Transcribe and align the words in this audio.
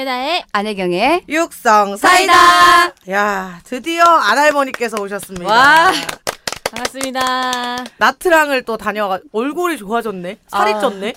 배다의 0.00 0.44
안혜경의 0.52 1.22
육성 1.26 1.96
사이다. 1.96 2.32
야 3.10 3.60
드디어 3.64 4.04
안할머니께서 4.04 5.00
오셨습니다. 5.00 5.46
와. 5.50 5.90
반갑습니다. 6.70 7.82
나트랑을 7.96 8.62
또 8.64 8.76
다녀가 8.76 9.18
얼굴이 9.32 9.78
좋아졌네. 9.78 10.36
살이 10.48 10.74
아. 10.74 10.80
쪘네. 10.80 11.14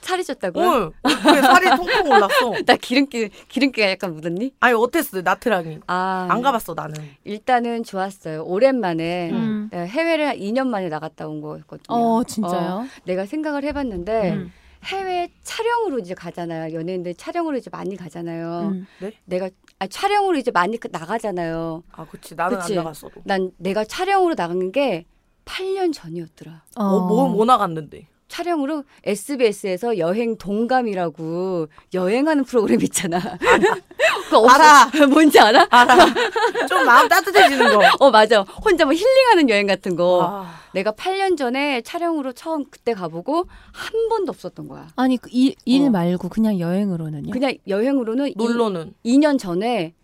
살이 0.00 0.24
쪘다고요? 0.24 0.66
응. 0.66 0.92
얼굴에 1.04 1.40
살이 1.40 1.66
통통 1.76 2.10
올랐어. 2.10 2.52
나 2.66 2.74
기름기 2.74 3.30
기름기가 3.46 3.88
약간 3.90 4.14
묻었니? 4.16 4.50
아니 4.58 4.74
어땠어 4.74 5.20
나트랑이? 5.22 5.78
아 5.86 6.26
안 6.28 6.42
가봤어 6.42 6.74
나는. 6.74 6.96
일단은 7.22 7.84
좋았어요. 7.84 8.42
오랜만에 8.44 9.30
음. 9.30 9.68
내가 9.70 9.84
해외를 9.84 10.26
한 10.30 10.36
2년 10.36 10.66
만에 10.66 10.88
나갔다 10.88 11.28
온 11.28 11.40
거였거든요. 11.40 11.84
어, 11.96 12.24
진짜요? 12.24 12.88
내가 13.04 13.24
생각을 13.24 13.62
해봤는데 13.62 14.30
음. 14.32 14.52
해외 14.86 15.28
촬영으로 15.42 15.98
이제 15.98 16.14
가잖아요. 16.14 16.72
연예인들 16.74 17.14
촬영으로 17.14 17.56
이제 17.56 17.70
많이 17.70 17.96
가잖아요. 17.96 18.70
음. 18.72 18.86
내가 19.24 19.50
아, 19.78 19.86
촬영으로 19.86 20.36
이제 20.38 20.50
많이 20.50 20.76
그- 20.78 20.88
나가잖아요. 20.90 21.82
아 21.92 22.06
그치 22.06 22.34
나는 22.34 22.58
그치. 22.58 22.72
안 22.72 22.84
나갔어도. 22.84 23.22
난 23.24 23.50
내가 23.58 23.84
촬영으로 23.84 24.34
나간 24.34 24.70
게 24.72 25.04
8년 25.44 25.92
전이었더라. 25.92 26.64
어, 26.76 27.00
뭐, 27.06 27.28
뭐 27.28 27.44
나갔는데? 27.44 28.06
촬영으로 28.28 28.84
SBS에서 29.04 29.98
여행 29.98 30.36
동감이라고 30.36 31.68
여행하는 31.94 32.44
프로그램 32.44 32.80
있잖아. 32.82 33.18
그거. 34.24 34.48
알아. 34.48 34.90
뭔지 35.08 35.38
알아? 35.38 35.66
알아. 35.70 36.06
좀 36.68 36.84
마음 36.84 37.08
따뜻해지는 37.08 37.78
거. 37.78 37.80
어 38.00 38.10
맞아. 38.10 38.42
혼자 38.42 38.84
뭐 38.84 38.92
힐링하는 38.92 39.48
여행 39.48 39.66
같은 39.66 39.94
거. 39.96 40.22
아, 40.24 40.54
내가 40.72 40.92
8년 40.92 41.36
전에 41.36 41.80
촬영으로 41.82 42.32
처음 42.32 42.64
그때 42.70 42.92
가보고 42.94 43.44
한 43.72 44.08
번도 44.08 44.30
없었던 44.30 44.68
거야. 44.68 44.88
아니 44.96 45.16
그 45.16 45.28
일, 45.32 45.54
일 45.64 45.86
어. 45.86 45.90
말고 45.90 46.28
그냥 46.28 46.58
여행으로는요? 46.58 47.30
그냥 47.30 47.54
여행으로는 47.68 48.28
이- 48.30 48.34
놀러는. 48.36 48.94
2 49.04 49.18
년 49.18 49.38
전에 49.38 49.94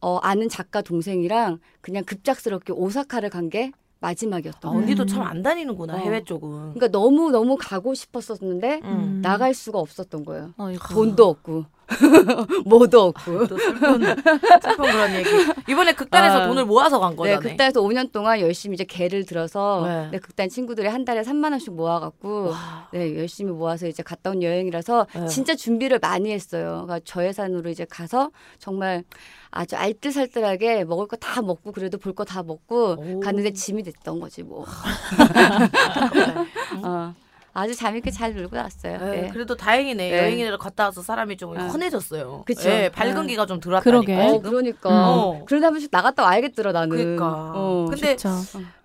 어, 0.00 0.18
아는 0.22 0.48
작가 0.48 0.82
동생이랑 0.82 1.58
그냥 1.80 2.04
급작스럽게 2.04 2.72
오사카를 2.72 3.30
간게 3.30 3.72
아, 3.74 3.78
마지막이었던 4.02 4.70
거야. 4.70 4.82
언니도 4.82 5.06
참 5.06 5.22
안 5.22 5.42
다니는구나 5.42 5.94
어. 5.94 5.96
해외 5.96 6.22
쪽은. 6.24 6.74
그러니까 6.74 6.88
너무 6.88 7.30
너무 7.30 7.56
가고 7.58 7.94
싶었었는데 7.94 8.80
음. 8.84 9.20
나갈 9.22 9.54
수가 9.54 9.78
없었던 9.78 10.24
거예요. 10.24 10.52
어이구. 10.58 10.92
돈도 10.92 11.24
없고 11.28 11.64
뭐도 12.66 13.02
없고. 13.08 13.46
또 13.46 13.58
슬픈 13.58 14.02
슬픈 14.04 14.76
그런 14.76 15.14
얘기. 15.14 15.28
이번에 15.68 15.92
극단에서 15.92 16.42
아. 16.42 16.46
돈을 16.48 16.64
모아서 16.64 16.98
간 17.00 17.10
네, 17.10 17.16
거잖아요. 17.16 17.40
극단에서 17.40 17.80
5년 17.82 18.12
동안 18.12 18.40
열심히 18.40 18.74
이제 18.74 18.84
개를 18.84 19.24
들어서 19.26 19.82
네. 19.86 20.08
네, 20.12 20.18
극단 20.18 20.48
친구들이 20.48 20.88
한 20.88 21.04
달에 21.04 21.22
3만 21.22 21.50
원씩 21.52 21.74
모아갖고 21.74 22.50
와. 22.50 22.88
네 22.92 23.16
열심히 23.18 23.52
모아서 23.52 23.86
이제 23.86 24.02
갔다 24.02 24.30
온 24.30 24.42
여행이라서 24.42 25.06
네. 25.14 25.26
진짜 25.26 25.54
준비를 25.54 25.98
많이 26.00 26.32
했어요. 26.32 26.82
그러니까 26.84 27.00
저예산으로 27.04 27.70
이제 27.70 27.84
가서 27.88 28.30
정말 28.58 29.04
아주 29.50 29.76
알뜰살뜰하게 29.76 30.84
먹을 30.84 31.06
거 31.06 31.16
다 31.16 31.42
먹고 31.42 31.72
그래도 31.72 31.98
볼 31.98 32.14
거 32.14 32.24
다 32.24 32.42
먹고 32.42 32.96
오. 32.98 33.20
갔는데 33.20 33.52
짐이 33.52 33.82
됐던 33.82 34.20
거지 34.20 34.42
뭐. 34.42 34.64
음. 34.64 34.72
어, 36.84 37.14
아주 37.54 37.74
재밌게 37.74 38.10
잘 38.10 38.34
놀고 38.34 38.56
왔어요. 38.56 38.98
네, 38.98 39.20
네. 39.22 39.30
그래도 39.30 39.54
다행이네. 39.56 40.10
네. 40.10 40.18
여행을 40.18 40.56
갔다 40.56 40.84
와서 40.84 41.02
사람이 41.02 41.36
좀 41.36 41.54
어. 41.56 41.60
헌해졌어요. 41.66 42.44
그쵸. 42.46 42.68
네, 42.68 42.88
밝은 42.90 43.18
어. 43.18 43.22
기가 43.22 43.44
좀 43.44 43.60
들어왔다니까. 43.60 44.04
그러게. 44.06 44.16
어. 44.16 44.40
그러니까. 44.40 44.88
어. 44.90 45.44
그러다 45.44 45.66
한 45.66 45.74
번씩 45.74 45.90
나갔다 45.92 46.22
와야겠더라 46.22 46.72
나는. 46.72 46.88
그러니까. 46.96 47.52
어. 47.54 47.86
근데 47.90 48.16
좋죠. 48.16 48.30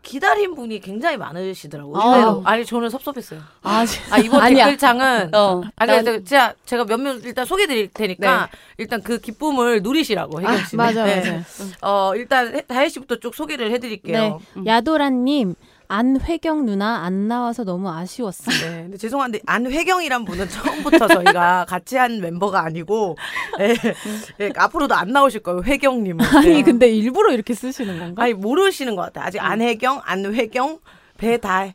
기다린 0.02 0.56
분이 0.56 0.80
굉장히 0.82 1.18
많으시더라고요. 1.18 1.98
아. 1.98 2.42
아니 2.46 2.66
저는 2.66 2.90
섭섭했어요. 2.90 3.40
아, 3.64 3.86
지- 3.86 4.00
아 4.10 4.18
이번 4.18 4.42
아니야. 4.42 4.66
댓글창은 4.66 5.34
어. 5.36 5.62
아니 5.78 5.92
난- 5.92 6.04
근데 6.06 6.24
제가 6.24 6.54
제가 6.66 6.86
몇명 6.86 7.20
일단 7.24 7.46
소개드릴 7.46 7.90
테니까 7.94 8.50
일단 8.78 9.02
그 9.02 9.18
기쁨을 9.20 9.82
누리시라고 9.82 10.40
혜경 10.42 10.58
씨. 10.66 10.76
맞아 10.78 11.04
네. 11.06 11.16
맞아. 11.22 11.44
어 11.82 12.14
일단 12.16 12.54
해- 12.56 12.62
다혜 12.62 12.88
씨부터 12.90 13.18
쭉 13.20 13.34
소개를 13.36 13.72
해드릴게요. 13.72 14.40
네. 14.56 14.64
야도란님 14.66 15.56
안회경 15.88 16.66
누나 16.66 17.04
안 17.04 17.28
나와서 17.28 17.64
너무 17.64 17.90
아쉬웠어. 17.90 18.52
네, 18.52 18.84
근데 18.84 18.98
죄송한데 18.98 19.42
안회경이란 19.46 20.26
분은 20.26 20.50
처음부터 20.50 21.08
저희가 21.08 21.66
같이 21.70 21.96
한 21.98 22.20
멤버가 22.20 22.64
아니고 22.64 23.18
예, 23.60 23.76
예, 24.40 24.52
앞으로도 24.56 24.96
안 24.96 25.12
나오실 25.12 25.42
거예요. 25.42 25.62
회경님은. 25.64 26.26
아니 26.36 26.54
네. 26.56 26.62
근데 26.62 26.90
일부러 26.90 27.32
이렇게 27.32 27.54
쓰시는 27.54 28.00
건가? 28.00 28.24
아니 28.24 28.34
모르시는 28.34 28.96
것 28.96 29.04
같아요. 29.04 29.26
아직 29.26 29.40
안혜경, 29.40 30.02
안회경, 30.04 30.80
배다해, 31.18 31.74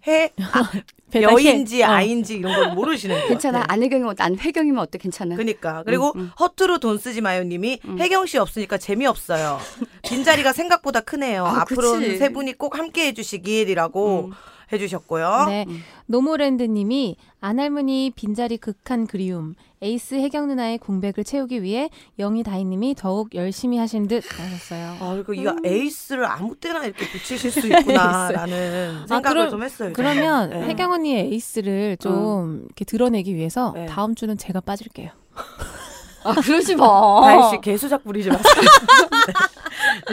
아, 0.53 0.71
배다해. 0.71 0.84
여인지 1.21 1.83
어. 1.83 1.89
아인지 1.89 2.37
이런 2.37 2.55
걸 2.55 2.75
모르시는 2.75 3.21
것 3.21 3.28
괜찮아. 3.28 3.65
안혜경이면 3.69 4.17
난 4.17 4.39
회경이면 4.39 4.78
어때? 4.83 4.99
괜찮아. 4.99 5.37
그니까 5.37 5.83
그리고 5.84 6.12
음, 6.15 6.21
음. 6.21 6.31
허투루 6.39 6.78
돈 6.81 6.99
쓰지 6.99 7.21
마요 7.21 7.43
님이 7.45 7.81
혜경 7.99 8.27
씨 8.27 8.39
없으니까 8.39 8.78
재미없어요. 8.78 9.59
빈자리가 10.03 10.53
생각보다 10.53 11.00
크네요. 11.00 11.45
아, 11.47 11.62
앞으로는 11.62 12.00
그치. 12.00 12.19
세 12.19 12.28
분이 12.31 12.55
꼭 12.55 12.78
함께 12.78 13.06
해 13.09 13.12
주시길이라고 13.12 14.27
음. 14.27 14.33
해주셨고요. 14.73 15.45
네. 15.49 15.67
노모랜드 16.06 16.62
님이 16.62 17.17
안할머니 17.41 18.12
빈자리 18.15 18.56
극한 18.56 19.06
그리움 19.06 19.55
에이스 19.82 20.15
혜경 20.15 20.47
누나의 20.48 20.78
공백을 20.78 21.25
채우기 21.25 21.62
위해 21.62 21.91
영희 22.19 22.44
다희님이 22.44 22.94
더욱 22.97 23.34
열심히 23.34 23.78
하신 23.78 24.06
듯 24.06 24.22
하셨어요. 24.38 24.97
아, 25.00 25.12
그리고 25.15 25.34
이거 25.34 25.56
에이스를 25.65 26.25
아무 26.25 26.54
때나 26.54 26.84
이렇게 26.84 27.09
붙이실 27.10 27.50
수 27.50 27.66
있구나라는 27.66 29.06
생각을 29.09 29.22
그럼- 29.37 29.50
좀 29.50 29.62
했어요. 29.65 29.93
그러면. 29.94 30.50
네. 30.50 30.62
혜경 30.69 30.93
언니의 30.93 31.26
에이스를 31.32 31.97
좀 31.98 32.62
이렇게 32.66 32.84
드러내기 32.84 33.34
위해서 33.34 33.72
네. 33.75 33.87
다음 33.87 34.15
주는 34.15 34.38
제가 34.38 34.60
빠질게요. 34.60 35.10
아 36.25 36.34
그러지 36.34 36.77
마. 36.77 37.21
다혜 37.22 37.50
씨 37.50 37.60
개수작 37.60 38.05
부리지 38.05 38.31
마세요. 38.31 38.55
네. 39.27 39.33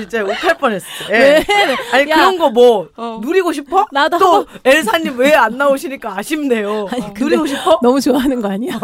진짜 0.02 0.24
욱할 0.24 0.58
뻔했어. 0.58 0.86
예. 1.10 1.14
왜? 1.14 1.46
아니 1.94 2.10
야. 2.12 2.16
그런 2.16 2.38
거 2.38 2.50
뭐 2.50 2.88
어. 2.98 3.20
누리고 3.22 3.54
싶어? 3.54 3.86
나도 3.92 4.18
또 4.18 4.46
엘사님 4.64 5.18
왜 5.20 5.34
안 5.36 5.58
나오시니까 5.58 6.18
아쉽네요. 6.18 6.88
아니, 6.92 7.02
근데 7.14 7.24
누리고 7.24 7.46
싶어? 7.48 7.80
너무 7.82 8.02
좋아하는 8.02 8.42
거 8.42 8.50
아니야? 8.52 8.80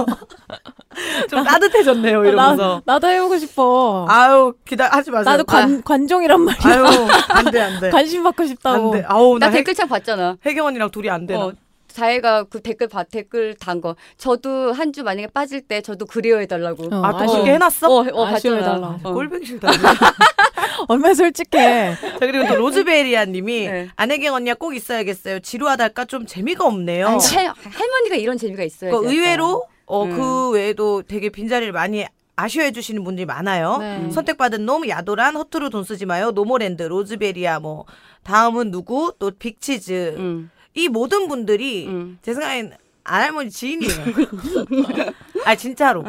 좀 1.30 1.44
따뜻해졌네요 1.44 2.26
이러면서. 2.26 2.82
나, 2.86 2.94
나도 2.94 3.08
해보고 3.08 3.38
싶어. 3.40 4.06
아유 4.10 4.54
기다 4.66 4.88
하지 4.92 5.12
마세요. 5.12 5.32
나도 5.32 5.44
관, 5.44 5.82
관종이란 5.84 6.42
말이야. 6.42 6.74
아유 6.74 6.86
안돼 7.30 7.60
안돼. 7.62 7.90
관심 7.90 8.24
받고 8.24 8.46
싶다고. 8.46 8.94
안돼. 8.94 9.06
아우 9.08 9.38
나나 9.40 9.52
혜- 9.52 9.58
댓글창 9.58 9.88
봤잖아. 9.90 10.38
혜경 10.46 10.68
언니랑 10.68 10.92
둘이 10.92 11.10
안 11.10 11.26
되나? 11.26 11.46
어, 11.46 11.54
자해가 11.96 12.44
그 12.44 12.60
댓글 12.62 12.88
봐 12.90 13.04
댓글 13.04 13.56
단 13.56 13.80
거. 13.80 13.96
저도 14.18 14.74
한 14.74 14.92
주 14.92 15.04
만약에 15.04 15.28
빠질 15.28 15.62
때 15.62 15.82
저도 15.82 16.06
그리워해 16.06 16.46
달라고. 16.46 16.84
어, 16.94 17.02
아또 17.04 17.18
아쉬워. 17.20 17.32
그렇게 17.34 17.54
해놨어? 17.54 17.88
어, 17.90 18.06
어 18.14 18.26
아쉬워해달라. 18.28 18.88
봤잖아. 18.92 19.00
어. 19.10 19.14
꼴보기 19.14 19.46
싫다. 19.46 19.68
얼마나 20.88 21.14
솔직해. 21.14 21.96
자 21.96 22.20
그리고 22.20 22.48
또 22.48 22.56
로즈베리아님이 22.56 23.68
네. 23.68 23.90
안혜경 23.96 24.34
언니가 24.36 24.56
꼭 24.56 24.76
있어야겠어요. 24.76 25.40
지루하달까 25.40 26.06
좀 26.06 26.26
재미가 26.26 26.66
없네요. 26.66 27.08
아니, 27.08 27.18
할, 27.26 27.48
할머니가 27.48 28.16
이런 28.16 28.38
재미가 28.38 28.64
있어요. 28.64 28.92
그 29.00 29.10
의외로 29.12 29.64
어, 29.86 30.04
음. 30.04 30.16
그 30.16 30.50
외에도 30.52 31.02
되게 31.02 31.30
빈자리를 31.30 31.72
많이 31.74 32.06
아쉬워해 32.38 32.72
주시는 32.72 33.04
분들이 33.04 33.26
많아요. 33.26 33.78
네. 33.78 34.10
선택받은 34.12 34.66
놈, 34.66 34.88
야도란, 34.90 35.36
허투루 35.38 35.70
돈 35.70 35.84
쓰지 35.86 36.06
마요, 36.06 36.32
노모랜드, 36.32 36.84
로즈베리아, 36.84 37.60
뭐 37.62 37.86
다음은 38.24 38.72
누구, 38.72 39.14
또 39.20 39.32
빅치즈 39.32 40.16
음, 40.18 40.50
이 40.76 40.90
모든 40.90 41.28
분들이 41.28 41.88
음. 41.88 42.20
제 42.22 42.34
생각엔 42.34 42.74
안할머니 43.04 43.50
지인이에요. 43.50 43.94
아 45.44 45.56
진짜로. 45.56 46.04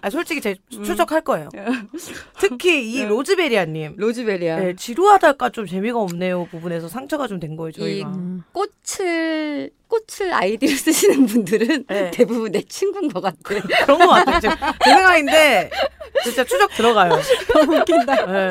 아 0.00 0.10
솔직히 0.10 0.40
제 0.40 0.56
음. 0.76 0.82
추적할 0.84 1.20
거예요. 1.22 1.48
특히 2.38 2.70
네. 2.72 2.80
이 2.82 3.04
로즈베리아님. 3.04 3.94
로즈베리아. 3.96 4.56
네, 4.60 4.76
지루하달까 4.76 5.50
좀 5.50 5.66
재미가 5.66 5.98
없네요 6.00 6.46
부분에서 6.50 6.88
상처가 6.88 7.26
좀 7.26 7.40
된 7.40 7.56
거예요 7.56 7.72
저희가. 7.72 8.08
음. 8.10 8.42
꽃을 8.52 9.70
꽃을 9.88 10.32
아이디를 10.32 10.76
쓰시는 10.76 11.26
분들은 11.26 11.84
네. 11.88 12.10
대부분 12.12 12.52
내 12.52 12.62
친구인 12.62 13.10
것 13.12 13.20
같아. 13.20 13.36
그런 13.84 13.98
것 13.98 14.06
같아요. 14.06 14.40
지금 14.40 14.54
제 14.84 14.90
생각인데 14.94 15.70
진짜 16.22 16.44
추적 16.44 16.70
들어가요. 16.74 17.18
너무 17.52 17.76
웃긴다. 17.78 18.26
네. 18.26 18.50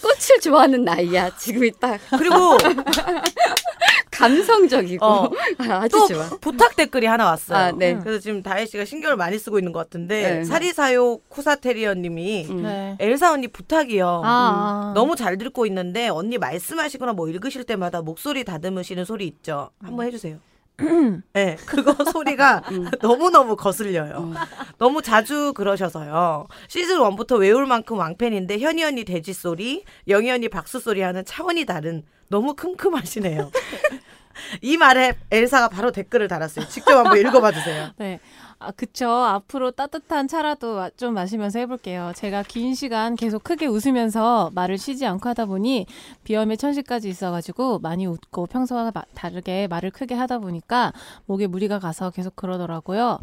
꽃을 0.00 0.40
좋아하는 0.42 0.84
나이야. 0.84 1.36
지금이 1.36 1.72
딱 1.78 2.00
그리고 2.16 2.56
감성적이고 4.10 5.04
어. 5.04 5.30
아주 5.58 5.96
또 5.96 6.06
좋아. 6.08 6.28
부탁 6.40 6.74
댓글이 6.76 7.06
하나 7.06 7.26
왔어요. 7.26 7.58
아, 7.58 7.70
네. 7.72 7.98
그래서 8.02 8.18
지금 8.18 8.42
다혜 8.42 8.66
씨가 8.66 8.84
신경을 8.84 9.16
많이 9.16 9.38
쓰고 9.38 9.58
있는 9.58 9.67
것 9.72 9.78
같은데 9.78 10.38
네. 10.38 10.44
사리사요 10.44 11.18
코사테리어님이 11.28 12.46
음. 12.50 12.62
네. 12.62 12.96
엘사 12.98 13.32
언니 13.32 13.48
부탁이요. 13.48 14.22
아, 14.24 14.90
아. 14.90 14.92
너무 14.94 15.16
잘 15.16 15.38
듣고 15.38 15.66
있는데 15.66 16.08
언니 16.08 16.38
말씀하시거나 16.38 17.12
뭐 17.12 17.28
읽으실 17.28 17.64
때마다 17.64 18.02
목소리 18.02 18.44
다듬으시는 18.44 19.04
소리 19.04 19.26
있죠. 19.26 19.70
한번 19.82 20.06
해주세요. 20.06 20.38
네, 21.32 21.56
그거 21.66 21.92
소리가 22.12 22.62
너무너무 23.02 23.56
거슬려요. 23.56 24.32
너무 24.78 25.02
자주 25.02 25.52
그러셔서요. 25.54 26.46
시즌 26.68 26.98
1부터 26.98 27.40
외울 27.40 27.66
만큼 27.66 27.98
왕팬인데 27.98 28.58
현희 28.58 28.84
언니 28.84 29.04
돼지 29.04 29.32
소리, 29.32 29.84
영희 30.06 30.30
언니 30.30 30.48
박수 30.48 30.78
소리 30.78 31.00
하는 31.00 31.24
차원이 31.24 31.64
다른 31.64 32.04
너무 32.28 32.54
큼큼하시네요. 32.54 33.50
이 34.62 34.76
말에 34.76 35.14
엘사가 35.30 35.68
바로 35.68 35.90
댓글을 35.90 36.28
달았어요. 36.28 36.68
직접 36.68 36.96
한번 36.96 37.18
읽어봐 37.18 37.50
주세요. 37.52 37.90
네. 37.96 38.20
아, 38.60 38.72
그쵸. 38.72 39.08
앞으로 39.08 39.70
따뜻한 39.70 40.26
차라도 40.26 40.74
마- 40.74 40.90
좀 40.90 41.14
마시면서 41.14 41.60
해볼게요. 41.60 42.12
제가 42.16 42.42
긴 42.42 42.74
시간 42.74 43.14
계속 43.14 43.44
크게 43.44 43.66
웃으면서 43.66 44.50
말을 44.52 44.78
쉬지 44.78 45.06
않고 45.06 45.28
하다 45.28 45.46
보니 45.46 45.86
비염에 46.24 46.56
천식까지 46.56 47.08
있어가지고 47.08 47.78
많이 47.78 48.06
웃고 48.06 48.46
평소와 48.46 48.90
마- 48.92 49.04
다르게 49.14 49.68
말을 49.68 49.92
크게 49.92 50.14
하다 50.16 50.40
보니까 50.40 50.92
목에 51.26 51.46
무리가 51.46 51.78
가서 51.78 52.10
계속 52.10 52.34
그러더라고요. 52.34 53.20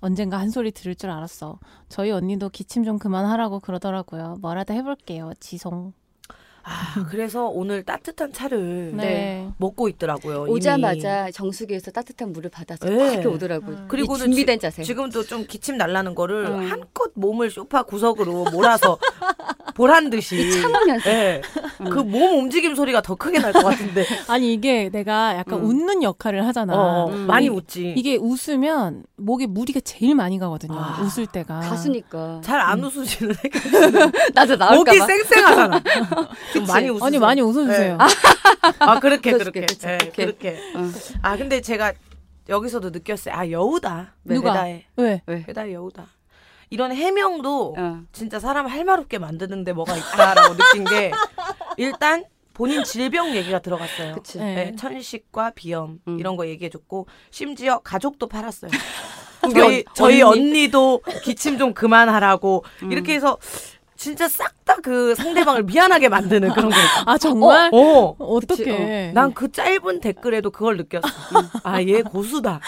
언젠가 0.00 0.40
한 0.40 0.50
소리 0.50 0.72
들을 0.72 0.96
줄 0.96 1.10
알았어. 1.10 1.60
저희 1.88 2.10
언니도 2.10 2.48
기침 2.48 2.82
좀 2.82 2.98
그만하라고 2.98 3.60
그러더라고요. 3.60 4.38
뭐라도 4.40 4.74
해볼게요. 4.74 5.32
지송. 5.38 5.92
아, 6.64 7.04
그래서 7.10 7.46
오늘 7.48 7.82
따뜻한 7.82 8.32
차를 8.32 8.92
네. 8.96 9.48
먹고 9.58 9.88
있더라고요. 9.88 10.46
이미. 10.46 10.52
오자마자 10.56 11.30
정수기에서 11.32 11.90
따뜻한 11.90 12.32
물을 12.32 12.50
받아서 12.50 12.86
네. 12.88 13.12
이렇게 13.14 13.26
오더라고요. 13.28 13.76
음. 13.76 13.84
그리고는 13.88 14.26
이 14.26 14.34
준비된 14.34 14.60
자세. 14.60 14.82
지금도 14.82 15.24
좀 15.24 15.44
기침 15.46 15.76
날라는 15.76 16.14
거를 16.14 16.46
음. 16.46 16.70
한껏 16.70 17.10
몸을 17.14 17.50
소파 17.50 17.82
구석으로 17.82 18.44
몰아서 18.52 18.98
보란 19.74 20.10
듯이. 20.10 20.60
참으면서. 20.60 21.10
예. 21.10 21.40
음. 21.80 21.84
그몸 21.90 22.38
움직임 22.38 22.74
소리가 22.74 23.00
더 23.00 23.14
크게 23.14 23.38
날 23.38 23.52
것 23.52 23.64
같은데. 23.64 24.04
아니 24.28 24.52
이게 24.54 24.88
내가 24.90 25.36
약간 25.36 25.58
음. 25.60 25.64
웃는 25.64 26.02
역할을 26.02 26.46
하잖아. 26.46 26.74
어, 26.74 27.08
음. 27.10 27.26
많이 27.26 27.46
이- 27.46 27.48
웃지. 27.48 27.94
이게 27.96 28.16
웃으면 28.16 29.04
목에 29.16 29.46
무리가 29.46 29.80
제일 29.80 30.14
많이 30.14 30.38
가거든요. 30.38 30.74
아. 30.78 31.00
웃을 31.02 31.26
때가. 31.26 31.60
가수니까. 31.60 32.40
잘 32.44 32.60
안 32.60 32.82
웃으시는 32.84 33.34
나도 34.34 34.56
목이 34.56 34.58
나올까봐. 34.58 35.06
쌩쌩하잖아. 35.06 35.82
좀 36.52 36.66
많이 36.66 36.88
웃으세요. 36.88 37.06
아니 37.06 37.18
많이 37.18 37.40
웃어주세요. 37.40 37.96
네. 37.96 38.04
아 38.78 39.00
그렇게 39.00 39.32
그렇게, 39.32 39.60
그렇게 39.60 39.60
그치, 39.66 39.86
예, 39.88 39.98
그렇게. 39.98 40.24
그렇게. 40.24 40.58
응. 40.76 40.92
아 41.22 41.36
근데 41.36 41.60
제가 41.60 41.92
여기서도 42.48 42.90
느꼈어요. 42.90 43.34
아 43.34 43.50
여우다. 43.50 44.14
누가? 44.24 44.52
배다의 44.52 44.84
왜? 44.96 45.22
왜? 45.26 45.42
배다의 45.44 45.74
여우다. 45.74 46.06
이런 46.70 46.92
해명도 46.92 47.74
어. 47.78 48.00
진짜 48.12 48.38
사람 48.40 48.66
할 48.66 48.84
말 48.84 48.98
없게 48.98 49.18
만드는데 49.18 49.72
뭐가 49.74 49.96
있다라고 49.96 50.54
느낀 50.56 50.84
게 50.84 51.12
일단 51.76 52.24
본인 52.54 52.82
질병 52.84 53.34
얘기가 53.34 53.58
들어갔어요. 53.60 54.14
그치. 54.14 54.38
네. 54.38 54.54
네, 54.54 54.76
천식과 54.76 55.52
비염 55.54 55.98
음. 56.08 56.18
이런 56.18 56.36
거 56.36 56.46
얘기해줬고 56.48 57.06
심지어 57.30 57.78
가족도 57.80 58.26
팔았어요. 58.28 58.70
저희 59.52 59.78
언- 59.78 59.94
저희 59.94 60.22
언니. 60.22 60.40
언니 60.40 60.68
도 60.68 61.00
기침 61.24 61.58
좀 61.58 61.74
그만하라고 61.74 62.64
음. 62.84 62.92
이렇게 62.92 63.14
해서 63.14 63.38
진짜 64.02 64.28
싹 64.28 64.52
다 64.64 64.72
그 64.82 65.14
상대방을 65.14 65.62
미안하게 65.62 66.08
만드는 66.08 66.52
그런 66.52 66.70
거. 66.70 66.76
아 67.06 67.16
정말? 67.16 67.70
어. 67.72 68.14
어떻게? 68.18 69.12
난그 69.14 69.52
짧은 69.52 70.00
댓글에도 70.00 70.50
그걸 70.50 70.76
느꼈어. 70.76 71.06
아, 71.62 71.80
얘 71.82 72.02
고수다. 72.02 72.60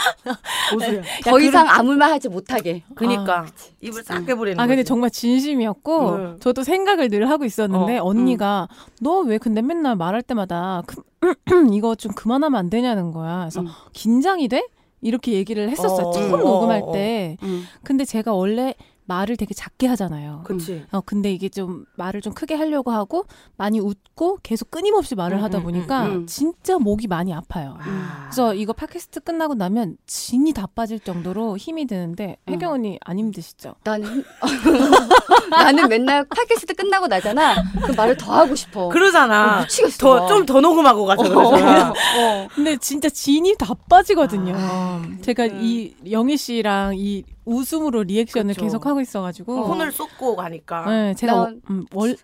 고수야. 0.73 1.03
더 1.25 1.41
이상 1.41 1.69
아무 1.69 1.95
말 1.97 2.13
하지 2.13 2.29
못하게. 2.29 2.85
그니까 2.95 3.47
입을 3.81 4.05
싹 4.05 4.25
깨버리는 4.25 4.59
아 4.59 4.67
근데 4.67 4.83
거지. 4.83 4.89
정말 4.89 5.11
진심이었고 5.11 6.17
네. 6.17 6.35
저도 6.41 6.63
생각을 6.63 7.09
늘 7.09 7.29
하고 7.29 7.45
있었는데 7.45 7.99
어, 7.99 8.05
언니가 8.05 8.69
너왜 9.01 9.39
근데 9.39 9.61
맨날 9.61 9.97
말할 9.97 10.23
때마다 10.23 10.83
그, 10.87 11.03
이거 11.73 11.95
좀 11.97 12.13
그만하면 12.13 12.59
안 12.59 12.71
되냐는 12.71 13.11
거야. 13.11 13.41
그래서 13.41 13.61
음. 13.61 13.69
긴장이 13.93 14.49
돼? 14.49 14.65
이렇게 15.01 15.33
얘기를 15.33 15.69
했었어요. 15.69 16.07
어, 16.07 16.11
처음 16.13 16.35
어, 16.35 16.37
녹음할 16.37 16.81
어, 16.83 16.87
어. 16.87 16.93
때. 16.93 17.37
음. 17.43 17.67
근데 17.83 18.05
제가 18.05 18.33
원래 18.33 18.75
말을 19.07 19.37
되게 19.37 19.55
작게 19.55 19.87
하잖아요. 19.89 20.43
그치. 20.45 20.85
어, 20.91 21.01
근데 21.01 21.33
이게 21.33 21.49
좀 21.49 21.85
말을 21.97 22.21
좀 22.21 22.33
크게 22.33 22.55
하려고 22.55 22.91
하고 22.91 23.27
많이 23.57 23.79
웃고 23.81 24.39
계속 24.43 24.71
끊임없이 24.71 25.15
말을 25.15 25.39
음, 25.39 25.43
하다 25.45 25.59
음, 25.59 25.63
보니까 25.65 26.07
음, 26.07 26.13
음. 26.13 26.27
진짜 26.27 26.79
목이 26.79 27.07
많이 27.07 27.33
아파요. 27.33 27.77
아. 27.81 28.29
그래서 28.31 28.55
이거 28.55 28.73
팟캐스트 28.73 29.21
끝나고 29.21 29.55
나면 29.55 29.97
진이 30.07 30.53
다 30.53 30.67
빠질 30.75 31.01
정도로 31.01 31.57
힘이 31.57 31.87
드는데 31.87 32.37
음. 32.49 32.53
혜경 32.55 32.73
언니 32.73 32.99
안 33.05 33.19
힘드시죠? 33.19 33.75
나는 33.85 34.25
나는 35.51 35.89
맨날 35.89 36.25
팟캐스트 36.25 36.75
끝나고 36.75 37.07
나잖아. 37.07 37.55
그 37.85 37.93
말을 37.93 38.17
더 38.17 38.33
하고 38.33 38.55
싶어. 38.55 38.89
그러잖아. 38.89 39.61
미치겠어. 39.63 39.99
더, 39.99 40.27
좀 40.27 40.45
더 40.47 40.61
녹음하고 40.61 41.07
가자, 41.07 41.23
그러잖아. 41.29 41.91
어. 41.91 42.49
근데 42.55 42.77
진짜 42.77 43.09
진이 43.09 43.55
다 43.59 43.75
빠지거든요. 43.89 44.55
아, 44.57 45.03
제가 45.23 45.45
음. 45.45 45.59
이 45.63 45.95
영희 46.11 46.37
씨랑 46.37 46.95
이 46.97 47.25
웃음으로 47.45 48.03
리액션을 48.05 48.55
그쵸. 48.55 48.63
계속 48.65 48.87
하고 48.87 49.01
있어가지고 49.01 49.67
혼을 49.67 49.93
쏟고 49.93 50.37
가니까. 50.37 50.87
네, 50.89 51.15
제가 51.15 51.33
난 51.33 51.43
어, 51.43 51.71
음, 51.71 51.87
월 51.93 52.17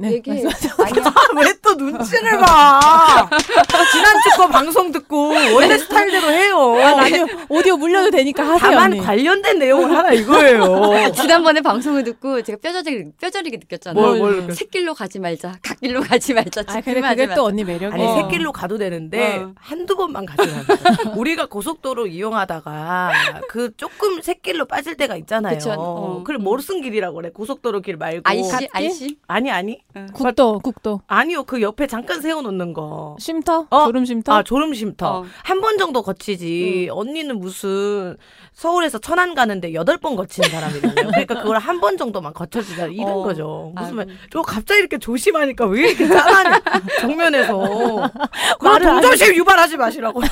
네. 0.00 0.22
말씀하세요. 0.26 0.72
아니야. 0.78 1.12
왜또 1.44 1.74
눈치를 1.74 2.38
봐? 2.38 3.28
지난주 3.92 4.30
거 4.36 4.48
방송 4.48 4.90
듣고 4.92 5.28
원래 5.54 5.78
스타일대로 5.78 6.30
해요. 6.30 6.76
아, 6.80 7.00
아니요 7.02 7.26
오디오 7.48 7.76
물려도 7.76 8.10
되니까 8.10 8.42
하세요. 8.42 8.58
다만 8.58 8.92
언니. 8.92 9.00
관련된 9.00 9.58
내용을 9.58 9.96
하라 9.96 10.12
이거예요. 10.12 11.12
지난번에 11.14 11.60
방송을 11.60 12.04
듣고 12.04 12.42
제가 12.42 12.58
뼈저리게 12.62 13.10
뼈저리게 13.20 13.56
느꼈잖아. 13.58 14.00
뭘, 14.00 14.18
뭘? 14.18 14.52
새길로 14.54 14.94
가지 14.94 15.18
말자. 15.18 15.58
갓길로 15.62 16.00
가지 16.02 16.34
말자. 16.34 16.62
아 16.62 16.64
집중하지 16.80 16.84
그게 17.10 17.26
말자. 17.26 17.34
또 17.34 17.44
언니 17.44 17.64
매력이에요. 17.64 17.92
아니 17.92 18.22
새길로 18.22 18.52
가도 18.52 18.78
되는데 18.78 19.38
어. 19.38 19.52
한두 19.56 19.96
번만 19.96 20.26
가지 20.26 20.48
마. 20.50 21.12
우리가 21.16 21.46
고속도로 21.46 22.06
이용하다가 22.06 23.12
그 23.48 23.70
조금 23.76 24.20
새길로 24.22 24.66
빠질 24.66 24.96
때가 24.96 25.16
있잖아요. 25.16 25.58
그쵸, 25.58 25.74
어. 25.76 26.18
그걸 26.18 26.38
모르슨 26.38 26.80
길이라고 26.82 27.16
그래. 27.16 27.30
고속도로 27.32 27.80
길 27.80 27.96
말고. 27.96 28.22
아이씨? 28.24 28.68
아이씨. 28.72 29.18
아니 29.26 29.50
아니. 29.50 29.78
국도 30.12 30.60
국도 30.60 31.00
아니요. 31.06 31.44
그 31.44 31.60
옆에 31.62 31.86
잠깐 31.86 32.20
세워 32.20 32.42
놓는 32.42 32.72
거. 32.72 33.16
쉼터 33.18 33.66
어? 33.70 33.84
졸음 33.86 34.04
쉼터 34.04 34.32
아, 34.32 34.42
졸음 34.42 34.72
쉼터. 34.74 35.20
어. 35.20 35.24
한번 35.42 35.78
정도 35.78 36.02
거치지. 36.02 36.88
언니는 36.92 37.38
무슨 37.40 38.16
서울에서 38.52 38.98
천안 38.98 39.34
가는데 39.34 39.74
여덟 39.74 39.96
번 39.98 40.16
거치는 40.16 40.48
사람이잖아요. 40.50 40.94
그러니까 41.10 41.42
그걸 41.42 41.58
한 41.58 41.80
번 41.80 41.96
정도만 41.96 42.34
거쳐주자. 42.34 42.86
이런 42.86 43.08
어. 43.12 43.22
거죠. 43.22 43.72
무슨 43.74 43.96
말, 43.96 44.06
아유. 44.08 44.16
저 44.30 44.42
갑자기 44.42 44.80
이렇게 44.80 44.98
조심하니까 44.98 45.66
왜 45.66 45.88
이렇게 45.88 46.06
짠하냐. 46.06 46.60
정면에서. 47.00 48.10
말을 48.60 48.86
안 48.88 49.00
동정심 49.00 49.34
유발하지 49.36 49.76
마시라고요. 49.78 50.26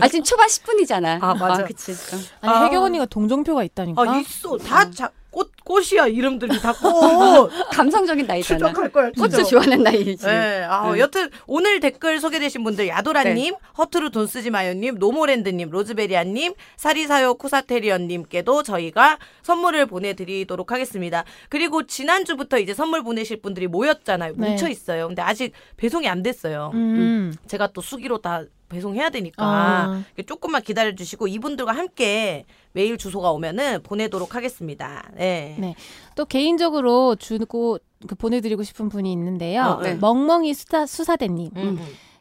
아 0.00 0.08
지금 0.08 0.22
초반 0.24 0.46
10분이잖아. 0.48 1.18
아, 1.22 1.34
맞아. 1.34 1.64
그치. 1.64 1.92
어. 1.92 2.18
아니 2.42 2.52
아. 2.54 2.64
혜경 2.64 2.82
언니가 2.84 3.06
동정표가 3.06 3.64
있다니까. 3.64 4.02
아, 4.02 4.16
있어. 4.18 4.56
다 4.58 4.90
자, 4.90 5.10
꽃, 5.30 5.52
꽃이야. 5.64 6.08
이름들이 6.08 6.60
다 6.60 6.72
꽃. 6.72 7.50
감성적인 7.72 8.26
나이잖아. 8.26 8.68
추적할 8.68 8.90
거야. 8.90 9.10
꽃을 9.12 9.30
추적. 9.30 9.48
좋아하는 9.48 9.82
나이지. 9.82 10.26
네, 10.26 10.64
아, 10.64 10.90
응. 10.90 10.98
여튼 10.98 11.30
오늘 11.46 11.80
댓글 11.80 12.20
소개되신 12.20 12.64
분들 12.64 12.88
야도라님, 12.88 13.54
허투루 13.78 14.10
돈 14.10 14.26
쓰지 14.26 14.50
마요님, 14.50 14.96
노모랜드님, 14.98 15.70
로즈베리아님, 15.70 16.54
사리사요 16.76 17.34
쿠사테리언님께도 17.34 18.62
저희가 18.62 19.18
선물을 19.42 19.86
보내드리도록 19.86 20.72
하겠습니다. 20.72 21.24
그리고 21.48 21.86
지난 21.86 22.24
주부터 22.24 22.58
이제 22.58 22.74
선물 22.74 23.02
보내실 23.02 23.40
분들이 23.40 23.66
모였잖아요. 23.66 24.34
네. 24.36 24.50
뭉쳐 24.50 24.68
있어요. 24.68 25.06
근데 25.08 25.22
아직 25.22 25.52
배송이 25.76 26.08
안 26.08 26.22
됐어요. 26.22 26.70
음. 26.74 27.34
제가 27.46 27.68
또 27.68 27.80
수기로 27.80 28.18
다 28.18 28.44
배송해야 28.70 29.10
되니까 29.10 29.44
아. 29.44 30.04
조금만 30.26 30.62
기다려 30.62 30.94
주시고 30.94 31.28
이분들과 31.28 31.72
함께 31.72 32.46
메일 32.72 32.96
주소가 32.96 33.32
오면은 33.32 33.82
보내도록 33.82 34.34
하겠습니다. 34.34 35.10
네. 35.14 35.56
네. 35.58 35.74
또 36.14 36.24
개인적으로 36.24 37.16
주고 37.16 37.78
그 38.06 38.14
보내드리고 38.14 38.62
싶은 38.62 38.88
분이 38.88 39.12
있는데요. 39.12 39.62
어, 39.62 39.82
네. 39.82 39.94
멍멍이 39.94 40.54
수사, 40.54 40.86
수사대님. 40.86 41.50
음. 41.56 41.78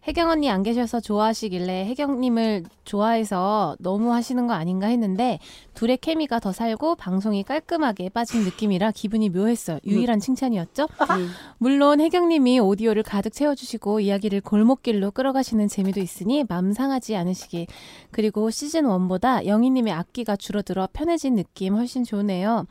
혜경 0.08 0.30
언니 0.30 0.50
안 0.50 0.64
계셔서 0.64 1.02
좋아하시길래 1.02 1.86
혜경님을 1.88 2.64
좋아해서 2.86 3.76
너무 3.80 4.14
하시는 4.14 4.48
거 4.48 4.54
아닌가 4.54 4.88
했는데 4.88 5.40
둘의 5.74 5.98
케미가 5.98 6.40
더 6.40 6.54
살고 6.54 6.96
방송이 6.96 7.44
깔끔하게 7.44 8.10
빠진 8.10 8.44
느낌이라 8.44 8.92
기분이 8.92 9.30
묘했어요. 9.30 9.80
유일한 9.86 10.20
칭찬이었죠? 10.20 10.88
음. 11.18 11.30
물론 11.58 12.00
혜경님이 12.00 12.60
오디오를 12.60 13.04
가득 13.04 13.34
채워주시고 13.34 14.00
이야기를 14.00 14.42
골목길로 14.42 15.12
끌어가시는 15.12 15.68
재미도 15.68 16.00
있으니 16.00 16.46
맘 16.48 16.72
상하지 16.72 17.16
않으시길. 17.18 17.68
그리고 18.12 18.50
시즌 18.50 18.86
1보다 18.86 19.46
영희님의 19.46 19.92
악기가 19.94 20.38
줄어들어 20.38 20.88
편해진 20.94 21.36
느낌 21.36 21.76
훨씬 21.76 22.06
좋네요. 22.06 22.66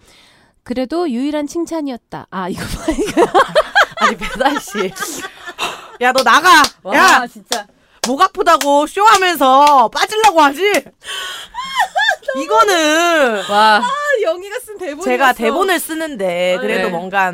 그래도 0.62 1.08
유일한 1.11 1.47
칭찬이었다. 1.47 2.26
아 2.30 2.49
이거 2.49 2.61
봐 2.64 2.92
이거. 2.92 3.26
아니 4.00 4.16
배달 4.16 4.61
씨. 4.61 4.90
야 6.00 6.12
너 6.12 6.23
나가. 6.23 6.62
와 6.83 6.95
야 6.97 7.26
진짜. 7.26 7.67
목 8.07 8.21
아프다고 8.23 8.87
쇼하면서 8.87 9.88
빠지려고 9.93 10.40
하지? 10.40 10.62
이거는 12.37 13.45
와. 13.50 13.83
영희가 14.23 14.59
쓴 14.61 14.78
대본. 14.78 15.05
제가 15.05 15.33
대본을 15.33 15.78
쓰는데 15.78 16.59
그래도 16.61 16.85
네. 16.85 16.90
뭔가 16.90 17.33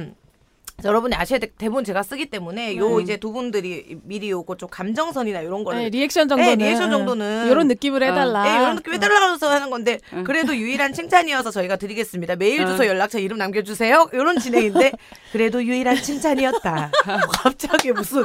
여러분이 0.83 1.15
아셔야 1.15 1.39
될 1.39 1.51
대본 1.57 1.85
제가 1.85 2.03
쓰기 2.03 2.27
때문에 2.27 2.77
요 2.77 2.97
네. 2.97 3.03
이제 3.03 3.17
두 3.17 3.33
분들이 3.33 3.97
미리 4.03 4.31
요거 4.31 4.57
좀 4.57 4.69
감정선이나 4.69 5.41
이런 5.41 5.63
거를 5.63 5.81
네, 5.81 5.89
리액션 5.89 6.29
정도는 6.29 6.59
네, 6.59 6.65
리액션 6.65 6.91
정도는 6.91 7.49
이런 7.51 7.69
느낌을 7.69 8.03
해달라. 8.03 8.47
예, 8.47 8.61
이런 8.61 8.77
느낌 8.77 8.95
해달라고 8.95 9.47
하는 9.47 9.71
건데 9.71 10.01
응. 10.13 10.25
그래도 10.25 10.55
유일한 10.57 10.93
칭찬이어서 10.93 11.53
저희가 11.53 11.77
드리겠습니다. 11.77 12.37
메일 12.37 12.63
응. 12.63 12.67
주소 12.67 12.87
연락처 12.87 13.19
이름 13.19 13.39
남겨주세요. 13.39 14.09
이런 14.13 14.39
진행인데 14.39 14.93
그래도 15.33 15.65
유일한 15.65 15.97
칭찬이었다. 15.97 16.91
갑자기 17.33 17.93
무슨 17.93 18.23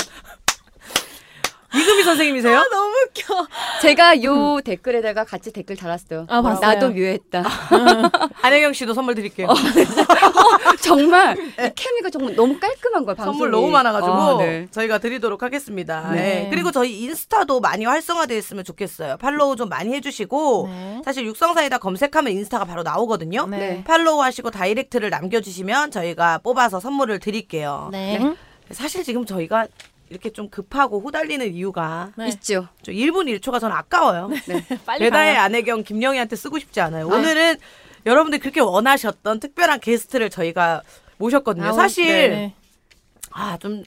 이금희 1.74 2.04
선생님이세요? 2.04 2.56
너무 2.72 2.96
제가 3.82 4.24
요 4.24 4.60
댓글에다가 4.64 5.24
같이 5.24 5.52
댓글 5.52 5.76
달았어요. 5.76 6.26
아, 6.30 6.42
봤어요. 6.42 6.62
나도 6.62 6.90
묘했다. 6.90 7.44
안혜경 8.42 8.74
씨도 8.74 8.94
선물 8.94 9.16
드릴게요. 9.16 9.48
정말 10.82 11.38
이 11.38 11.70
케미가 11.76 12.10
정말 12.10 12.36
너무 12.36 12.60
깔끔한 12.60 13.06
거야. 13.06 13.16
방송이. 13.16 13.34
선물 13.34 13.52
너무 13.52 13.70
많아가지고 13.70 14.12
아, 14.12 14.38
네. 14.40 14.68
저희가 14.72 14.98
드리도록 14.98 15.44
하겠습니다. 15.44 16.12
네. 16.12 16.20
네. 16.22 16.48
그리고 16.50 16.72
저희 16.72 17.02
인스타도 17.02 17.60
많이 17.60 17.86
활성화되어 17.86 18.38
있으면 18.38 18.64
좋겠어요. 18.64 19.18
팔로우 19.18 19.56
좀 19.56 19.70
많이 19.70 19.94
해주시고 19.94 20.68
네. 20.68 21.02
사실 21.06 21.26
육성사이다 21.26 21.78
검색하면 21.78 22.34
인스타가 22.34 22.66
바로 22.66 22.84
나오거든요. 22.84 23.46
네. 23.48 23.84
팔로우 23.86 24.22
하시고 24.22 24.52
다이렉트를 24.52 25.10
남겨주시면 25.10 25.92
저희가 25.92 26.40
뽑아서 26.40 26.80
선물을 26.80 27.20
드릴게요. 27.20 27.90
네. 27.92 28.20
사실 28.72 29.04
지금 29.04 29.26
저희가 29.26 29.68
이렇게 30.10 30.32
좀 30.32 30.50
급하고 30.50 31.00
후달리는 31.00 31.54
이유가 31.54 32.12
네. 32.18 32.28
있죠. 32.30 32.68
저 32.82 32.92
1분 32.92 33.26
1초가 33.40 33.60
저는 33.60 33.76
아까워요. 33.76 34.30
네. 34.48 34.66
빨리 34.86 35.00
배다의. 35.06 35.38
안혜경 35.38 35.84
김영희한테 35.84 36.36
쓰고 36.36 36.60
싶지 36.60 36.82
않아요. 36.82 37.08
오늘은 37.08 37.58
여러분들이 38.06 38.40
그렇게 38.40 38.60
원하셨던 38.60 39.40
특별한 39.40 39.80
게스트를 39.80 40.30
저희가 40.30 40.82
모셨거든요. 41.18 41.66
아우, 41.68 41.74
사실 41.76 42.06
네. 42.32 42.54
아좀 43.32 43.84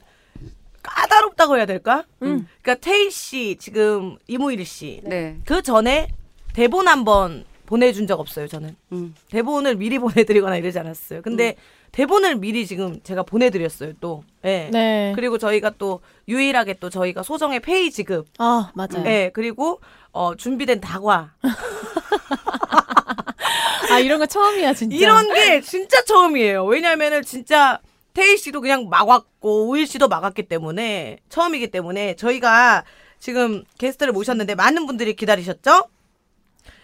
까다롭다고 0.82 1.56
해야 1.56 1.66
될까? 1.66 2.04
음. 2.22 2.46
그러니까 2.60 2.74
태희 2.84 3.10
씨 3.10 3.56
지금 3.58 4.16
이무일 4.28 4.64
씨. 4.64 5.00
네. 5.04 5.38
그 5.44 5.62
전에 5.62 6.08
대본 6.54 6.86
한번 6.88 7.44
보내준 7.66 8.06
적 8.06 8.20
없어요. 8.20 8.46
저는 8.48 8.76
음. 8.92 9.14
대본을 9.30 9.76
미리 9.76 9.98
보내드리거나 10.00 10.56
이러지 10.56 10.78
않았어요. 10.78 11.22
근데 11.22 11.56
대본을 11.92 12.36
미리 12.36 12.66
지금 12.66 13.00
제가 13.02 13.22
보내드렸어요. 13.22 13.92
또. 14.00 14.24
예. 14.44 14.70
네. 14.72 15.12
그리고 15.14 15.38
저희가 15.38 15.70
또 15.76 16.00
유일하게 16.26 16.74
또 16.74 16.90
저희가 16.90 17.22
소정의 17.22 17.60
페이 17.60 17.90
지급. 17.90 18.26
아 18.38 18.72
맞아요. 18.74 19.04
예. 19.06 19.30
그리고 19.32 19.80
어 20.10 20.34
준비된 20.34 20.80
다과. 20.80 21.34
아 23.90 23.98
이런 23.98 24.18
거 24.18 24.26
처음이야 24.26 24.72
진짜. 24.72 24.96
이런 24.96 25.32
게 25.34 25.60
진짜 25.60 26.02
처음이에요. 26.04 26.64
왜냐면은 26.64 27.22
진짜 27.22 27.78
태희 28.14 28.38
씨도 28.38 28.62
그냥 28.62 28.88
막았고 28.88 29.68
우일 29.68 29.86
씨도 29.86 30.08
막았기 30.08 30.44
때문에 30.44 31.18
처음이기 31.28 31.70
때문에 31.70 32.16
저희가 32.16 32.84
지금 33.18 33.64
게스트를 33.78 34.14
모셨는데 34.14 34.54
많은 34.54 34.86
분들이 34.86 35.14
기다리셨죠? 35.14 35.88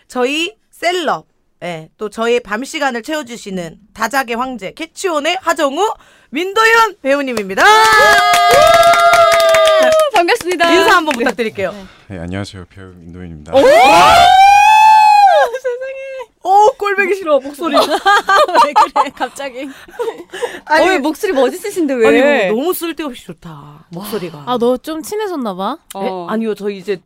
저희 0.07 0.55
셀럽 0.71 1.27
예, 1.63 1.91
또 1.99 2.09
저희 2.09 2.39
밤 2.41 2.63
시간을 2.63 3.03
채워주시는 3.03 3.79
다작의 3.93 4.37
황제 4.37 4.73
캐치온의 4.73 5.39
하정우 5.41 5.93
민도현 6.31 6.97
배우님입니다. 7.03 7.65
반갑습니다. 10.15 10.71
인사 10.73 10.97
한번 10.97 11.15
부탁드릴게요. 11.15 11.75
네, 12.09 12.19
안녕하세요. 12.19 12.67
배우 12.71 12.93
민도현입니다. 12.95 13.53
오 16.45 16.71
꼴배기 16.79 17.17
싫어 17.17 17.41
목소리. 17.41 17.75
왜 17.77 18.73
그래 18.73 19.11
갑자기? 19.15 19.65
어, 20.71 20.87
왜 20.87 20.99
목소리 20.99 21.33
멋있으신데 21.33 21.95
왜? 21.95 22.07
아니 22.07 22.21
뭐 22.53 22.57
너무 22.63 22.73
쓸데없이 22.75 23.25
좋다 23.27 23.87
목소리가. 23.91 24.45
아 24.47 24.57
너 24.59 24.79
좀 24.79 25.03
친해졌나 25.03 25.55
봐. 25.55 25.79
어. 25.95 26.03
네? 26.03 26.11
아니요, 26.33 26.55
저 26.55 26.71
이제 26.71 27.01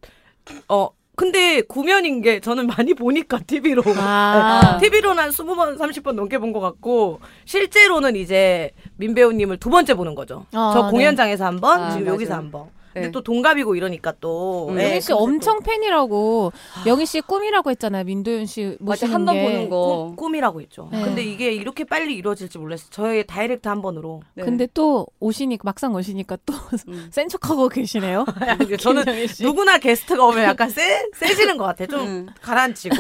어 0.69 0.91
근데 1.15 1.61
구면인 1.61 2.23
게 2.23 2.41
저는 2.41 2.67
많이 2.69 2.95
보니까 2.95 3.39
TV로. 3.47 3.83
아. 3.99 4.79
TV로는 4.81 5.23
한 5.23 5.31
20번, 5.31 5.77
30번 5.79 6.13
넘게 6.13 6.39
본 6.39 6.53
것 6.53 6.61
같고 6.61 7.21
실제로는 7.45 8.17
이제 8.17 8.71
민 8.97 9.15
배우님을 9.15 9.59
두 9.59 9.69
번째 9.71 9.95
보는 9.95 10.15
거죠. 10.15 10.47
아, 10.53 10.71
저 10.75 10.85
네. 10.85 10.91
공연장에서 10.91 11.45
한 11.47 11.61
번, 11.61 11.81
아, 11.83 11.91
지금 11.91 12.05
맞아요. 12.05 12.15
여기서 12.15 12.35
한 12.35 12.51
번. 12.51 12.67
근데 12.93 13.09
네. 13.09 13.11
또 13.13 13.23
동갑이고 13.23 13.75
이러니까 13.75 14.13
또 14.21 14.69
음. 14.69 14.79
예, 14.79 14.83
영희 14.85 15.01
씨 15.01 15.09
그래서 15.09 15.17
엄청 15.17 15.59
또 15.59 15.65
팬이라고 15.65 16.53
영희 16.87 17.07
씨 17.07 17.21
꿈이라고 17.21 17.71
했잖아요. 17.71 18.05
민도윤 18.05 18.47
씨 18.47 18.77
모시는 18.81 19.15
한번 19.15 19.35
게. 19.35 19.43
보는 19.45 19.69
거. 19.69 20.05
꿈, 20.09 20.17
꿈이라고 20.17 20.61
했죠. 20.61 20.89
네. 20.93 21.03
근데 21.03 21.23
이게 21.23 21.53
이렇게 21.53 21.85
빨리 21.85 22.15
이루어질지 22.15 22.59
몰랐어요. 22.59 22.89
저의 22.91 23.27
direct 23.27 23.69
한 23.69 23.81
번으로. 23.83 24.21
네. 24.35 24.45
근데 24.45 24.67
또 24.75 25.07
오시니까 25.21 25.63
막상 25.65 25.95
오시니까 25.95 26.37
또 26.45 26.53
센 27.11 27.25
음. 27.25 27.29
척하고 27.29 27.69
계시네요. 27.69 28.25
저는. 28.79 29.05
누구나 29.41 29.79
게스트가 29.79 30.25
오면 30.25 30.45
약간 30.45 30.69
세, 30.71 31.09
세지는 31.15 31.57
것 31.57 31.65
같아. 31.65 31.87
좀 31.87 32.01
음. 32.07 32.29
가라앉히고. 32.43 32.97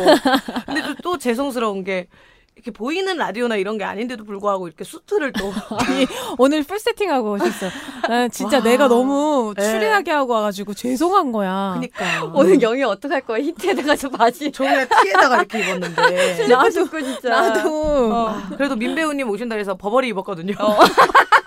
근데 0.66 0.82
또, 0.82 0.94
또 1.02 1.18
죄송스러운 1.18 1.84
게 1.84 2.06
이렇게 2.54 2.70
보이는 2.70 3.16
라디오나 3.16 3.56
이런 3.56 3.78
게 3.78 3.84
아닌데도 3.84 4.24
불구하고 4.24 4.68
이렇게 4.68 4.84
수트를 4.84 5.32
또 5.32 5.52
아니 5.78 6.06
오늘 6.38 6.62
full 6.62 6.78
세팅하고 6.78 7.32
오셨어. 7.32 7.66
난 8.08 8.30
진짜 8.30 8.58
와. 8.58 8.62
내가 8.62 8.88
너무 8.88 9.54
네. 9.56 9.62
추레하게 9.64 10.10
하고 10.10 10.34
와가지고 10.34 10.74
죄송한 10.74 11.32
거야. 11.32 11.72
그러니까 11.74 12.24
오늘 12.34 12.60
영희 12.60 12.82
어떡할 12.82 13.22
거야? 13.22 13.42
히트에다가 13.42 13.96
저 13.96 14.08
바지. 14.10 14.52
저 14.52 14.64
그냥 14.64 14.86
티에다가 15.02 15.36
이렇게 15.36 15.60
입었는데 15.60 16.34
신고 16.70 17.00
진짜. 17.00 17.28
나도 17.30 18.12
아, 18.14 18.48
그래도 18.56 18.76
민 18.76 18.94
배우님 18.94 19.28
오신다 19.28 19.56
해서 19.56 19.74
버버리 19.76 20.08
입었거든요. 20.08 20.54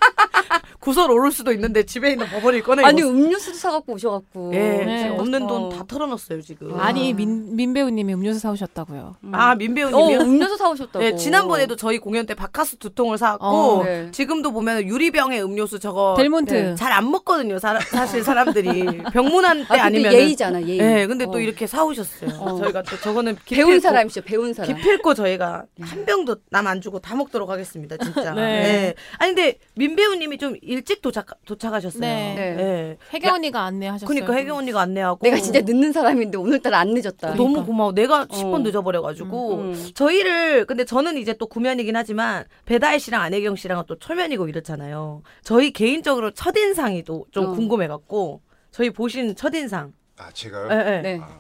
구설 0.86 1.10
오를 1.10 1.32
수도 1.32 1.52
있는데 1.52 1.84
집에 1.84 2.12
있는 2.12 2.28
버버리 2.28 2.62
꺼내 2.62 2.84
아니 2.84 3.02
입었어요. 3.02 3.16
음료수도 3.18 3.58
사갖고 3.58 3.94
오셔갖고. 3.94 4.52
예, 4.54 4.60
네. 4.86 5.00
지금 5.04 5.20
없는 5.20 5.48
돈 5.48 5.64
어. 5.64 5.70
다 5.70 5.84
털어놨어요 5.88 6.42
지금. 6.44 6.80
아니 6.80 7.12
민, 7.14 7.56
민 7.56 7.74
배우님이 7.74 8.14
음료수 8.14 8.38
사오셨다고요. 8.40 9.16
아, 9.32 9.56
민어 9.56 9.74
배우님이요? 9.74 10.20
음료수 10.20 10.58
사오셨다고. 10.58 11.00
네, 11.00 11.16
지난번에도 11.16 11.76
저희 11.76 11.98
공연 11.98 12.28
때 12.28 12.36
바카스 12.36 12.78
두 12.78 12.92
통을 12.94 13.18
사왔고 13.18 13.46
어, 13.46 13.84
네. 13.84 14.10
지금도 14.12 14.52
보면 14.52 14.84
유리병에 14.84 15.42
음료수 15.42 15.80
저거 15.80 16.14
델몬트. 16.18 16.54
네, 16.54 16.76
잘안 16.76 17.10
먹거든요. 17.10 17.58
사, 17.58 17.80
사실 17.80 18.24
사람들이 18.24 18.86
병문안 19.12 19.66
때 19.68 19.80
아, 19.80 19.86
아니면 19.86 20.14
예의잖아 20.14 20.62
예의. 20.68 20.78
네, 20.78 21.08
근데 21.08 21.26
또 21.26 21.34
어. 21.34 21.40
이렇게 21.40 21.66
사오셨어요. 21.66 22.30
어. 22.40 22.58
저희가 22.60 22.84
또 22.84 22.96
저거는 22.98 23.38
배운 23.50 23.78
기필코- 23.78 23.82
사람이죠 23.82 24.22
배운 24.22 24.54
사람. 24.54 24.76
기필코 24.76 25.16
저희가 25.16 25.64
한 25.82 26.06
병도 26.06 26.36
남 26.52 26.68
안 26.68 26.80
주고 26.82 27.00
다 27.00 27.16
먹도록 27.16 27.50
하겠습니다, 27.50 27.96
진짜. 27.98 28.34
네. 28.34 28.42
네. 28.42 28.94
아니 29.18 29.34
근데 29.36 29.58
민 29.76 29.96
배우님이 29.96 30.38
좀 30.38 30.56
일찍 30.76 31.02
도착 31.02 31.28
도착하셨어요. 31.46 32.02
네. 32.02 32.36
네. 32.36 32.98
혜경 33.14 33.36
언니가 33.36 33.64
안내하셨어요. 33.64 34.08
그러니까 34.08 34.34
혜경 34.34 34.58
언니가 34.58 34.82
안내하고 34.82 35.20
내가 35.24 35.38
진짜 35.38 35.62
늦는 35.62 35.94
사람인데 35.94 36.38
오늘따라 36.38 36.80
안 36.80 36.94
늦었다. 36.94 37.36
너무 37.36 37.66
고마워. 37.66 37.94
내가 37.94 38.26
10번 38.26 38.54
어. 38.56 38.60
늦어버려가지고 38.60 39.56
음. 39.56 39.92
저희를 39.94 40.66
근데 40.66 40.84
저는 40.84 41.18
이제 41.18 41.34
또 41.34 41.48
구면이긴 41.48 41.96
하지만 41.96 42.44
배다혜 42.66 43.00
씨랑 43.00 43.22
안혜경 43.22 43.56
씨랑은 43.56 43.86
또 43.88 43.98
철면이고 43.98 44.50
이렇잖아요. 44.50 45.24
저희 45.44 45.72
개인적으로 45.72 46.32
첫 46.32 46.56
인상이 46.58 47.04
또좀 47.04 47.46
어. 47.46 47.52
궁금해갖고 47.54 48.42
저희 48.72 48.90
보신 48.90 49.36
첫 49.36 49.56
인상. 49.56 49.94
아 50.18 50.30
제가요? 50.32 50.68
네, 50.68 50.84
네. 50.84 51.02
네. 51.02 51.20
아, 51.22 51.40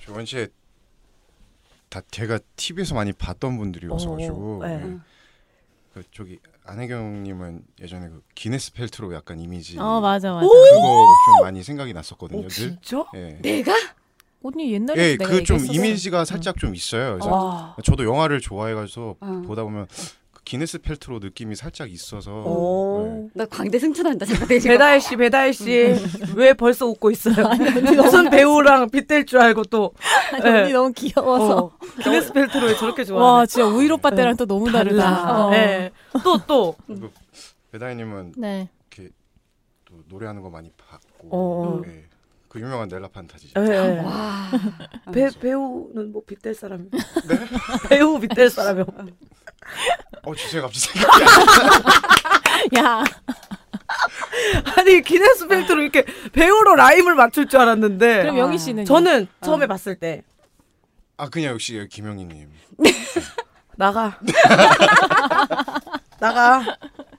저번 0.00 0.24
주에 0.24 0.48
다 1.88 2.00
제가 2.10 2.40
TV에서 2.56 2.94
많이 2.94 3.12
봤던 3.12 3.56
분들이어서 3.56 4.10
가지고 4.10 4.60
어, 4.62 4.66
네. 4.66 4.76
네. 4.78 4.96
그 5.94 6.02
저기 6.12 6.38
안혜경님은 6.68 7.62
예전에 7.80 8.08
그 8.08 8.22
기네스 8.34 8.74
펠트로 8.74 9.14
약간 9.14 9.40
이미지 9.40 9.78
어 9.78 10.00
맞아 10.00 10.32
맞아. 10.34 10.46
그거 10.46 11.06
좀 11.26 11.42
많이 11.42 11.62
생각이 11.62 11.94
났었거든요. 11.94 12.40
오, 12.40 12.42
늘. 12.42 12.50
진짜? 12.50 13.04
예. 13.14 13.38
내가 13.40 13.72
언니 14.42 14.72
옛날에 14.72 15.02
예, 15.02 15.16
내가 15.16 15.30
그 15.30 15.42
좀. 15.44 15.58
이미지가 15.58 16.24
살짝 16.26 16.58
좀 16.58 16.74
있어요. 16.74 17.14
그래서 17.14 17.30
와. 17.30 17.76
저도 17.82 18.04
영화를 18.04 18.40
좋아해가지고 18.40 19.16
어. 19.20 19.42
보다 19.46 19.64
보면 19.64 19.86
그 19.86 19.96
기네스 20.48 20.78
펠트로 20.78 21.18
느낌이 21.18 21.54
살짝 21.56 21.92
있어서 21.92 22.30
네. 22.30 22.36
오. 22.38 23.30
나 23.34 23.44
광대 23.44 23.78
승천한다 23.78 24.24
지금. 24.24 24.48
배다혜 24.48 24.98
씨, 24.98 25.14
배다혜 25.14 25.52
씨, 25.52 25.94
왜 26.34 26.54
벌써 26.54 26.86
웃고 26.86 27.10
있어요? 27.10 27.46
무슨 28.02 28.30
배우랑 28.30 28.88
빗댈 28.88 29.26
줄 29.26 29.40
알고 29.40 29.64
또. 29.64 29.92
아니, 30.32 30.42
네. 30.42 30.60
언니 30.62 30.72
너무 30.72 30.92
귀여워서. 30.94 31.58
어, 31.58 31.72
기네스 32.02 32.32
펠트로에 32.32 32.76
저렇게 32.76 33.02
와 33.02 33.06
좋아하네. 33.06 33.46
진짜 33.46 33.66
우일 33.66 33.92
오빠 33.92 34.08
때랑 34.08 34.38
또 34.38 34.46
너무 34.46 34.72
다르다. 34.72 35.48
어. 35.48 35.50
네. 35.50 35.90
또, 36.24 36.38
또. 36.46 36.74
그리고 36.86 37.10
배다이님은 37.72 38.32
네. 38.38 38.70
이렇게 38.90 39.10
또 39.84 39.96
노래하는 40.08 40.40
거 40.40 40.48
많이 40.48 40.70
봤고 40.78 41.28
어. 41.30 41.82
예. 41.88 42.06
그 42.48 42.58
유명한 42.58 42.88
넬라 42.88 43.08
판타지 43.08 43.52
네. 43.52 44.00
와. 44.02 44.50
배, 45.12 45.28
배우는 45.28 46.10
뭐 46.10 46.22
빗댈 46.26 46.54
사람이. 46.54 46.88
배우 47.90 48.18
빗댈 48.18 48.48
사람이 48.48 48.80
없 48.80 48.88
어 50.24 50.34
주제가 50.34 50.66
갑자기 50.66 50.98
생각이 50.98 51.24
안 51.24 52.82
나. 52.82 53.00
야 53.00 53.04
아니, 54.76 55.02
기네스 55.02 55.48
펠트로 55.48 55.82
이렇게 55.82 56.04
배우로 56.32 56.76
라임을 56.76 57.14
맞출 57.14 57.48
줄 57.48 57.60
알았는데. 57.60 58.22
그럼 58.22 58.38
영희 58.38 58.58
씨는 58.58 58.84
저는 58.84 59.26
처음에 59.40 59.66
봤을 59.66 59.96
때, 59.98 60.22
아 61.16 61.28
그냥 61.28 61.54
역시 61.54 61.86
김영희님 61.90 62.50
나가. 63.76 64.18
나가. 66.20 66.64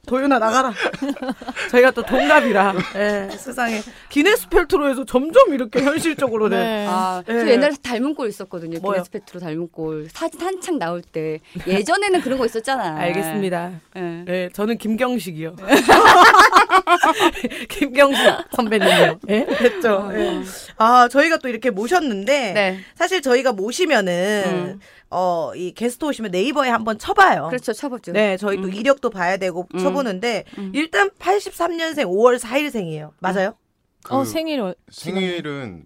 도윤아 0.09 0.39
나가라. 0.39 0.73
저희가 1.69 1.91
또 1.91 2.01
동갑이라 2.01 2.73
예, 2.95 3.29
세상에 3.37 3.79
기네스 4.09 4.49
펠트로에서 4.49 5.05
점점 5.05 5.53
이렇게 5.53 5.83
현실적으로 5.83 6.49
된. 6.49 6.59
네. 6.59 6.87
아, 6.89 7.21
예. 7.29 7.31
저 7.31 7.47
옛날에 7.47 7.75
닮은 7.83 8.15
꼴 8.15 8.27
있었거든요. 8.27 8.79
뭐요? 8.79 8.95
기네스 8.95 9.11
페트로 9.11 9.39
닮은 9.39 9.69
꼴. 9.71 10.07
사진 10.11 10.41
한창 10.41 10.79
나올 10.79 11.03
때. 11.03 11.39
예전에는 11.67 12.21
그런 12.21 12.39
거 12.39 12.45
있었잖아. 12.47 12.97
알겠습니다. 13.01 13.71
예. 13.97 14.25
예, 14.27 14.49
저는 14.51 14.79
김경식이요. 14.79 15.55
김경식 17.69 18.23
선배님이요. 18.55 19.19
예, 19.29 19.45
됐죠. 19.45 20.09
예. 20.13 20.41
아, 20.77 21.07
저희가 21.07 21.37
또 21.37 21.49
이렇게 21.49 21.69
모셨는데 21.69 22.53
네. 22.53 22.79
사실 22.95 23.21
저희가 23.21 23.53
모시면은 23.53 24.43
음. 24.47 24.79
어, 25.11 25.51
이 25.55 25.73
게스트 25.73 26.05
오시면 26.05 26.31
네이버에 26.31 26.69
한번 26.69 26.97
쳐봐요. 26.99 27.47
그렇죠. 27.49 27.73
쳐보죠. 27.73 28.11
네, 28.11 28.37
저희 28.37 28.57
또 28.57 28.63
음. 28.63 28.73
이력도 28.73 29.09
봐야 29.09 29.37
되고 29.37 29.67
음. 29.73 29.79
쳐보는데 29.79 30.45
음. 30.57 30.71
일단 30.75 31.09
83년생 31.11 32.05
5월 32.05 32.37
4일생이에요. 32.39 33.11
맞아요? 33.19 33.55
그 34.03 34.15
어 34.15 34.23
생일 34.23 34.61
어, 34.61 34.73
생일은 34.89 35.85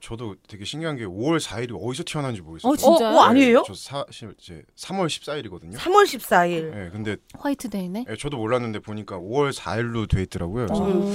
저도 0.00 0.34
되게 0.48 0.64
신기한 0.66 0.96
게 0.96 1.04
5월 1.06 1.40
4일이 1.40 1.74
어디서 1.80 2.02
태어난지 2.04 2.42
모르겠어요. 2.42 2.72
어 2.72 2.76
진짜요? 2.76 3.16
어, 3.16 3.20
아니에요? 3.22 3.62
저 3.66 3.72
사실 3.74 4.34
이제 4.38 4.62
3월 4.76 5.06
14일이거든요. 5.06 5.76
3월 5.76 6.04
14일. 6.04 6.86
예, 6.86 6.90
근데 6.90 7.16
화이트데이네. 7.38 8.06
예, 8.10 8.16
저도 8.16 8.36
몰랐는데 8.36 8.80
보니까 8.80 9.18
5월 9.18 9.52
4일로 9.54 10.08
돼 10.10 10.22
있더라고요. 10.22 10.66
그래서 10.66 10.82
오. 10.82 11.10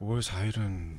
5월 0.00 0.22
4일은 0.22 0.94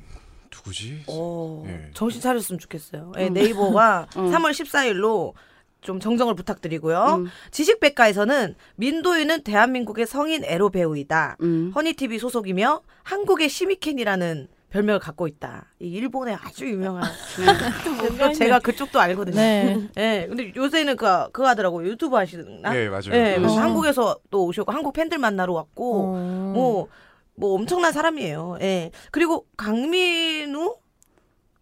누구지? 0.54 1.04
오, 1.06 1.64
예. 1.66 1.90
정신 1.94 2.20
차렸으면 2.20 2.58
좋겠어요. 2.58 3.12
예, 3.18 3.28
음. 3.28 3.32
네이버가 3.32 4.08
음. 4.16 4.30
3월 4.30 4.50
14일로 4.50 5.32
좀 5.80 5.98
정정을 5.98 6.34
부탁드리고요. 6.34 7.16
음. 7.18 7.28
지식백과에서는 7.50 8.54
민도윤은 8.76 9.42
대한민국의 9.42 10.06
성인 10.06 10.44
에로 10.44 10.70
배우이다. 10.70 11.36
음. 11.42 11.72
허니TV 11.74 12.18
소속이며 12.18 12.82
한국의 13.02 13.48
시미켄이라는 13.48 14.48
별명을 14.70 15.00
갖고 15.00 15.26
있다. 15.26 15.66
이 15.80 15.88
일본의 15.88 16.38
아주 16.42 16.66
유명한. 16.66 17.04
또 18.18 18.32
제가 18.32 18.58
그쪽도 18.60 18.98
알거든요. 18.98 19.36
네. 19.36 19.88
예, 19.98 20.26
근데 20.26 20.50
요새는 20.56 20.96
그, 20.96 21.06
그거 21.30 21.46
하더라고요. 21.48 21.86
유튜브 21.88 22.16
하시나? 22.16 22.74
예, 22.74 22.88
맞아요. 22.88 23.12
예, 23.12 23.34
그래서 23.36 23.54
어. 23.54 23.58
한국에서 23.58 24.16
또 24.30 24.46
오셨고, 24.46 24.72
한국 24.72 24.94
팬들 24.94 25.18
만나러 25.18 25.52
왔고, 25.52 26.14
어. 26.16 26.52
뭐, 26.54 26.88
뭐 27.34 27.54
엄청난 27.54 27.92
사람이에요. 27.92 28.58
예. 28.60 28.90
그리고 29.10 29.46
강민우 29.56 30.76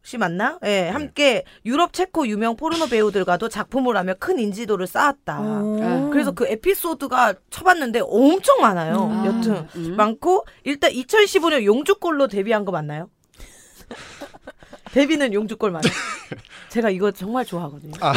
씨 0.02 0.16
맞나? 0.16 0.58
예, 0.64 0.88
함께 0.88 1.44
유럽 1.66 1.92
체코 1.92 2.26
유명 2.26 2.56
포르노 2.56 2.86
배우들과도 2.86 3.48
작품을 3.48 3.96
하며 3.96 4.14
큰 4.18 4.38
인지도를 4.38 4.86
쌓았다. 4.86 5.40
오. 5.40 6.10
그래서 6.10 6.32
그 6.32 6.46
에피소드가 6.46 7.34
쳐봤는데 7.50 8.00
엄청 8.04 8.60
많아요. 8.62 9.04
음. 9.04 9.26
여튼 9.26 9.68
음. 9.76 9.96
많고 9.96 10.46
일단 10.64 10.90
2015년 10.90 11.64
용주골로 11.64 12.28
데뷔한 12.28 12.64
거 12.64 12.72
맞나요? 12.72 13.10
데뷔는 14.92 15.34
용주골 15.34 15.70
맞아요. 15.70 15.82
제가 16.70 16.90
이거 16.90 17.10
정말 17.10 17.44
좋아하거든요. 17.44 17.92
아, 18.00 18.14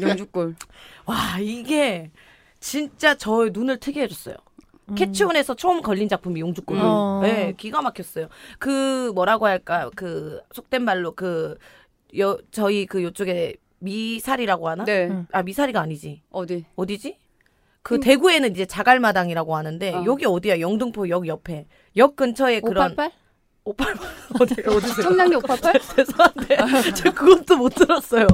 영주골. 0.00 0.56
와 1.04 1.38
이게 1.40 2.10
진짜 2.58 3.14
저의 3.14 3.50
눈을 3.52 3.78
트게 3.78 4.02
해줬어요. 4.02 4.34
음. 4.90 4.94
캐치온에서 4.94 5.54
처음 5.54 5.82
걸린 5.82 6.08
작품이 6.08 6.40
용주골. 6.40 6.78
어. 6.80 7.20
네, 7.22 7.54
기가 7.56 7.82
막혔어요. 7.82 8.28
그 8.58 9.12
뭐라고 9.14 9.46
할까 9.46 9.90
그 9.94 10.40
속된 10.52 10.82
말로 10.82 11.14
그 11.14 11.56
여 12.16 12.38
저희 12.50 12.86
그 12.86 13.02
요쪽에 13.02 13.56
미살이라고 13.80 14.68
하나? 14.68 14.84
네. 14.84 15.08
음. 15.08 15.26
아 15.32 15.42
미살이가 15.42 15.80
아니지. 15.80 16.22
어디? 16.30 16.64
어디지? 16.76 17.18
그 17.82 18.00
대구에는 18.00 18.50
이제 18.50 18.66
자갈마당이라고 18.66 19.56
하는데 19.56 19.94
어. 19.94 20.04
여기 20.06 20.26
어디야? 20.26 20.60
영등포 20.60 21.08
역 21.08 21.26
옆에 21.26 21.66
역 21.96 22.16
근처에 22.16 22.60
그런 22.60 22.96
오팔팔? 23.64 23.94
오팔 24.34 24.38
어디 24.40 24.54
어디세요? 24.66 25.02
청량리 25.02 25.36
오팔팔? 25.36 25.74
죄송한데 25.96 26.56
저 26.94 27.10
그것도 27.12 27.56
못 27.58 27.68
들었어요. 27.74 28.26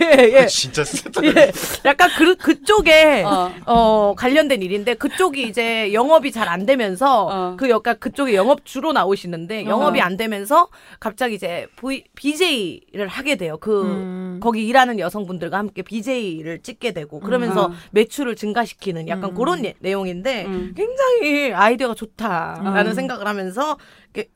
예 0.00 0.32
예. 0.42 0.46
진짜 0.46 0.84
쓰다. 0.84 1.24
예, 1.24 1.50
약간 1.84 2.08
그 2.16 2.36
그쪽에 2.36 3.24
어. 3.24 3.50
어 3.66 4.14
관련된 4.16 4.62
일인데 4.62 4.94
그쪽이 4.94 5.42
이제 5.48 5.92
영업이 5.92 6.30
잘 6.32 6.50
안 6.50 6.66
되면서 6.66 7.26
어. 7.26 7.56
그 7.56 7.70
약간 7.70 7.96
그쪽에 8.00 8.34
영업 8.34 8.64
주로 8.64 8.92
나오시는데 8.92 9.66
영업이 9.66 10.00
어. 10.00 10.04
안 10.04 10.16
되면서 10.16 10.68
갑자기 10.98 11.34
이제 11.36 11.66
v, 11.76 12.04
BJ를 12.16 13.06
하게 13.08 13.36
돼요. 13.36 13.56
그 13.60 13.82
음. 13.82 14.40
거기 14.42 14.66
일하는 14.66 14.98
여성분들과 14.98 15.56
함께 15.58 15.82
BJ를 15.82 16.60
찍게 16.62 16.92
되고 16.92 17.20
그러면서 17.20 17.66
음. 17.68 17.74
매출을 17.92 18.34
증가시키는 18.36 19.06
약간 19.08 19.30
음. 19.30 19.34
그런 19.34 19.64
예- 19.64 19.74
내용인데 19.80 20.44
음. 20.46 20.74
굉장히 20.76 21.52
아이디어가 21.52 21.94
좋다라는 21.94 22.86
음. 22.88 22.94
생각을 22.94 23.26
하면서 23.28 23.76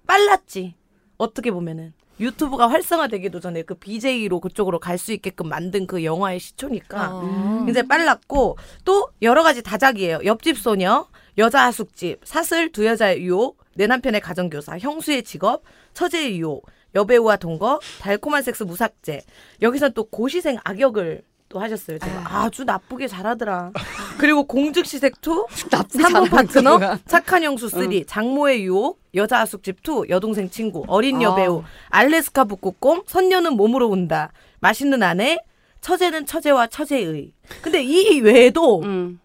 빨랐지 0.07 0.75
어떻게 1.17 1.51
보면은 1.51 1.93
유튜브가 2.21 2.69
활성화되기도 2.71 3.41
전에 3.41 3.63
그 3.63 3.75
BJ로 3.75 4.41
그쪽으로 4.41 4.79
갈 4.79 4.99
수 4.99 5.13
있게끔 5.13 5.49
만든 5.49 5.87
그 5.87 6.05
영화의 6.05 6.39
시초니까 6.39 7.11
어. 7.17 7.63
굉장히 7.65 7.89
빨랐고 7.89 8.57
또 8.85 9.09
여러 9.23 9.43
가지 9.43 9.63
다작이에요. 9.63 10.21
옆집 10.25 10.59
소녀, 10.59 11.09
여자 11.39 11.65
하숙집, 11.67 12.21
사슬 12.25 12.71
두 12.71 12.87
여자의 12.87 13.23
유혹, 13.23 13.59
내 13.75 13.89
남편의 13.89 14.21
가정교사, 14.21 14.79
형수의 14.79 15.25
직업, 15.25 15.65
처제의 15.95 16.39
유혹, 16.39 16.67
여배우와 16.95 17.37
동거, 17.37 17.81
달콤한 18.01 18.43
섹스 18.45 18.63
무삭제. 18.63 19.23
여기서 19.61 19.89
또 19.91 20.05
고시생 20.05 20.59
악역을 20.63 21.23
또 21.55 21.61
하셨어요. 21.61 21.99
제가 22.01 22.43
아주 22.43 22.65
나쁘게 22.65 23.07
잘하더라. 23.07 23.71
그리고 24.19 24.43
공즉시색 24.45 25.15
2, 25.25 25.31
나쁘게 25.71 26.03
산부 26.03 26.29
잘하는 26.29 26.31
파트너. 26.31 26.99
착한 27.07 27.45
형수 27.45 27.69
3, 27.69 28.05
장모의 28.07 28.65
유혹, 28.65 29.01
여자 29.15 29.39
하숙집 29.39 29.79
2, 29.89 30.11
여동생 30.11 30.51
친구, 30.51 30.85
어린 30.89 31.19
아. 31.19 31.23
여배우, 31.23 31.63
알래스카 31.91 32.45
북극곰, 32.45 33.05
선녀는 33.07 33.55
몸으로 33.55 33.89
온다, 33.89 34.33
맛있는 34.59 35.05
아내, 35.05 35.39
처제는 35.81 36.27
처제와 36.27 36.67
처제의. 36.67 37.33
근데 37.63 37.85
이 37.85 38.21
외에도 38.21 38.81
음. 38.83 39.21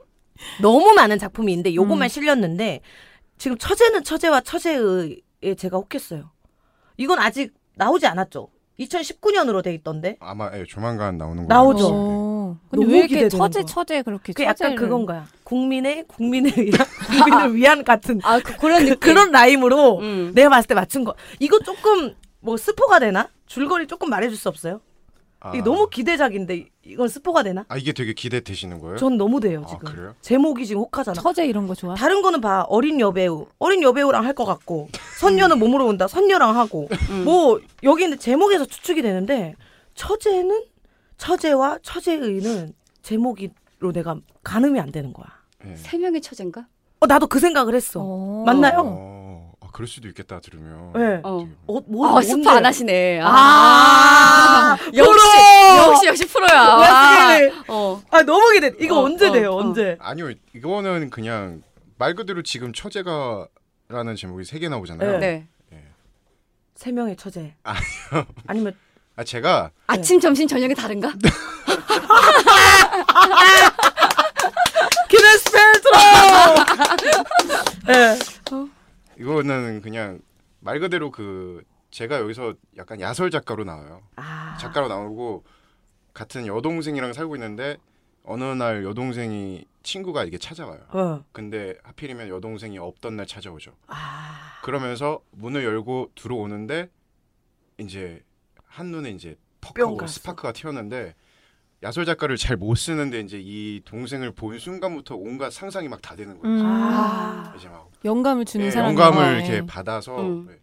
너무 0.62 0.94
많은 0.94 1.18
작품이 1.18 1.52
있는데 1.52 1.74
요것만 1.74 2.06
음. 2.06 2.10
실렸는데 2.10 2.82
지금 3.39 3.58
처제는 3.58 4.04
처제와 4.04 4.42
처제의에 4.42 5.56
제가 5.58 5.78
혹했어요. 5.78 6.30
이건 6.98 7.18
아직 7.18 7.56
나오지 7.76 8.06
않았죠. 8.06 8.50
2019년으로 8.80 9.62
돼 9.63 9.74
있던데. 9.74 10.18
아마 10.20 10.50
예, 10.56 10.63
조만간 10.65 11.18
나오는 11.18 11.48
거 11.48 11.54
나오죠. 11.54 11.89
어. 11.92 12.58
근데 12.70 12.86
너무 12.86 12.94
왜 12.98 13.00
이렇게 13.06 13.30
처제. 13.30 13.65
처제 13.65 14.02
그렇게 14.04 14.34
그 14.34 14.44
약간 14.44 14.76
그건 14.76 15.06
거야. 15.06 15.28
국민의 15.44 16.06
국민을 16.08 16.52
위한 16.58 16.88
국민을 17.08 17.56
위한 17.56 17.84
같은 17.84 18.20
아, 18.24 18.39
그, 18.39 18.56
그런 18.58 18.84
느낌. 18.86 19.00
그런 19.00 19.32
라임으로 19.32 20.00
음. 20.00 20.32
내가 20.34 20.50
봤을 20.50 20.68
때 20.68 20.74
맞춘 20.76 21.04
거. 21.04 21.13
이거 21.39 21.60
조금 21.60 22.15
뭐 22.39 22.58
스포가 22.58 23.00
되나? 23.00 23.30
줄거리 23.48 23.88
조금 23.88 24.10
말해줄 24.10 24.38
수 24.38 24.48
없어요? 24.50 24.82
아, 25.41 25.52
이게 25.54 25.62
너무 25.63 25.89
기대작인데 25.89 26.65
이건 26.86 27.08
스포가 27.08 27.43
되나? 27.43 27.63
아 27.69 27.78
이게 27.78 27.93
되게 27.93 28.13
기대되시는 28.13 28.80
거예요? 28.80 28.97
전 28.97 29.17
너무 29.17 29.39
돼요 29.39 29.62
아, 29.65 29.67
지금. 29.69 29.91
그래요? 29.93 30.15
제목이 30.21 30.65
지금 30.65 30.82
혹하잖아. 30.82 31.21
처제 31.21 31.45
이런 31.47 31.65
거 31.67 31.75
좋아? 31.75 31.95
다른 31.95 32.21
거는 32.21 32.41
봐 32.41 32.65
어린 32.67 32.99
여배우 32.99 33.47
어린 33.58 33.82
여배우랑 33.84 34.25
할 34.25 34.34
것 34.34 34.45
같고 34.45 34.89
선녀는 35.19 35.60
몸으로 35.60 35.86
온다 35.88 36.08
선녀랑 36.08 36.58
하고 36.58 36.88
음. 37.10 37.23
뭐 37.25 37.60
여기는 37.84 38.17
제목에서 38.19 38.65
추측이 38.65 39.02
되는데 39.02 39.56
처제는 39.95 40.63
처제와 41.17 41.80
처제의는 41.84 42.73
제목으로 43.02 43.91
내가 43.93 44.15
가늠이 44.43 44.80
안 44.80 44.91
되는 44.91 45.12
거야. 45.13 45.28
예. 45.67 45.75
세 45.75 45.97
명의 45.97 46.21
처제인가? 46.21 46.67
어 47.02 47.06
나도 47.08 47.28
그 47.28 47.39
생각을 47.39 47.75
했어. 47.75 48.02
어. 48.04 48.43
맞나요? 48.45 48.80
어, 48.80 48.84
아, 48.86 49.18
그럴 49.71 49.88
수도 49.88 50.08
있겠다 50.08 50.39
들으면. 50.39 50.91
네. 50.93 51.21
어. 51.23 51.47
어, 51.67 51.79
뭐, 51.88 52.17
아? 52.17 52.21
스포 52.21 52.49
안 52.49 52.65
하시네. 52.65 53.19
아, 53.23 54.75
역시, 54.93 55.12
프로! 55.12 55.19
역시, 55.93 56.08
역시 56.08 56.25
프로야. 56.25 56.77
왜 56.77 56.86
아, 56.88 57.63
어. 57.67 58.01
아 58.12 58.21
너무 58.23 58.51
기대. 58.53 58.71
이거 58.79 58.99
어, 58.99 59.03
언제 59.05 59.27
어, 59.29 59.32
돼요? 59.32 59.51
어. 59.53 59.58
언제? 59.58 59.97
아니요 59.99 60.32
이거는 60.55 61.10
그냥 61.10 61.62
말 61.97 62.15
그대로 62.15 62.41
지금 62.43 62.73
처제가라는 62.73 64.15
제목이 64.17 64.43
세 64.45 64.60
개 64.60 64.69
나오잖아요. 64.69 65.19
네. 65.19 65.47
네. 65.69 65.84
세 66.75 66.91
명의 66.91 67.15
처제. 67.15 67.53
아니요. 67.63 68.25
아니면 68.47 68.75
아 69.15 69.23
제가 69.23 69.71
아침, 69.88 70.19
점심, 70.19 70.47
저녁이 70.47 70.73
다른가? 70.75 71.12
기네스 75.10 75.51
펠트로. 75.51 75.97
네. 77.88 78.19
이거는 79.19 79.82
그냥 79.82 80.21
말 80.60 80.79
그대로 80.79 81.12
그 81.12 81.63
제가 81.91 82.19
여기서 82.19 82.53
약간 82.77 83.01
야설 83.01 83.29
작가로 83.29 83.63
나와요. 83.65 84.01
아. 84.15 84.58
작가로 84.60 84.88
나오고 84.88 85.43
같은 86.13 86.47
여동생이랑 86.47 87.13
살고 87.13 87.36
있는데 87.36 87.77
어느 88.23 88.43
날 88.43 88.84
여동생이 88.84 89.65
친구가 89.84 90.23
이게 90.23 90.38
찾아와요. 90.38 90.79
어. 90.89 91.23
근데 91.32 91.75
하필이면 91.84 92.29
여동생이 92.29 92.77
없던 92.77 93.17
날 93.17 93.25
찾아오죠. 93.25 93.73
아. 93.88 94.60
그러면서 94.63 95.21
문을 95.32 95.63
열고 95.63 96.12
들어오는데 96.15 96.89
이제 97.77 98.23
한 98.65 98.88
눈에 98.88 99.10
이제 99.12 99.38
뿅 99.62 99.73
퍽하고 99.73 99.97
갔어. 99.97 100.13
스파크가 100.19 100.51
튀었는데 100.53 101.15
야설 101.82 102.06
작가를 102.06 102.36
잘 102.38 102.58
못 102.58 102.76
쓰는데 102.76 103.22
이제 103.22 103.39
이 103.42 103.82
동생을 103.86 104.32
본 104.34 104.60
순간부터 104.60 105.15
온갖 105.15 105.50
상상이 105.52 105.88
막 105.88 106.02
다 106.02 106.15
되는 106.15 106.38
거예요. 106.39 106.58
음. 106.58 106.65
아. 106.65 107.54
이제 107.58 107.70
영감을 108.04 108.46
주는 108.46 108.65
예, 108.65 108.72
사람 108.72 108.89
영감을 108.89 109.38
이렇게 109.38 109.65
받아서 109.65 110.20
음. 110.22 110.48
네. 110.48 110.60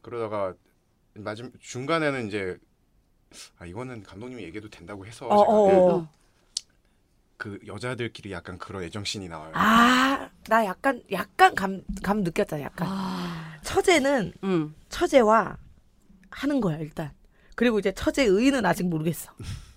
그러다가 0.00 0.54
마지막 1.14 1.52
중간에는 1.60 2.28
이제 2.28 2.56
아 3.58 3.66
이거는 3.66 4.02
감독님이 4.04 4.42
얘기해도 4.44 4.70
된다고 4.70 5.04
해서 5.06 5.26
어, 5.26 5.36
제가 5.36 5.50
어, 5.52 5.68
예, 5.70 5.74
어. 5.74 5.94
어. 5.96 6.08
그 7.36 7.58
여자들끼리 7.66 8.32
약간 8.32 8.56
그런 8.58 8.82
애정씬이 8.84 9.28
나와요. 9.28 9.50
아, 9.54 10.30
나 10.48 10.64
약간 10.64 11.02
약간 11.12 11.54
감 11.54 11.82
감 12.02 12.22
느꼈잖아. 12.22 12.62
약간 12.62 12.88
아. 12.90 13.56
처제는 13.62 14.32
음. 14.44 14.74
처제와 14.88 15.58
하는 16.30 16.60
거야 16.60 16.78
일단. 16.78 17.12
그리고 17.56 17.78
이제 17.78 17.92
처제 17.92 18.24
의는 18.24 18.64
아직 18.64 18.84
모르겠어. 18.88 19.30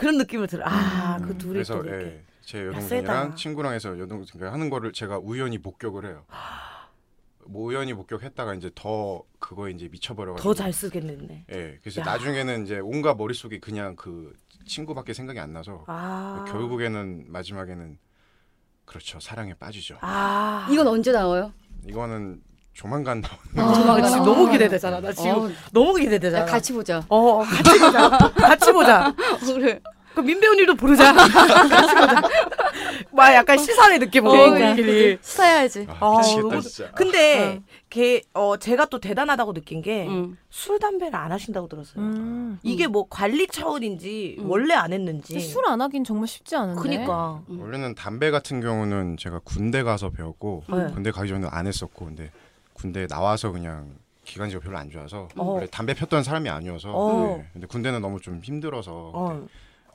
그런 0.00 0.16
느낌을 0.16 0.46
들어. 0.46 0.64
아, 0.66 1.18
그 1.18 1.36
둘이 1.36 1.52
그래서 1.52 1.74
또 1.82 1.84
이렇게. 1.86 2.04
예, 2.06 2.24
제 2.40 2.60
야, 2.60 2.66
여동생이랑. 2.68 3.36
친구랑 3.36 3.74
해서 3.74 3.98
여동생과 3.98 4.50
하는 4.50 4.70
거를 4.70 4.92
제가 4.94 5.18
우연히 5.18 5.58
목격을 5.58 6.06
해요. 6.06 6.24
뭐 7.46 7.64
우연히 7.66 7.92
목격했다가 7.92 8.54
이제 8.54 8.70
더 8.74 9.22
그거에 9.38 9.72
이제 9.72 9.88
미쳐버려가지고 9.88 10.42
더 10.48 10.54
잘 10.54 10.72
쓰겠네. 10.72 11.44
예, 11.52 11.78
그래서 11.82 12.00
야. 12.00 12.04
나중에는 12.04 12.64
이제 12.64 12.78
온갖 12.78 13.14
머릿속에 13.16 13.58
그냥 13.58 13.94
그 13.94 14.34
친구밖에 14.66 15.12
생각이 15.12 15.38
안 15.38 15.52
나서 15.52 15.84
아. 15.86 16.46
결국에는 16.48 17.26
마지막에는 17.28 17.98
그렇죠 18.86 19.20
사랑에 19.20 19.52
빠지죠. 19.52 19.98
아. 20.00 20.66
이건 20.70 20.86
언제 20.88 21.12
나와요? 21.12 21.52
이거는 21.86 22.40
조만간 22.84 23.20
나오는 23.54 23.70
아, 23.70 23.74
조만간 23.74 24.00
나 24.02 24.08
지금. 24.08 24.24
너무 24.24 24.50
기대되잖아. 24.50 25.00
나 25.00 25.12
지금 25.12 25.30
어, 25.32 25.50
너무 25.70 25.92
기대되잖아. 25.96 26.46
같이 26.46 26.72
보자. 26.72 27.04
어, 27.10 27.40
같이 27.44 27.78
보자. 27.78 28.08
같이 28.34 28.72
보자. 28.72 29.14
그래. 29.44 29.80
그 30.14 30.20
민배우님도 30.20 30.74
부르자. 30.76 31.12
같이 31.12 31.94
보자. 31.94 32.22
막 33.12 33.34
약간 33.34 33.58
시선의 33.58 33.98
느낌으로. 33.98 34.32
그러니까. 34.32 34.70
우리끼리. 34.72 35.18
사야지. 35.20 35.86
아, 35.90 35.96
아, 36.00 36.16
미치겠다 36.20 36.48
너무- 36.48 36.60
진짜. 36.62 36.90
근데 36.92 37.60
걔, 37.90 38.22
어, 38.32 38.56
제가 38.56 38.86
또 38.86 38.98
대단하다고 38.98 39.52
느낀 39.52 39.82
게술 39.82 40.08
음. 40.08 40.78
담배를 40.80 41.14
안 41.16 41.32
하신다고 41.32 41.68
들었어요. 41.68 42.02
음. 42.02 42.58
이게 42.62 42.86
뭐 42.86 43.06
관리 43.10 43.46
차원인지 43.46 44.36
음. 44.38 44.50
원래 44.50 44.72
안 44.74 44.94
했는지. 44.94 45.38
술 45.38 45.66
안 45.66 45.82
하긴 45.82 46.04
정말 46.04 46.28
쉽지 46.28 46.56
않은데. 46.56 46.80
그니까. 46.80 47.42
음. 47.50 47.60
원래는 47.60 47.94
담배 47.94 48.30
같은 48.30 48.62
경우는 48.62 49.18
제가 49.18 49.40
군대 49.44 49.82
가서 49.82 50.08
배웠고 50.10 50.64
네. 50.72 50.86
군대 50.94 51.10
가기 51.10 51.28
전에 51.28 51.46
안 51.50 51.66
했었고 51.66 52.06
근데 52.06 52.30
군대 52.80 53.06
나와서 53.06 53.52
그냥 53.52 53.94
기관지가 54.24 54.62
별로 54.62 54.78
안 54.78 54.90
좋아서 54.90 55.28
어. 55.36 55.44
원래 55.44 55.66
담배 55.70 55.92
폈던 55.92 56.22
사람이 56.22 56.48
아니어서 56.48 56.92
어. 56.94 57.36
네. 57.36 57.48
근데 57.52 57.66
군대는 57.66 58.00
너무 58.00 58.20
좀 58.20 58.40
힘들어서 58.42 59.12
어. 59.14 59.46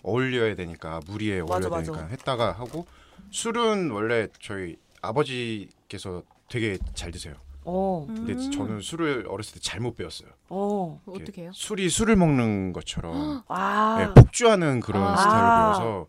어울려야 0.04 0.56
되니까 0.56 1.00
무리에 1.08 1.42
맞아, 1.42 1.54
어울려야 1.54 1.70
맞아. 1.70 1.92
되니까 1.92 2.08
했다가 2.08 2.52
하고 2.52 2.86
술은 3.32 3.90
원래 3.90 4.28
저희 4.40 4.78
아버지께서 5.02 6.22
되게 6.48 6.78
잘 6.94 7.12
드세요. 7.12 7.34
어. 7.64 8.06
음. 8.08 8.26
근데 8.26 8.50
저는 8.52 8.82
술을 8.82 9.26
어렸을 9.28 9.56
때 9.56 9.60
잘못 9.60 9.96
배웠어요. 9.96 10.30
어. 10.50 11.02
어떻게 11.08 11.44
해요? 11.44 11.52
술이 11.54 11.90
술을 11.90 12.16
먹는 12.16 12.72
것처럼 12.74 13.42
아. 13.50 13.98
예, 14.02 14.14
폭주하는 14.22 14.80
그런 14.80 15.02
아. 15.04 15.18
스타일을 15.18 15.48
배워서 15.48 16.08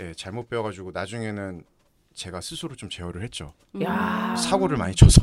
예, 0.00 0.14
잘못 0.14 0.48
배워가지고 0.48 0.90
나중에는 0.92 1.64
제가 2.14 2.40
스스로 2.40 2.74
좀 2.74 2.88
제어를 2.90 3.22
했죠. 3.22 3.52
야. 3.82 4.34
사고를 4.34 4.76
많이 4.76 4.96
쳐서 4.96 5.22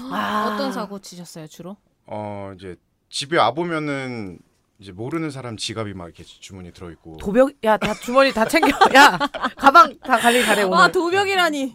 아. 0.00 0.52
어떤 0.54 0.72
사고 0.72 0.98
치셨어요 0.98 1.46
주로? 1.46 1.76
어 2.06 2.52
이제 2.56 2.76
집에 3.08 3.36
와 3.38 3.52
보면은 3.52 4.38
이제 4.78 4.90
모르는 4.90 5.30
사람 5.30 5.56
지갑이 5.56 5.94
막 5.94 6.06
이렇게 6.06 6.24
주머니 6.24 6.72
들어 6.72 6.90
있고 6.90 7.16
도벽 7.18 7.52
야 7.62 7.76
다 7.76 7.94
주머니 7.94 8.32
다 8.32 8.44
챙겨 8.44 8.68
야 8.96 9.16
가방 9.56 9.96
다 10.00 10.18
관리 10.18 10.44
잘해 10.44 10.64
오늘 10.64 10.76
아 10.78 10.88
도벽이라니. 10.90 11.74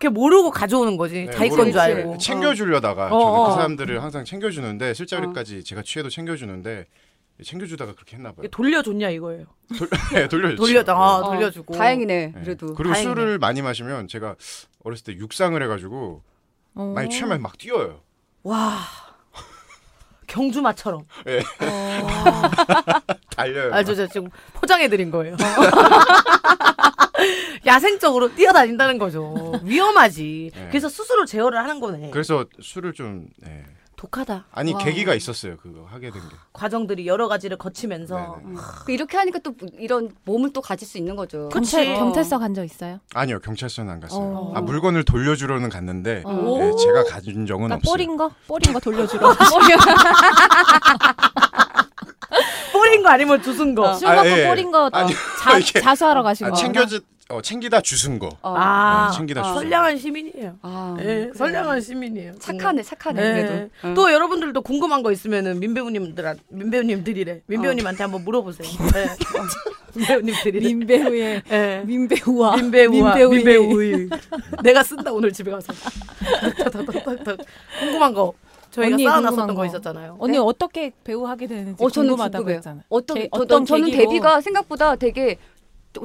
걔 0.00 0.08
모르고 0.08 0.50
가져오는 0.50 0.96
거지 0.96 1.26
네, 1.26 1.30
자기 1.32 1.50
건 1.50 1.70
줄. 1.70 1.78
알고 1.78 2.18
챙겨주려다가 2.18 3.06
어, 3.06 3.20
저는 3.20 3.24
어. 3.24 3.48
그 3.50 3.54
사람들을 3.54 4.02
항상 4.02 4.24
챙겨주는데 4.24 4.94
술자리까지 4.94 5.62
제가 5.62 5.82
취해도 5.82 6.08
챙겨주는데 6.10 6.86
챙겨주다가 7.44 7.94
그렇게 7.94 8.16
했나 8.16 8.32
봐요. 8.32 8.48
돌려줬냐 8.48 9.10
이거예요 9.10 9.46
네, 10.14 10.26
돌려줬죠. 10.28 10.56
돌려 10.62 10.84
아 10.88 11.16
어, 11.18 11.30
돌려주고 11.32 11.74
다행이네. 11.74 12.32
네. 12.34 12.40
그래도. 12.42 12.74
그리고 12.74 12.94
다행이네. 12.94 13.14
술을 13.14 13.38
많이 13.38 13.62
마시면 13.62 14.08
제가 14.08 14.34
어렸을 14.82 15.04
때 15.04 15.12
육상을 15.14 15.60
해가지고 15.62 16.22
어. 16.74 16.92
많이 16.94 17.08
취하면 17.10 17.42
막 17.42 17.56
뛰어요. 17.58 18.00
와 18.42 18.78
경주마처럼 20.26 21.02
어. 21.62 22.08
달려요. 23.36 23.72
아 23.74 23.82
저 23.84 23.94
저 23.94 24.06
지금 24.08 24.28
포장해 24.54 24.88
드린 24.88 25.10
거예요 25.10 25.36
야생적으로 27.66 28.34
뛰어다닌다는 28.34 28.98
거죠 28.98 29.52
위험하지 29.62 30.50
네. 30.54 30.68
그래서 30.70 30.88
스스로 30.88 31.24
제어를 31.24 31.58
하는 31.58 31.80
거네 31.80 32.10
그래서 32.10 32.44
술을 32.60 32.92
좀 32.92 33.26
네. 33.38 33.64
독하다 34.04 34.44
아니 34.52 34.72
와. 34.74 34.78
계기가 34.80 35.14
있었어요. 35.14 35.56
그거 35.56 35.86
하게 35.90 36.10
된 36.10 36.20
게. 36.20 36.36
과정들이 36.52 37.06
여러 37.06 37.26
가지를 37.28 37.56
거치면서 37.56 38.16
네네. 38.16 38.28
음. 38.44 38.56
그 38.84 38.92
이렇게 38.92 39.16
하니까 39.16 39.38
또 39.42 39.54
이런 39.78 40.10
몸을 40.24 40.52
또 40.52 40.60
가질 40.60 40.86
수 40.86 40.98
있는 40.98 41.16
거죠. 41.16 41.48
그치. 41.50 41.76
경찰 41.76 41.94
경찰서 41.96 42.38
간 42.38 42.54
적 42.54 42.64
있어요? 42.64 43.00
아니요 43.14 43.40
경찰서는 43.40 43.90
안 43.92 43.98
갔어요. 44.00 44.20
어. 44.22 44.52
아 44.54 44.60
물건을 44.60 45.04
돌려주러는 45.04 45.70
갔는데 45.70 46.22
어. 46.24 46.32
네, 46.60 46.70
제가 46.76 47.04
가진 47.04 47.46
적은 47.46 47.64
그러니까 47.68 47.76
없어요. 47.76 47.90
뽀린 47.92 48.16
거? 48.16 48.30
뽀린 48.46 48.72
거 48.74 48.78
돌려주러. 48.80 49.34
뿌린 52.72 53.02
거 53.02 53.08
아니면 53.08 53.40
주순 53.42 53.74
거 53.74 53.94
술 53.94 54.08
아, 54.08 54.16
먹고 54.16 54.28
예. 54.28 54.46
뽀린 54.48 54.70
거 54.70 54.90
아니, 54.92 55.12
자, 55.42 55.56
이게- 55.58 55.80
자수하러 55.80 56.22
가신 56.22 56.46
아, 56.46 56.50
거. 56.50 56.56
챙겨지 56.56 57.00
어, 57.30 57.40
챙기다 57.40 57.80
주순 57.80 58.18
거. 58.18 58.28
어. 58.42 58.54
아, 58.54 59.08
네, 59.10 59.16
챙기다 59.16 59.40
아. 59.40 59.44
주순 59.44 59.54
거. 59.54 59.60
선량한 59.62 59.98
시민이에요. 59.98 60.58
아, 60.60 60.96
예, 61.00 61.02
그래. 61.04 61.30
선량한 61.34 61.80
시민이에요. 61.80 62.34
착하네, 62.38 62.82
착하네. 62.82 63.22
예. 63.22 63.32
그래도. 63.42 63.70
응. 63.84 63.94
또 63.94 64.12
여러분들도 64.12 64.60
궁금한 64.60 65.02
거 65.02 65.10
있으면은 65.10 65.58
민배우님들 65.58 66.36
민배우님들이래. 66.48 67.40
민배우님한테 67.46 68.02
한번 68.02 68.24
물어보세요. 68.24 68.68
예. 68.96 69.08
민배우님들이래. 69.96 70.66
민배우의 70.68 71.42
예. 71.50 71.82
민배우와 71.86 72.56
민배우와 72.56 73.14
민배우의 73.16 73.36
민배우의 73.38 74.08
내가 74.62 74.82
쓴다 74.82 75.10
오늘 75.10 75.32
집에 75.32 75.50
가서. 75.50 75.72
궁금한 77.80 78.12
거 78.12 78.34
저희가 78.70 78.98
쌓아놨었던 78.98 79.46
거 79.48 79.54
거. 79.54 79.66
있었잖아요. 79.66 80.16
언니 80.18 80.32
네? 80.32 80.38
어떻게 80.38 80.90
배우 81.04 81.24
하게 81.26 81.46
되는지 81.46 81.82
어, 81.82 81.86
궁금하다고. 81.88 82.50
했잖아요. 82.50 82.82
어떤, 82.88 83.16
게- 83.16 83.28
저, 83.32 83.40
어떤 83.40 83.64
저는 83.64 83.88
계기로- 83.88 83.96
데뷔가 83.98 84.40
생각보다 84.40 84.96
되게 84.96 85.38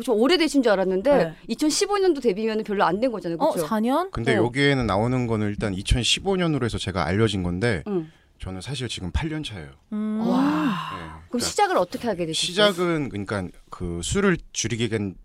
좀 0.04 0.16
오래되신 0.20 0.64
줄 0.64 0.72
알았는데 0.72 1.18
네. 1.18 1.36
2015년도 1.56 2.22
데뷔면 2.22 2.64
별로 2.64 2.84
안 2.86 3.00
된 3.00 3.12
거잖아요. 3.12 3.38
어, 3.40 3.52
그렇죠? 3.52 3.68
4년? 3.68 4.12
근데 4.12 4.36
어. 4.36 4.44
여기에는 4.44 4.86
나오는 4.86 5.26
거는 5.28 5.48
일단 5.48 5.74
2015년으로 5.74 6.64
해서 6.66 6.78
제가 6.78 7.06
알려진 7.06 7.44
건데 7.44 7.84
응. 7.88 8.12
저는 8.40 8.62
사실 8.62 8.88
지금 8.88 9.12
8년 9.12 9.44
차예요. 9.44 9.70
음. 9.94 10.22
와. 10.26 10.38
네, 10.42 10.98
그럼 11.00 11.22
그러니까 11.30 11.48
시작을 11.48 11.78
어떻게 11.78 12.08
하게 12.08 12.26
되셨어요? 12.26 12.72
시작은 12.72 13.10
그러니까 13.10 13.48
그 13.70 14.02
술을 14.04 14.38
줄이게 14.54 14.88
된 14.90 15.16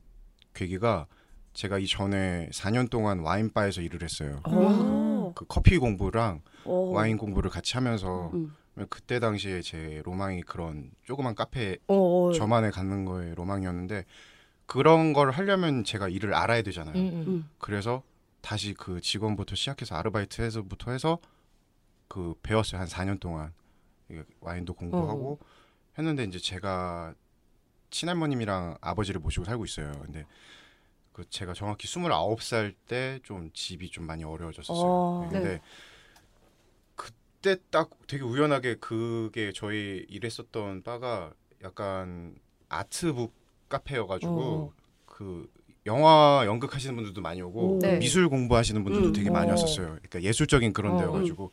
계기가 0.54 1.06
제가 1.52 1.78
이 1.78 1.86
전에 1.86 2.48
4년 2.52 2.90
동안 2.90 3.20
와인바에서 3.20 3.80
일을 3.82 4.02
했어요. 4.02 4.40
오. 4.48 5.32
그 5.34 5.44
커피 5.46 5.78
공부랑 5.78 6.40
오. 6.64 6.90
와인 6.92 7.16
공부를 7.16 7.50
같이 7.50 7.74
하면서 7.74 8.30
음. 8.34 8.54
그때 8.88 9.20
당시에 9.20 9.62
제 9.62 10.02
로망이 10.04 10.42
그런 10.42 10.90
조그만 11.04 11.34
카페 11.36 11.76
오. 11.86 12.32
저만의 12.32 12.72
갖는 12.72 13.04
거에 13.04 13.34
로망이었는데 13.36 14.04
그런 14.66 15.12
걸 15.12 15.30
하려면 15.30 15.84
제가 15.84 16.08
일을 16.08 16.34
알아야 16.34 16.62
되잖아요. 16.62 16.94
음, 16.96 17.06
음. 17.08 17.24
음. 17.28 17.50
그래서 17.58 18.02
다시 18.40 18.74
그 18.74 19.00
직원부터 19.00 19.54
시작해서 19.56 19.94
아르바이트해서부터 19.96 20.90
해서 20.92 21.18
그 22.08 22.34
배웠어요 22.42 22.80
한 22.80 22.86
4년 22.88 23.18
동안 23.20 23.52
와인도 24.40 24.74
공부하고 24.74 25.38
했는데 25.98 26.24
이제 26.24 26.38
제가 26.38 27.14
친할머님이랑 27.90 28.78
아버지를 28.80 29.20
모시고 29.20 29.44
살고 29.44 29.64
있어요. 29.64 29.92
근데 30.02 30.26
그 31.12 31.28
제가 31.30 31.54
정확히 31.54 31.86
29살 31.86 32.74
때 32.88 33.20
좀 33.22 33.50
집이 33.54 33.90
좀 33.90 34.04
많이 34.06 34.24
어려워졌었어요. 34.24 34.84
어. 34.84 35.28
네, 35.32 35.38
근데 35.40 35.60
그때 36.96 37.56
딱 37.70 37.90
되게 38.06 38.22
우연하게 38.24 38.76
그게 38.76 39.52
저희 39.54 40.04
일했었던 40.08 40.82
바가 40.82 41.32
약간 41.62 42.36
아트북 42.68 43.32
카페여가지고 43.68 44.32
어. 44.32 44.72
그 45.06 45.48
영화 45.86 46.42
연극 46.46 46.74
하시는 46.74 46.94
분들도 46.94 47.20
많이 47.20 47.42
오고 47.42 47.76
오. 47.76 47.78
네. 47.78 47.98
미술 47.98 48.28
공부하시는 48.28 48.82
분들도 48.84 49.08
음. 49.08 49.12
되게 49.12 49.30
많이 49.30 49.48
어. 49.48 49.50
왔었어요. 49.50 49.86
그러니까 49.86 50.22
예술적인 50.22 50.72
그런 50.72 50.94
어. 50.94 50.98
데여가지고. 50.98 51.52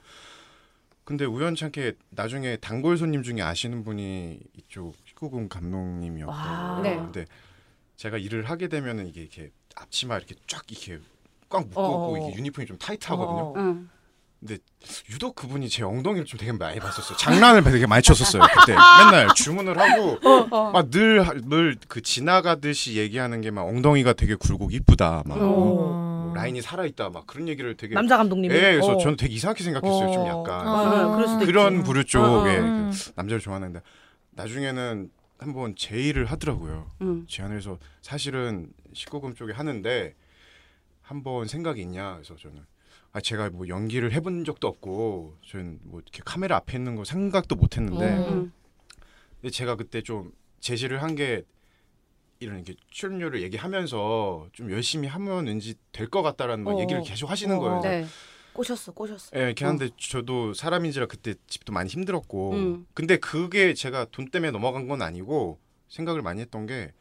근데 1.03 1.25
우연찮게 1.25 1.93
나중에 2.11 2.57
단골 2.57 2.97
손님 2.97 3.23
중에 3.23 3.41
아시는 3.41 3.83
분이 3.83 4.39
이쪽 4.57 4.95
19금 5.05 5.49
감독님이었고. 5.49 6.31
와. 6.31 6.79
네. 6.81 6.95
근데 6.95 7.25
제가 7.97 8.17
일을 8.17 8.49
하게 8.49 8.67
되면은 8.67 9.07
이게 9.07 9.21
이렇게 9.21 9.51
앞치마 9.75 10.17
이렇게 10.17 10.35
쫙 10.47 10.63
이렇게 10.69 10.99
꽉 11.49 11.65
묶고 11.65 11.81
어. 11.81 12.17
이게 12.17 12.37
유니폼이 12.37 12.65
좀 12.65 12.77
타이트하거든요. 12.77 13.41
어. 13.41 13.53
응. 13.57 13.89
유독 15.11 15.35
그분이 15.35 15.69
제 15.69 15.83
엉덩이를 15.83 16.25
좀 16.25 16.39
되게 16.39 16.51
많이 16.51 16.79
봤었어요. 16.79 17.15
장난을 17.17 17.63
되게 17.63 17.85
많이 17.85 18.01
쳤었어요. 18.01 18.41
그때 18.41 18.73
맨날 18.73 19.27
주문을 19.35 19.77
하고 19.77 20.17
어. 20.51 20.71
막늘 20.71 21.23
늘 21.47 21.77
그 21.87 22.01
지나가듯이 22.01 22.97
얘기하는 22.97 23.41
게 23.41 23.51
막 23.51 23.63
엉덩이가 23.67 24.13
되게 24.13 24.33
굵고 24.35 24.69
이쁘다. 24.71 25.23
막 25.25 25.35
어. 25.37 25.39
뭐뭐 25.41 26.33
라인이 26.35 26.61
살아 26.61 26.85
있다 26.85 27.09
막 27.09 27.27
그런 27.27 27.47
얘기를 27.49 27.75
되게 27.77 27.93
남자 27.93 28.17
감독님이. 28.17 28.53
예, 28.55 28.61
그래서 28.73 28.95
어. 28.95 28.97
저는 28.97 29.17
되게 29.17 29.33
이상하게 29.35 29.63
생각했어요. 29.63 30.11
좀 30.13 30.21
어. 30.23 30.27
약간 30.27 30.67
어. 30.67 30.71
어, 31.11 31.15
그럴 31.15 31.27
수도 31.27 31.45
그런 31.45 31.73
있지. 31.75 31.83
부류 31.83 31.99
어, 31.99 32.03
쪽에 32.03 32.57
어. 32.57 32.61
음. 32.63 32.91
그 32.91 33.11
남자를 33.15 33.39
좋아하는데 33.41 33.81
나중에는 34.31 35.11
한번 35.37 35.75
제의를 35.75 36.25
하더라고요. 36.25 36.89
음. 37.01 37.25
제안을 37.27 37.57
해서 37.57 37.77
사실은 38.01 38.69
19금 38.95 39.35
쪽에 39.35 39.53
하는데 39.53 40.15
한번 41.01 41.47
생각이 41.47 41.81
있냐 41.81 42.13
그래서 42.13 42.35
저는 42.37 42.65
아 43.13 43.19
제가 43.19 43.49
뭐 43.49 43.67
연기를 43.67 44.13
해본 44.13 44.45
적도 44.45 44.67
없고 44.67 45.37
저는 45.45 45.79
뭐 45.83 45.99
이렇게 45.99 46.21
카메라 46.23 46.55
앞에 46.57 46.77
있는 46.77 46.95
거 46.95 47.03
생각도 47.03 47.55
못 47.55 47.75
했는데 47.77 48.05
어. 48.13 48.29
음. 48.29 48.53
근데 49.41 49.49
제가 49.51 49.75
그때 49.75 50.01
좀 50.01 50.31
제시를 50.59 51.01
한 51.01 51.15
게 51.15 51.43
이런 52.39 52.55
이렇게 52.55 52.73
출연료를 52.89 53.41
얘기하면서 53.43 54.47
좀 54.53 54.71
열심히 54.71 55.07
하면 55.07 55.45
왠지 55.45 55.75
될 55.91 56.07
것 56.09 56.21
같다라는 56.23 56.63
뭐 56.63 56.75
어. 56.75 56.79
얘기를 56.79 57.03
계속 57.03 57.29
하시는 57.29 57.55
어. 57.55 57.59
거예요. 57.59 57.81
네. 57.81 58.05
꼬셨어, 58.53 58.91
꼬셨어. 58.93 59.29
예, 59.37 59.43
이렇게 59.43 59.63
하는데 59.63 59.89
저도 59.97 60.53
사람인지라 60.53 61.05
그때 61.05 61.35
집도 61.47 61.71
많이 61.71 61.89
힘들었고 61.89 62.51
음. 62.53 62.87
근데 62.93 63.17
그게 63.17 63.73
제가 63.73 64.05
돈 64.11 64.29
때문에 64.29 64.51
넘어간 64.51 64.87
건 64.87 65.01
아니고 65.01 65.59
생각을 65.89 66.21
많이 66.21 66.41
했던 66.41 66.65
게 66.65 66.91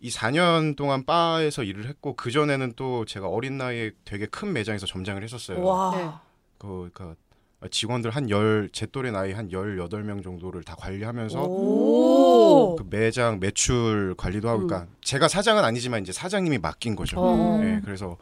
이 0.00 0.10
4년 0.10 0.76
동안 0.76 1.04
바에서 1.04 1.62
일을 1.62 1.86
했고 1.88 2.14
그 2.16 2.30
전에는 2.30 2.74
또 2.76 3.04
제가 3.04 3.28
어린 3.28 3.56
나이에 3.58 3.92
되게 4.04 4.26
큰 4.26 4.52
매장에서 4.52 4.86
점장을 4.86 5.22
했었어요. 5.22 5.62
와. 5.64 5.96
네. 5.96 6.10
그 6.58 6.90
그러니까 6.92 7.16
직원들 7.70 8.10
한 8.10 8.28
열 8.28 8.68
제 8.72 8.86
또래 8.86 9.10
나이 9.10 9.32
한 9.32 9.48
18명 9.48 10.22
정도를 10.22 10.62
다 10.62 10.76
관리하면서 10.76 11.42
오. 11.42 12.76
그 12.76 12.84
매장 12.88 13.40
매출 13.40 14.14
관리도 14.16 14.48
하고 14.48 14.62
음. 14.62 14.66
그러니까 14.66 14.90
제가 15.00 15.28
사장은 15.28 15.64
아니지만 15.64 16.02
이제 16.02 16.12
사장님이 16.12 16.58
맡긴 16.58 16.94
거죠. 16.96 17.18
어. 17.18 17.60
예, 17.64 17.80
그래서 17.84 18.18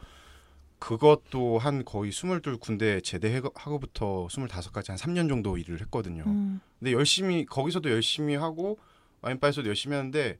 그것도 0.79 1.57
한 1.57 1.83
거의 1.85 2.11
22군데 2.11 3.03
제대하고부터 3.03 4.27
25까지 4.29 4.89
한 4.89 4.97
3년 4.97 5.27
정도 5.29 5.57
일을 5.57 5.81
했거든요. 5.81 6.23
음. 6.27 6.59
근데 6.79 6.93
열심히 6.93 7.45
거기서도 7.45 7.89
열심히 7.91 8.35
하고 8.35 8.77
와인바에서도 9.21 9.67
열심히 9.67 9.95
하는데 9.95 10.37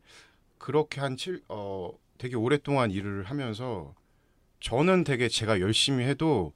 그렇게 0.66 1.00
한 1.00 1.16
7, 1.16 1.44
어 1.48 1.92
되게 2.18 2.36
오랫동안 2.36 2.90
일을 2.90 3.26
하면서 3.26 3.94
저는 4.62 5.04
되게 5.04 5.28
제가 5.28 5.60
열심히 5.60 6.06
해도 6.06 6.54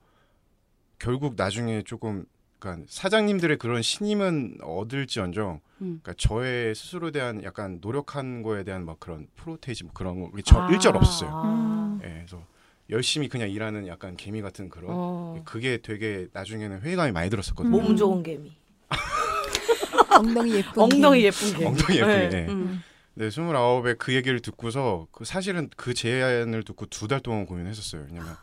결국 0.98 1.36
나중에 1.38 1.84
조금 1.84 2.26
그러니까 2.58 2.88
사장님들의 2.90 3.58
그런 3.60 3.84
신임은 3.84 4.62
얻을지언정 4.64 5.60
음. 5.82 6.00
그러니까 6.02 6.14
저의 6.18 6.74
스스로에 6.74 7.12
대한 7.12 7.44
약간 7.44 7.78
노력한 7.82 8.42
거에 8.42 8.64
대한 8.64 8.84
막 8.84 9.00
그런 9.00 9.28
프로테이지 9.36 9.84
뭐 9.84 9.94
그런 9.94 10.32
거저 10.32 10.60
아. 10.60 10.72
일절 10.72 10.98
없었어요. 10.98 11.30
음. 11.46 12.00
예, 12.04 12.08
그래서 12.08 12.44
열심히 12.90 13.30
그냥 13.30 13.52
일하는 13.52 13.86
약간 13.86 14.18
개미 14.18 14.42
같은 14.42 14.70
그런 14.70 14.88
어. 14.90 15.42
그게 15.46 15.84
되게 15.84 16.28
나중에는 16.34 16.82
회의감이 16.82 17.12
많이 17.12 17.30
들었었거든요. 17.30 17.70
몸 17.70 17.96
좋은 17.96 18.24
개미. 18.24 18.54
엉덩이 20.10 20.56
예쁜 20.56 20.82
엉덩이 20.82 21.20
개. 21.20 21.28
예쁜 21.28 21.52
개미. 21.52 21.66
엉덩이 21.68 21.98
예쁘게. 22.00 22.18
네. 22.18 22.30
네. 22.30 22.52
음. 22.52 22.82
네, 23.20 23.30
스물아홉에 23.30 23.96
그 23.96 24.14
얘기를 24.14 24.40
듣고서 24.40 25.06
그 25.12 25.26
사실은 25.26 25.70
그 25.76 25.94
제안을 25.94 26.64
듣고 26.64 26.86
두 26.86 27.10
달 27.10 27.20
동안 27.20 27.46
고민했었어요. 27.46 28.06
왜냐면 28.08 28.34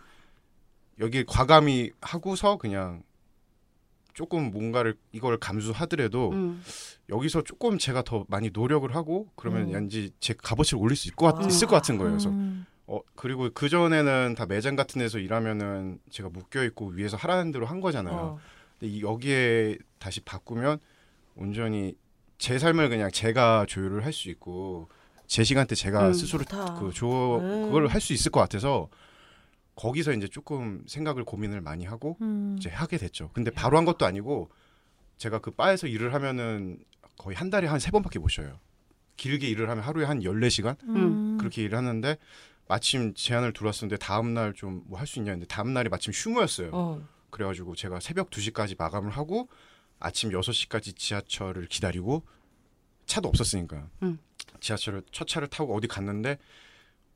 여기 1.01 1.25
과감히 1.25 1.93
하고서 2.03 2.59
그냥 2.59 3.03
조금 4.13 4.51
뭔가를 4.51 4.95
이걸 5.13 5.39
감수하더라도 5.39 6.31
음. 6.33 6.63
여기서 7.09 7.41
조금 7.45 7.79
제가 7.79 8.03
더 8.03 8.27
많이 8.29 8.51
노력을 8.53 8.95
하고 8.95 9.29
그러면 9.35 9.69
음. 9.69 9.73
왠지 9.73 10.11
제 10.21 10.35
값어치를 10.35 10.79
올릴 10.79 10.95
수 10.95 11.09
있을 11.09 11.17
것, 11.17 11.35
같, 11.35 11.43
아. 11.43 11.47
있을 11.49 11.69
것 11.69 11.75
같은 11.77 11.97
거예요. 11.97 12.11
그래서 12.13 12.29
음. 12.29 12.67
어 12.87 13.01
그리고 13.15 13.49
그 13.55 13.71
전에는 13.71 14.35
다 14.37 14.45
매장 14.45 14.77
같은 14.77 14.99
데서 14.99 15.19
일하면은 15.19 16.01
제가 16.11 16.29
묶여 16.29 16.63
있고 16.65 16.89
위에서 16.89 17.17
하라는 17.17 17.51
대로 17.51 17.65
한 17.65 17.81
거잖아요. 17.81 18.15
어. 18.15 18.39
근데 18.79 18.93
이 18.93 19.01
여기에 19.01 19.79
다시 19.99 20.21
바꾸면 20.21 20.81
온전히 21.35 21.95
제 22.39 22.59
삶을 22.59 22.89
그냥 22.89 23.11
제가 23.11 23.67
조율을 23.69 24.05
할 24.05 24.13
수 24.13 24.29
있고 24.31 24.89
제 25.27 25.43
시간 25.45 25.67
때 25.67 25.75
제가 25.75 26.09
음, 26.09 26.13
스스로 26.13 26.45
좋다. 26.45 26.75
그 26.75 26.93
조, 26.93 27.39
음. 27.39 27.67
그걸 27.67 27.89
할 27.89 28.01
수 28.01 28.13
있을 28.13 28.31
것 28.31 28.41
같아서 28.41 28.89
거기서 29.75 30.13
이제 30.13 30.29
조금 30.29 30.83
생각을 30.87 31.25
고민을 31.25 31.61
많이 31.61 31.85
하고 31.85 32.17
음. 32.21 32.57
이제 32.59 32.71
하게 32.71 32.97
됐죠. 32.99 33.31
근데 33.33 33.51
바로 33.51 33.77
한 33.77 33.85
것도 33.85 34.07
아니고 34.07 34.51
제가 35.19 35.41
그 35.41 35.51
바에서 35.51 35.87
일을 35.87 36.15
하면은 36.15 36.79
거의 37.19 37.37
한 37.37 37.51
달에 37.51 37.67
한 37.67 37.79
세 37.81 37.91
번밖에 37.91 38.19
못 38.19 38.29
쉬어요. 38.29 38.59
길게 39.17 39.49
일을 39.49 39.69
하면 39.71 39.83
하루에 39.83 40.05
한 40.05 40.21
14시간 40.21 40.77
음. 40.85 41.39
그렇게 41.39 41.63
일을 41.63 41.77
하는데 41.79 42.17
마침 42.69 43.15
제안을 43.15 43.53
들어왔었는데 43.53 43.97
다음 43.99 44.35
날 44.35 44.53
좀 44.55 44.83
뭐 44.89 44.99
할 44.99 45.07
수 45.07 45.19
있냐 45.19 45.31
했는데 45.33 45.47
다음 45.47 45.73
날이 45.73 45.89
마침 45.89 46.13
휴무였어요. 46.15 46.71
어. 46.73 47.03
그래가지고 47.31 47.75
제가 47.75 48.01
새벽 48.01 48.31
2시까지 48.31 48.77
마감을 48.79 49.11
하고 49.11 49.49
아침 49.99 50.31
6시까지 50.31 50.97
지하철을 50.97 51.67
기다리고 51.67 52.23
차도 53.07 53.29
없었으니까 53.29 53.89
음. 54.03 54.19
지하철을 54.61 55.03
첫 55.13 55.27
차를 55.27 55.49
타고 55.49 55.77
어디 55.77 55.87
갔는데 55.87 56.39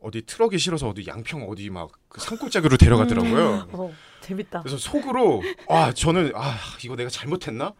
어디 0.00 0.22
트럭이 0.22 0.58
실어서 0.58 0.88
어디 0.88 1.06
양평 1.06 1.48
어디 1.48 1.68
막 1.70 1.90
그 2.10 2.20
산골짜기로 2.20 2.76
데려가더라고요. 2.76 3.68
어. 3.72 3.92
재밌다. 4.20 4.62
그래서 4.62 4.76
속으로 4.76 5.42
아 5.68 5.92
저는 5.92 6.32
아 6.34 6.56
이거 6.84 6.96
내가 6.96 7.08
잘못했나? 7.08 7.72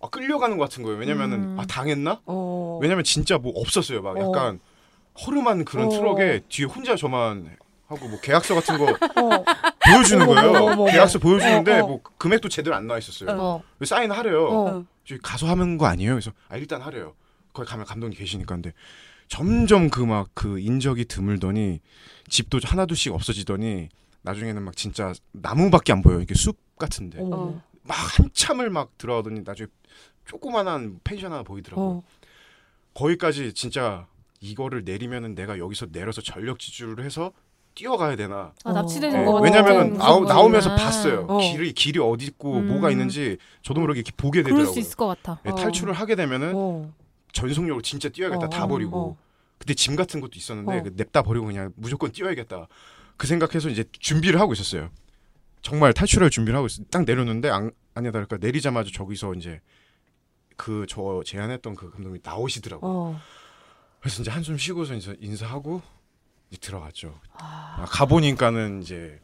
아 0.00 0.08
끌려가는 0.10 0.58
것 0.58 0.64
같은 0.68 0.82
거예요. 0.84 0.98
왜냐면은 0.98 1.54
음. 1.54 1.58
아 1.58 1.64
당했나? 1.66 2.20
어. 2.26 2.78
왜냐면 2.82 3.02
진짜 3.02 3.38
뭐 3.38 3.52
없었어요. 3.56 4.02
막 4.02 4.16
어. 4.18 4.20
약간 4.20 4.60
허름한 5.26 5.64
그런 5.64 5.86
어. 5.86 5.90
트럭에 5.90 6.40
뒤에 6.50 6.66
혼자 6.66 6.96
저만 6.96 7.56
하고 7.88 8.06
뭐 8.06 8.20
계약서 8.20 8.54
같은 8.54 8.76
거 8.78 8.84
어. 9.16 9.44
보여주는 9.90 10.24
거예요. 10.26 10.50
어머. 10.52 10.84
계약서 10.84 11.18
보여주는데 11.18 11.80
어, 11.80 11.84
어. 11.84 11.88
뭐 11.88 12.02
금액도 12.18 12.48
제대로 12.50 12.76
안 12.76 12.86
나와 12.86 12.98
있었어요. 12.98 13.30
어. 13.30 13.62
사인하래요. 13.84 14.46
어. 14.48 14.84
가서 15.22 15.48
하는 15.48 15.78
거 15.78 15.86
아니에요? 15.86 16.12
그래서 16.12 16.30
아 16.48 16.56
일단 16.58 16.82
하래요. 16.82 17.14
거기 17.54 17.68
가면 17.68 17.86
감독님 17.86 18.18
계시니까 18.18 18.54
근데 18.54 18.72
점점 19.26 19.88
그막그 19.88 20.60
인적이 20.60 21.06
드물더니 21.06 21.80
집도 22.28 22.60
하나둘씩 22.62 23.14
없어지더니 23.14 23.88
나중에는 24.20 24.62
막 24.62 24.76
진짜 24.76 25.14
나무밖에 25.32 25.92
안 25.92 26.02
보여요. 26.02 26.20
이게 26.20 26.34
숲 26.34 26.58
같은데. 26.78 27.18
어. 27.22 27.62
막 27.82 27.94
한참을 28.18 28.68
막 28.68 28.98
들어가더니 28.98 29.40
나중에 29.44 29.66
조그만한 30.26 31.00
펜션 31.04 31.32
하나 31.32 31.42
보이더라고요. 31.42 31.86
어. 31.86 32.02
거기까지 32.92 33.54
진짜 33.54 34.06
이거를 34.40 34.84
내리면은 34.84 35.34
내가 35.34 35.58
여기서 35.58 35.86
내려서 35.90 36.20
전력 36.20 36.58
지출을 36.58 37.02
해서 37.02 37.32
뛰어가야 37.78 38.16
되나? 38.16 38.52
아, 38.64 38.72
납치되는 38.72 39.20
어. 39.20 39.32
거 39.32 39.40
왜냐면은 39.40 39.96
나오, 39.96 40.24
나오면서. 40.24 40.74
봤어요. 40.74 41.26
어. 41.28 41.38
길이 41.38 41.72
길이 41.72 42.00
어디 42.00 42.26
있고 42.26 42.56
음. 42.56 42.66
뭐가 42.66 42.90
있는지 42.90 43.38
저도 43.62 43.80
모르게 43.80 44.00
이렇게 44.00 44.10
보게 44.16 44.42
그럴 44.42 44.56
되더라고요. 44.56 44.72
수 44.74 44.80
있을 44.80 44.96
것 44.96 45.06
같아. 45.06 45.40
예, 45.46 45.50
어. 45.50 45.54
탈출을 45.54 45.92
하게 45.94 46.16
되면은 46.16 46.52
어. 46.56 46.92
전속력으로 47.32 47.82
진짜 47.82 48.08
뛰어야겠다 48.08 48.46
어, 48.46 48.48
다 48.48 48.64
어, 48.64 48.66
버리고 48.66 49.10
어. 49.12 49.16
그때 49.58 49.74
짐 49.74 49.94
같은 49.94 50.20
것도 50.20 50.32
있었는데 50.34 50.78
어. 50.78 50.82
그 50.82 50.92
냅다 50.96 51.22
버리고 51.22 51.46
그냥 51.46 51.72
무조건 51.76 52.10
뛰어야겠다 52.10 52.66
그 53.16 53.26
생각해서 53.28 53.68
이제 53.68 53.84
준비를 53.92 54.40
하고 54.40 54.52
있었어요 54.54 54.90
정말 55.62 55.92
탈출할 55.92 56.30
준비를 56.30 56.56
하고 56.56 56.66
있어 56.66 56.82
딱 56.90 57.04
내렸는데 57.04 57.48
안, 57.50 57.70
아니야 57.94 58.10
다를까 58.10 58.38
내리자마자 58.40 58.90
저기서 58.92 59.34
이제 59.34 59.60
그 60.56 60.84
저 60.88 61.22
제안했던 61.24 61.76
그 61.76 61.90
감독이 61.90 62.18
나오시더라고 62.24 62.86
요 62.86 62.90
어. 62.90 63.20
그래서 64.00 64.22
이제 64.22 64.30
한숨 64.30 64.56
쉬고서 64.56 64.94
인사하고 65.20 65.82
들어갔죠. 66.56 67.20
아, 67.34 67.84
가보니까는 67.88 68.82
이제 68.82 69.20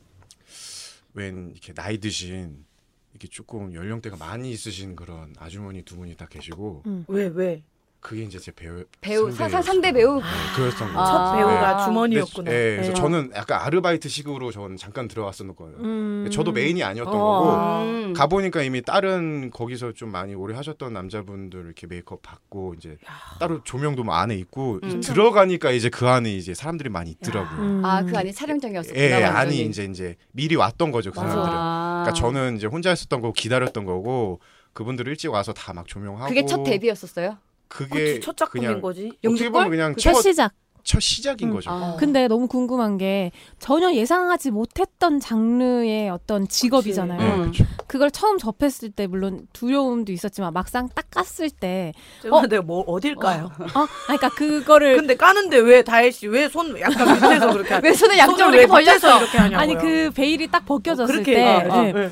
웬 1.15 1.51
이렇게 1.53 1.73
나이 1.73 1.99
드신 1.99 2.65
이렇게 3.13 3.29
조금 3.29 3.73
연령대가 3.75 4.17
많이 4.17 4.51
있으신 4.51 4.95
그런 4.97 5.35
아주머니 5.39 5.83
두 5.83 5.97
분이 5.97 6.17
다 6.17 6.27
계시고 6.27 6.83
왜 7.09 7.27
왜? 7.27 7.63
그게 8.05 8.23
이제 8.23 8.39
제 8.39 8.53
배우 8.53 8.85
배우 9.01 9.31
사, 9.31 9.49
사, 9.49 9.63
상대였어요. 9.63 9.63
상대 9.63 9.93
배우. 9.93 10.17
네, 10.19 10.23
그랬던 10.57 10.89
거죠. 10.89 10.99
아. 11.01 11.07
첫 11.07 11.37
배우가 11.37 11.77
네. 11.79 11.85
주머니였구나. 11.87 12.51
네, 12.51 12.73
그래서 12.77 12.89
네. 12.93 12.95
저는 12.95 13.31
약간 13.35 13.63
아르바이트식으로 13.63 14.53
저는 14.53 14.77
잠깐 14.77 15.09
들어갔었던 15.09 15.57
거예요. 15.57 15.77
음. 15.79 16.29
저도 16.31 16.53
메인이 16.53 16.85
아니었던 16.85 17.15
어. 17.15 17.19
거고 17.19 17.83
음. 17.85 18.13
가보니까 18.13 18.61
이미 18.61 18.83
다른 18.83 19.51
거기서 19.51 19.93
좀 19.93 20.13
많이 20.13 20.35
오래 20.35 20.55
하셨던 20.55 20.93
남자분들 20.93 21.65
이렇게 21.65 21.87
메이크업 21.87 22.21
받고 22.21 22.75
이제 22.75 22.99
따로 23.41 23.63
조명도 23.65 24.05
뭐 24.05 24.15
안에 24.17 24.35
있고 24.37 24.81
음. 24.85 25.01
들어가니까 25.01 25.71
이제 25.71 25.89
그 25.89 26.07
안에 26.07 26.31
이제 26.31 26.53
사람들이 26.53 26.91
많이 26.91 27.11
있더라고요. 27.13 27.59
음. 27.59 27.83
아, 27.87 28.03
그 28.05 28.19
안이 28.19 28.35
촬영장이었었구나. 28.35 29.01
예. 29.03 29.25
아니 29.25 29.63
이제 29.63 29.85
이제 29.85 30.17
미리 30.33 30.57
왔던 30.57 30.93
거죠 30.93 31.11
그 31.11 31.21
맞아. 31.21 31.31
사람들은. 31.31 31.59
아. 31.59 32.03
그러니까 32.05 32.21
저는 32.21 32.57
이제 32.59 32.67
혼자 32.67 32.91
했었던 32.91 33.23
거고 33.23 33.33
기다렸던 33.33 33.87
거고 33.87 34.41
그분들 34.75 35.09
일찍 35.09 35.29
와서 35.33 35.55
다 35.55 35.73
막 35.73 35.87
조명하고 35.89 36.27
그게 36.29 36.45
첫 36.45 36.65
데뷔였었어요? 36.65 37.39
그게 37.69 38.05
그치, 38.15 38.21
첫 38.21 38.37
작품인 38.37 38.67
그냥 38.69 38.81
거지. 38.81 39.13
어떻게 39.27 39.49
보면 39.51 39.71
그냥 39.71 39.97
첫 39.97 40.13
첫 40.15 40.23
시작. 40.23 40.53
첫 40.87 41.01
시작인 41.01 41.49
음. 41.49 41.55
거죠. 41.55 41.71
아. 41.71 41.97
근데 41.99 42.29
너무 42.29 42.47
궁금한 42.47 42.99
게 42.99 43.31
전혀 43.59 43.95
예상하지 43.95 44.51
못했던 44.51 45.19
장르의 45.19 46.11
어떤 46.11 46.47
직업이잖아요. 46.47 47.19
네, 47.19 47.35
음. 47.43 47.53
그걸 47.87 48.11
처음 48.11 48.37
접했을 48.37 48.91
때 48.91 49.07
물론 49.07 49.47
두려움도 49.55 50.13
있었지만 50.13 50.53
막상 50.53 50.91
딱 50.95 51.09
깠을 51.11 51.51
때 51.59 51.95
죄송한데 52.21 52.61
뭐 52.61 52.81
어딜까요? 52.87 53.45
어, 53.75 53.79
아니, 54.09 54.19
그러니까 54.19 54.29
그거를 54.29 54.99
근데 54.99 55.17
까는데 55.17 55.57
왜 55.57 55.81
다혜 55.83 56.11
씨왜 56.11 56.51
손 56.51 56.79
약간 56.79 57.15
밑에서 57.15 57.51
그렇게 57.51 57.73
하- 57.75 57.81
왜 57.83 57.93
손을 57.95 58.17
왜 58.53 58.59
이렇게 58.59 58.67
벌렸어? 58.67 59.19
이렇게 59.21 59.39
하냐고요? 59.39 59.59
아니 59.59 59.75
그 59.79 60.11
베일이 60.15 60.49
딱 60.51 60.67
벗겨졌을 60.67 61.15
그렇게 61.15 61.35
때 61.35 61.67
어, 61.67 61.79
어, 61.79 61.83
네. 61.83 61.93
네. 61.95 62.11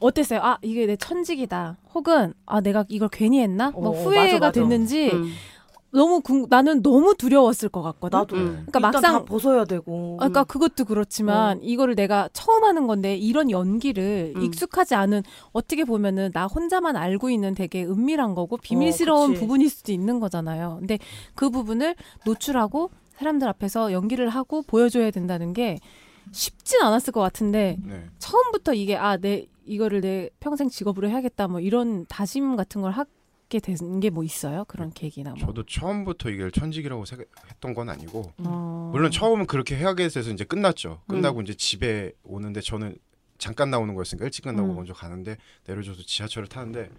어땠어요? 0.00 0.40
아 0.42 0.58
이게 0.62 0.86
내 0.86 0.96
천직이다. 0.96 1.76
혹은 1.94 2.34
아 2.46 2.60
내가 2.60 2.84
이걸 2.88 3.08
괜히 3.10 3.40
했나? 3.40 3.70
뭐 3.70 3.90
어, 3.90 3.92
후회가 3.92 4.22
맞아, 4.22 4.38
맞아. 4.38 4.52
됐는지 4.52 5.10
음. 5.12 5.30
너무 5.92 6.20
궁, 6.20 6.46
나는 6.48 6.82
너무 6.82 7.14
두려웠을 7.16 7.68
것 7.68 7.82
같거든. 7.82 8.18
나도 8.18 8.36
음. 8.36 8.64
그러니까 8.66 8.78
일단 8.78 8.82
막상 8.82 9.12
다 9.12 9.24
벗어야 9.24 9.64
되고 9.64 10.16
아, 10.20 10.28
그러니까 10.28 10.44
그것도 10.44 10.84
그렇지만 10.84 11.58
어. 11.58 11.60
이거를 11.62 11.94
내가 11.96 12.28
처음 12.32 12.64
하는 12.64 12.86
건데 12.86 13.16
이런 13.16 13.50
연기를 13.50 14.32
음. 14.36 14.42
익숙하지 14.42 14.94
않은 14.94 15.22
어떻게 15.52 15.84
보면은 15.84 16.30
나 16.32 16.46
혼자만 16.46 16.96
알고 16.96 17.30
있는 17.30 17.54
되게 17.54 17.84
은밀한 17.84 18.34
거고 18.34 18.56
비밀스러운 18.56 19.32
어. 19.32 19.34
부분일 19.34 19.68
수도 19.68 19.92
있는 19.92 20.20
거잖아요. 20.20 20.76
근데 20.78 20.98
그 21.34 21.50
부분을 21.50 21.96
노출하고 22.24 22.90
사람들 23.16 23.48
앞에서 23.48 23.92
연기를 23.92 24.28
하고 24.28 24.62
보여줘야 24.62 25.10
된다는 25.10 25.52
게 25.52 25.78
쉽진 26.32 26.80
않았을 26.82 27.12
것 27.12 27.20
같은데 27.20 27.76
네. 27.84 28.04
처음부터 28.18 28.74
이게 28.74 28.96
아내 28.96 29.46
이거를 29.70 30.00
내 30.00 30.30
평생 30.40 30.68
직업으로 30.68 31.08
해야겠다 31.08 31.46
뭐 31.48 31.60
이런 31.60 32.04
다짐 32.06 32.56
같은 32.56 32.80
걸 32.82 32.92
하게 32.92 33.60
된 33.60 34.00
게 34.00 34.10
뭐 34.10 34.24
있어요? 34.24 34.64
그런 34.66 34.90
계기나 34.92 35.30
뭐. 35.30 35.38
저도 35.38 35.64
처음부터 35.64 36.30
이걸 36.30 36.50
천직이라고 36.50 37.04
생각했던 37.04 37.74
건 37.74 37.88
아니고 37.88 38.32
어. 38.38 38.90
물론 38.92 39.10
처음은 39.10 39.46
그렇게 39.46 39.76
해야겠어서 39.76 40.30
이제 40.30 40.44
끝났죠. 40.44 41.00
음. 41.06 41.14
끝나고 41.14 41.40
이제 41.42 41.54
집에 41.54 42.12
오는데 42.24 42.60
저는 42.60 42.96
잠깐 43.38 43.70
나오는 43.70 43.94
거였으니까 43.94 44.24
일찍 44.26 44.42
끝나고 44.44 44.70
음. 44.70 44.74
먼저 44.76 44.92
가는데 44.92 45.36
내려줘서 45.66 46.02
지하철을 46.04 46.48
타는데 46.48 46.90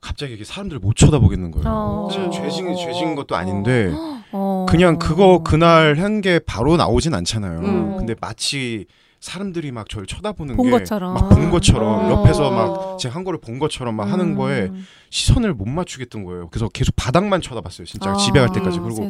갑자기 0.00 0.34
이게 0.34 0.44
사람들 0.44 0.78
못 0.80 0.96
쳐다보겠는 0.96 1.50
거예요. 1.52 1.68
어. 1.68 2.08
음. 2.14 2.30
죄진 2.30 2.74
죄진 2.76 3.14
것도 3.14 3.36
아닌데 3.36 3.92
어. 4.32 4.66
그냥 4.68 4.98
그거 4.98 5.42
그날 5.42 5.96
한 5.98 6.20
게 6.20 6.38
바로 6.40 6.76
나오진 6.76 7.14
않잖아요. 7.14 7.58
음. 7.60 7.96
근데 7.98 8.14
마치 8.20 8.86
사람들이 9.22 9.70
막 9.70 9.88
저를 9.88 10.06
쳐다보는 10.06 10.56
본게 10.56 10.70
것처럼. 10.72 11.14
막본 11.14 11.50
것처럼 11.52 12.06
어. 12.06 12.10
옆에서 12.10 12.50
막 12.50 12.98
제가 12.98 13.14
한 13.14 13.22
거를 13.22 13.40
본 13.40 13.60
것처럼 13.60 13.94
막 13.94 14.10
하는 14.10 14.30
음. 14.32 14.34
거에 14.34 14.70
시선을 15.10 15.54
못 15.54 15.68
맞추겠던 15.68 16.24
거예요. 16.24 16.48
그래서 16.50 16.68
계속 16.68 16.94
바닥만 16.96 17.40
쳐다봤어요. 17.40 17.86
진짜 17.86 18.10
아, 18.10 18.16
집에 18.16 18.40
갈 18.40 18.50
때까지. 18.52 18.80
그리고. 18.80 19.08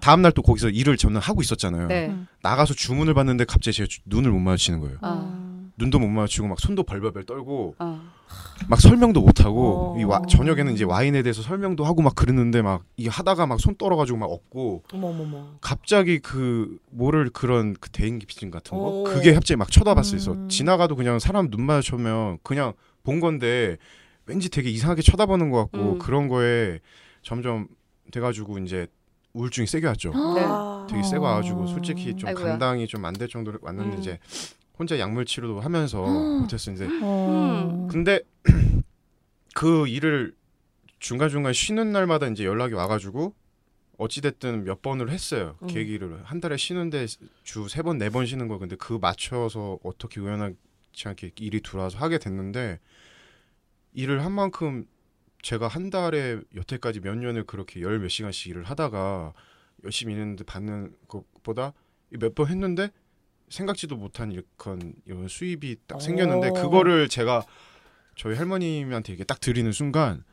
다음 0.00 0.22
날 0.22 0.32
또 0.32 0.40
거기서 0.42 0.70
일을 0.70 0.96
저는 0.96 1.20
하고 1.20 1.42
있었잖아요. 1.42 1.88
네. 1.88 2.06
음. 2.08 2.26
나가서 2.42 2.72
주문을 2.72 3.12
받는데 3.12 3.44
갑자기 3.44 3.76
제 3.76 3.86
눈을 4.06 4.30
못 4.30 4.38
마주치는 4.38 4.80
거예요. 4.80 4.96
아. 5.02 5.49
눈도 5.80 5.98
못 5.98 6.08
마주치고 6.08 6.46
막 6.46 6.60
손도 6.60 6.82
벌벌벌 6.84 7.24
떨고 7.24 7.74
어. 7.78 8.00
막 8.68 8.80
설명도 8.80 9.20
못 9.22 9.44
하고 9.44 9.94
어. 9.96 9.98
이 9.98 10.04
와, 10.04 10.20
저녁에는 10.28 10.72
이제 10.74 10.84
와인에 10.84 11.22
대해서 11.22 11.42
설명도 11.42 11.84
하고 11.84 12.02
막 12.02 12.14
그랬는데 12.14 12.62
막 12.62 12.82
이 12.96 13.08
하다가 13.08 13.46
막 13.46 13.58
손 13.58 13.74
떨어가지고 13.76 14.18
막 14.18 14.26
없고 14.30 14.84
어머머머 14.92 15.54
갑자기 15.60 16.18
그 16.18 16.78
뭐를 16.90 17.30
그런 17.30 17.74
그 17.80 17.90
대인기 17.90 18.26
피증 18.26 18.50
같은 18.50 18.76
거 18.78 18.84
오. 18.84 19.04
그게 19.04 19.32
갑자기 19.32 19.56
막 19.56 19.70
쳐다봤어요. 19.70 20.12
그래서 20.12 20.32
음. 20.32 20.48
지나가도 20.48 20.94
그냥 20.96 21.18
사람 21.18 21.50
눈 21.50 21.62
마주치면 21.64 22.38
그냥 22.42 22.74
본 23.02 23.18
건데 23.20 23.78
왠지 24.26 24.48
되게 24.50 24.70
이상하게 24.70 25.02
쳐다보는 25.02 25.50
것 25.50 25.70
같고 25.72 25.92
음. 25.94 25.98
그런 25.98 26.28
거에 26.28 26.78
점점 27.22 27.66
돼가지고 28.12 28.58
이제 28.58 28.86
우울증이 29.32 29.66
세게 29.66 29.86
왔죠. 29.86 30.10
네. 30.34 30.42
아. 30.44 30.86
되게 30.90 31.02
세고 31.02 31.24
와가지고 31.24 31.66
솔직히 31.68 32.14
좀 32.16 32.28
아이고야. 32.28 32.44
감당이 32.50 32.86
좀 32.88 33.04
안 33.04 33.14
될 33.14 33.28
정도로 33.28 33.58
왔는데 33.62 33.96
음. 33.96 34.00
이제 34.00 34.18
혼자 34.80 34.98
약물 34.98 35.26
치료도 35.26 35.60
하면서 35.60 36.02
음. 36.06 36.40
못했었는데 36.40 36.88
어. 37.02 37.86
근데 37.90 38.20
그 39.54 39.86
일을 39.86 40.34
중간 40.98 41.28
중간 41.28 41.52
쉬는 41.52 41.92
날마다 41.92 42.26
이제 42.28 42.44
연락이 42.46 42.72
와가지고 42.72 43.34
어찌 43.98 44.22
됐든 44.22 44.64
몇 44.64 44.80
번을 44.80 45.10
했어요 45.10 45.56
음. 45.62 45.66
계기를 45.68 46.22
한 46.24 46.40
달에 46.40 46.56
쉬는데 46.56 47.04
주 47.44 47.66
세 47.68 47.82
번 47.82 47.98
네 47.98 48.08
번 48.08 48.24
쉬는 48.24 48.48
거 48.48 48.56
근데 48.58 48.74
그 48.76 48.94
맞춰서 48.98 49.78
어떻게 49.84 50.18
우연하지 50.20 50.56
않게 51.04 51.32
일이 51.38 51.60
들어와서 51.60 51.98
하게 51.98 52.16
됐는데 52.16 52.80
일을 53.92 54.24
한 54.24 54.32
만큼 54.32 54.86
제가 55.42 55.68
한 55.68 55.90
달에 55.90 56.40
여태까지 56.56 57.00
몇 57.00 57.16
년을 57.16 57.44
그렇게 57.44 57.82
열 57.82 57.98
몇 57.98 58.08
시간씩 58.08 58.46
일을 58.48 58.64
하다가 58.64 59.34
열심히 59.84 60.14
일했는데 60.14 60.44
받는 60.44 60.94
것보다 61.06 61.74
몇 62.18 62.34
번 62.34 62.46
했는데 62.48 62.90
생각지도 63.50 63.96
못한 63.96 64.32
이런 64.32 64.94
이런 65.04 65.28
수입이 65.28 65.76
딱 65.86 66.00
생겼는데 66.00 66.48
오. 66.50 66.54
그거를 66.54 67.08
제가 67.08 67.44
저희 68.16 68.36
할머님한테 68.36 69.12
이게 69.12 69.24
딱 69.24 69.40
드리는 69.40 69.70
순간 69.72 70.24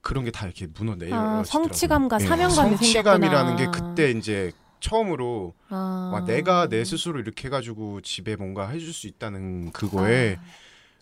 그런 0.00 0.24
게 0.24 0.30
다 0.30 0.46
이렇게 0.46 0.66
무너 0.66 0.94
내려지더라고요. 0.94 1.40
아, 1.40 1.44
성취감과 1.44 2.18
예, 2.20 2.26
사명감이 2.26 2.76
성취감이라는 2.76 3.56
게 3.56 3.64
생겼구나. 3.64 3.88
그때 3.88 4.10
이제 4.12 4.52
처음으로 4.78 5.54
아. 5.68 6.10
와, 6.14 6.24
내가 6.24 6.68
내 6.68 6.84
스스로 6.84 7.18
이렇게 7.18 7.48
해가지고 7.48 8.02
집에 8.02 8.36
뭔가 8.36 8.68
해줄 8.68 8.92
수 8.92 9.08
있다는 9.08 9.72
그거에 9.72 10.38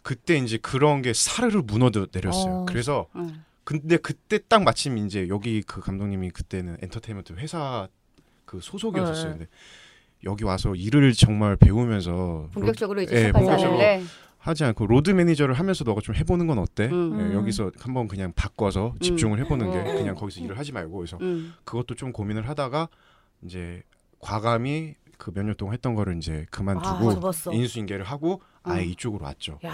그때 0.03 0.37
이제 0.37 0.57
그런 0.57 1.03
게 1.03 1.13
사르르 1.13 1.63
무너 1.67 1.91
내렸어요. 2.13 2.53
어. 2.53 2.65
그래서 2.67 3.09
음. 3.17 3.45
근데 3.65 3.97
그때 3.97 4.39
딱 4.49 4.63
마침 4.63 4.99
이제 4.99 5.29
여기 5.29 5.63
그 5.63 5.81
감독님이 5.81 6.31
그때는 6.31 6.77
엔터테인먼트 6.83 7.35
회사 7.35 7.89
그 8.45 8.61
소속이었었어요. 8.63 9.33
네. 9.33 9.39
근데 9.39 9.47
여기 10.25 10.45
와서 10.45 10.75
일을 10.75 11.13
정말 11.13 11.57
배우면서 11.57 12.49
본격적으로 12.53 13.03
이제 13.03 13.15
예, 13.15 13.19
시작하지 13.27 13.45
본격적으로 13.45 13.79
않을래. 13.81 14.03
하지 14.39 14.65
않고 14.65 14.87
로드 14.87 15.11
매니저를 15.11 15.55
하면서 15.55 15.85
너가 15.85 16.01
좀 16.03 16.15
해보는 16.15 16.47
건 16.47 16.59
어때? 16.59 16.87
음. 16.91 17.31
예, 17.31 17.35
여기서 17.35 17.71
한번 17.81 18.09
그냥 18.09 18.33
바꿔서 18.37 18.95
집중을 19.01 19.39
해보는 19.41 19.71
게 19.71 19.79
음. 19.91 19.97
그냥 19.97 20.15
거기서 20.15 20.41
일을 20.43 20.59
하지 20.59 20.73
말고 20.73 20.97
그래서 20.99 21.17
음. 21.23 21.55
그것도 21.65 21.95
좀 21.95 22.13
고민을 22.13 22.49
하다가 22.49 22.89
이제 23.43 23.83
과감히 24.19 24.95
그 25.17 25.31
몇 25.33 25.45
년 25.45 25.55
동안 25.55 25.75
했던 25.75 25.95
거를 25.95 26.17
이제 26.19 26.45
아, 26.47 26.51
그만두고 26.51 27.15
접었어. 27.15 27.53
인수인계를 27.55 28.05
하고 28.05 28.43
아예 28.65 28.83
음. 28.85 28.89
이쪽으로 28.91 29.25
왔죠. 29.25 29.59
야. 29.65 29.73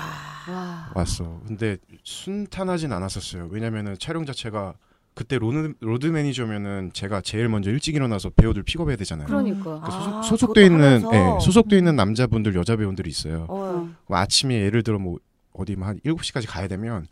와. 0.49 0.93
왔어. 0.95 1.41
근데 1.47 1.77
순탄하진 2.05 2.93
않았었어요. 2.93 3.49
왜냐면은 3.51 3.97
촬영 3.99 4.25
자체가 4.27 4.75
그때 5.15 5.39
로드, 5.39 5.75
로드 5.81 6.07
매니저면은 6.07 6.91
제가 6.93 7.21
제일 7.21 7.49
먼저 7.49 7.71
일찍 7.71 7.95
일어나서 7.95 8.31
배우들 8.31 8.63
픽업해야 8.63 8.97
되잖아요. 8.97 9.27
그러니까. 9.27 9.81
그 9.81 9.81
아, 9.83 9.91
소속, 9.91 10.25
소속돼 10.25 10.65
있는? 10.65 11.03
예, 11.13 11.39
소속돼 11.45 11.77
있는 11.77 11.97
남자분들 11.97 12.55
여자 12.55 12.77
배우들이 12.77 13.11
있어요. 13.11 13.47
어. 13.49 13.89
아침에 14.09 14.55
예를 14.63 14.83
들어 14.83 14.99
뭐 14.99 15.19
어디 15.53 15.77
뭐한 15.77 16.01
7시까지 16.05 16.49
가야 16.49 16.69
되면 16.69 17.07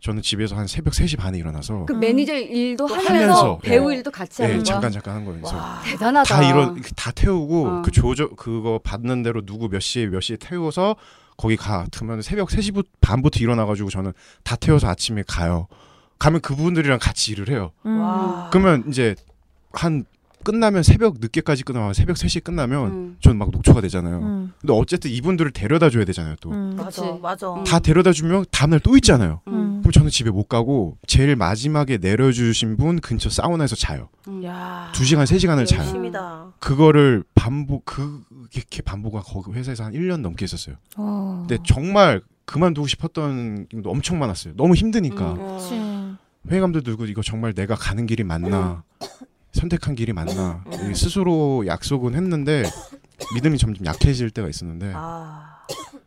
저는 0.00 0.22
집에서 0.22 0.56
한 0.56 0.66
새벽 0.66 0.94
3시 0.94 1.18
반에 1.18 1.38
일어나서 1.38 1.84
그 1.86 1.92
음. 1.92 2.00
매니저 2.00 2.34
일도 2.34 2.86
또 2.86 2.94
하면서, 2.94 3.12
하면서, 3.12 3.58
배우 3.58 3.92
예. 3.92 3.96
일도 3.96 4.10
같이 4.10 4.42
예, 4.42 4.46
하는 4.46 4.58
거야. 4.58 4.64
잠깐 4.64 4.92
잠깐 4.92 5.14
한. 5.16 5.24
그래서 5.26 5.56
와. 5.56 5.80
대단하다. 5.84 6.34
다 6.34 6.48
이런 6.48 6.80
다 6.96 7.10
태우고 7.10 7.66
어. 7.66 7.82
그 7.82 7.90
조저 7.90 8.30
그거 8.30 8.80
받는 8.82 9.22
대로 9.22 9.44
누구 9.44 9.68
몇 9.68 9.80
시에 9.80 10.06
몇 10.06 10.20
시에 10.20 10.36
태워서 10.36 10.96
거기 11.36 11.56
가. 11.56 11.86
그러면 11.94 12.22
새벽 12.22 12.48
3시 12.48 12.84
반부터 13.00 13.40
일어나 13.40 13.66
가지고 13.66 13.90
저는 13.90 14.12
다 14.42 14.56
태워서 14.56 14.88
아침에 14.88 15.22
가요. 15.26 15.66
가면 16.20 16.42
그분들이랑 16.42 17.00
같이 17.00 17.32
일을 17.32 17.48
해요. 17.48 17.72
음. 17.86 17.98
와. 17.98 18.48
그러면 18.52 18.84
이제 18.88 19.16
한 19.72 20.04
끝나면 20.42 20.82
새벽 20.82 21.16
늦게까지 21.20 21.64
끝나면 21.64 21.92
새벽 21.92 22.16
3시에 22.16 22.42
끝나면 22.44 22.86
음. 22.90 23.16
저는 23.20 23.36
막 23.36 23.50
녹초가 23.50 23.80
되잖아요. 23.82 24.18
음. 24.18 24.52
근데 24.60 24.72
어쨌든 24.72 25.10
이분들을 25.10 25.50
데려다 25.50 25.90
줘야 25.90 26.04
되잖아요, 26.04 26.36
또. 26.40 26.50
음. 26.50 26.76
맞아. 26.76 27.12
맞아. 27.20 27.52
음. 27.52 27.64
다 27.64 27.78
데려다 27.78 28.12
주면 28.12 28.44
다음날 28.50 28.80
또 28.80 28.96
있잖아요. 28.96 29.40
음. 29.48 29.80
그럼 29.80 29.92
저는 29.92 30.10
집에 30.10 30.30
못 30.30 30.44
가고 30.48 30.96
제일 31.06 31.36
마지막에 31.36 31.98
내려주신 31.98 32.76
분 32.76 33.00
근처 33.00 33.28
사우나에서 33.28 33.76
자요. 33.76 34.08
음. 34.28 34.44
야. 34.44 34.90
두 34.94 35.04
시간 35.04 35.26
세 35.26 35.38
시간을 35.38 35.66
자요. 35.66 35.80
열심이다. 35.80 36.52
그거를 36.58 37.24
반복 37.34 37.84
그렇게 37.86 38.82
반복한 38.82 39.22
거기 39.22 39.52
회사에서 39.52 39.84
한 39.84 39.92
1년 39.92 40.20
넘게 40.20 40.44
있었어요. 40.44 40.76
어. 40.96 41.44
근데 41.46 41.62
정말 41.66 42.22
그만두고 42.46 42.86
싶었던 42.88 43.68
경우도 43.70 43.90
엄청 43.90 44.18
많았어요. 44.18 44.54
너무 44.56 44.74
힘드니까. 44.74 45.36
음. 46.42 46.50
회의감도 46.50 46.80
들고 46.82 47.06
이거 47.06 47.22
정말 47.22 47.52
내가 47.54 47.74
가는 47.74 48.06
길이 48.06 48.24
맞나? 48.24 48.84
선택한 49.52 49.94
길이 49.94 50.12
맞나? 50.12 50.64
음. 50.66 50.90
이 50.90 50.94
스스로 50.94 51.64
약속은 51.66 52.14
했는데 52.14 52.62
믿음이 53.34 53.58
점점 53.58 53.84
약해질 53.84 54.30
때가 54.30 54.48
있었는데 54.48 54.92
아. 54.94 55.66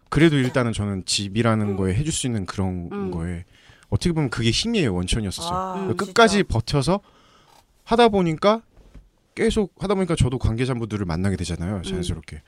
그래도 0.10 0.38
일단은 0.38 0.74
저는 0.74 1.06
집이라는 1.06 1.76
거에 1.76 1.94
해줄 1.96 2.14
수 2.14 2.28
있는 2.28 2.46
그런 2.46 2.90
음. 2.92 3.12
거에 3.12 3.46
어떻게 3.90 4.12
보면 4.12 4.30
그게 4.30 4.50
힘이에요 4.50 4.94
원천이었었어요. 4.94 5.56
아, 5.56 5.76
음, 5.76 5.98
끝까지 5.98 6.38
진짜. 6.38 6.48
버텨서 6.48 7.00
하다 7.84 8.10
보니까 8.10 8.62
계속 9.36 9.74
하다 9.80 9.96
보니까 9.96 10.16
저도 10.16 10.38
관계자분들을 10.38 11.06
만나게 11.06 11.36
되잖아요 11.36 11.78
음. 11.78 11.84
자연스럽게. 11.84 12.42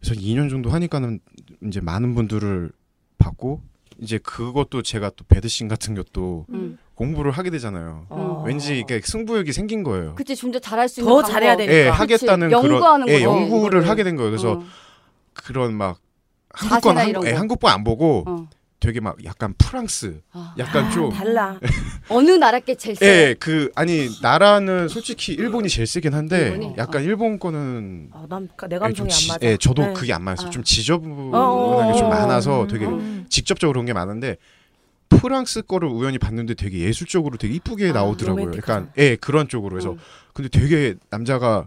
그래서 0.00 0.20
2년 0.20 0.48
정도 0.48 0.70
하니까는 0.70 1.20
이제 1.66 1.80
많은 1.80 2.14
분들을 2.14 2.70
봤고 3.18 3.62
이제 4.00 4.18
그것도 4.18 4.82
제가 4.82 5.10
또 5.16 5.24
배드신 5.26 5.66
같은 5.68 5.94
것도 5.94 6.46
음. 6.50 6.78
공부를 6.98 7.30
하게 7.30 7.50
되잖아요. 7.50 8.06
어. 8.08 8.42
왠지 8.44 8.78
이게 8.80 9.00
승부욕이 9.00 9.52
생긴 9.52 9.84
거예요. 9.84 10.14
그치 10.16 10.34
좀 10.34 10.50
더 10.50 10.58
잘할 10.58 10.88
수 10.88 11.00
있는 11.00 11.08
더 11.12 11.16
방법. 11.18 11.30
잘해야 11.32 11.56
되니까. 11.56 11.72
예. 11.74 11.88
하겠다는 11.88 12.48
그치, 12.50 12.60
그런 12.60 12.72
연구하는 12.74 13.08
예, 13.08 13.12
거죠, 13.12 13.24
연구를 13.24 13.58
이거를. 13.78 13.88
하게 13.88 14.02
된 14.02 14.16
거예요. 14.16 14.30
그래서 14.32 14.52
어. 14.54 14.64
그런 15.32 15.74
막 15.74 15.98
자세나 16.56 16.74
한국권 16.74 16.98
한, 16.98 17.08
이런 17.08 17.26
예, 17.26 17.32
거. 17.32 17.38
한국권 17.38 17.72
안 17.72 17.84
보고 17.84 18.24
어. 18.26 18.48
되게 18.80 18.98
막 19.00 19.16
약간 19.24 19.54
프랑스, 19.58 20.20
아. 20.32 20.54
약간 20.58 20.86
아, 20.86 20.90
좀 20.90 21.10
달라. 21.12 21.58
어느 22.10 22.30
나라 22.32 22.58
게 22.60 22.74
제일 22.74 22.96
세? 22.96 23.06
예, 23.06 23.34
그 23.38 23.70
아니 23.76 24.08
나라는 24.22 24.88
솔직히 24.88 25.34
일본이 25.34 25.68
제일 25.68 25.86
세긴 25.86 26.14
한데 26.14 26.48
일본이? 26.48 26.74
약간 26.78 27.02
일본 27.04 27.38
거는 27.38 28.10
아, 28.12 28.26
난 28.28 28.48
내 28.68 28.74
예, 28.76 28.78
좀 28.78 29.06
감성이 29.06 29.08
지- 29.10 29.30
안 29.30 29.34
맞아. 29.34 29.46
예, 29.46 29.56
저도 29.56 29.82
네. 29.82 29.92
그게 29.92 30.12
안 30.12 30.22
맞았어요. 30.22 30.48
아. 30.48 30.50
좀 30.50 30.64
지저분한 30.64 31.30
어, 31.34 31.92
게좀 31.92 32.06
어, 32.06 32.10
많아서 32.10 32.62
음, 32.62 32.68
되게 32.68 32.86
음. 32.86 33.26
직접적으로 33.28 33.74
그런 33.74 33.86
게 33.86 33.92
많은데 33.92 34.36
프랑스 35.08 35.62
거를 35.62 35.88
우연히 35.88 36.18
봤는데 36.18 36.54
되게 36.54 36.80
예술적으로 36.80 37.36
되게 37.36 37.54
이쁘게 37.54 37.90
아, 37.90 37.92
나오더라고요. 37.92 38.44
로맨틱하죠. 38.46 38.72
약간 38.72 38.92
예 38.98 39.16
그런 39.16 39.48
쪽으로 39.48 39.70
그래서 39.74 39.92
음. 39.92 39.98
근데 40.32 40.48
되게 40.48 40.94
남자가 41.10 41.66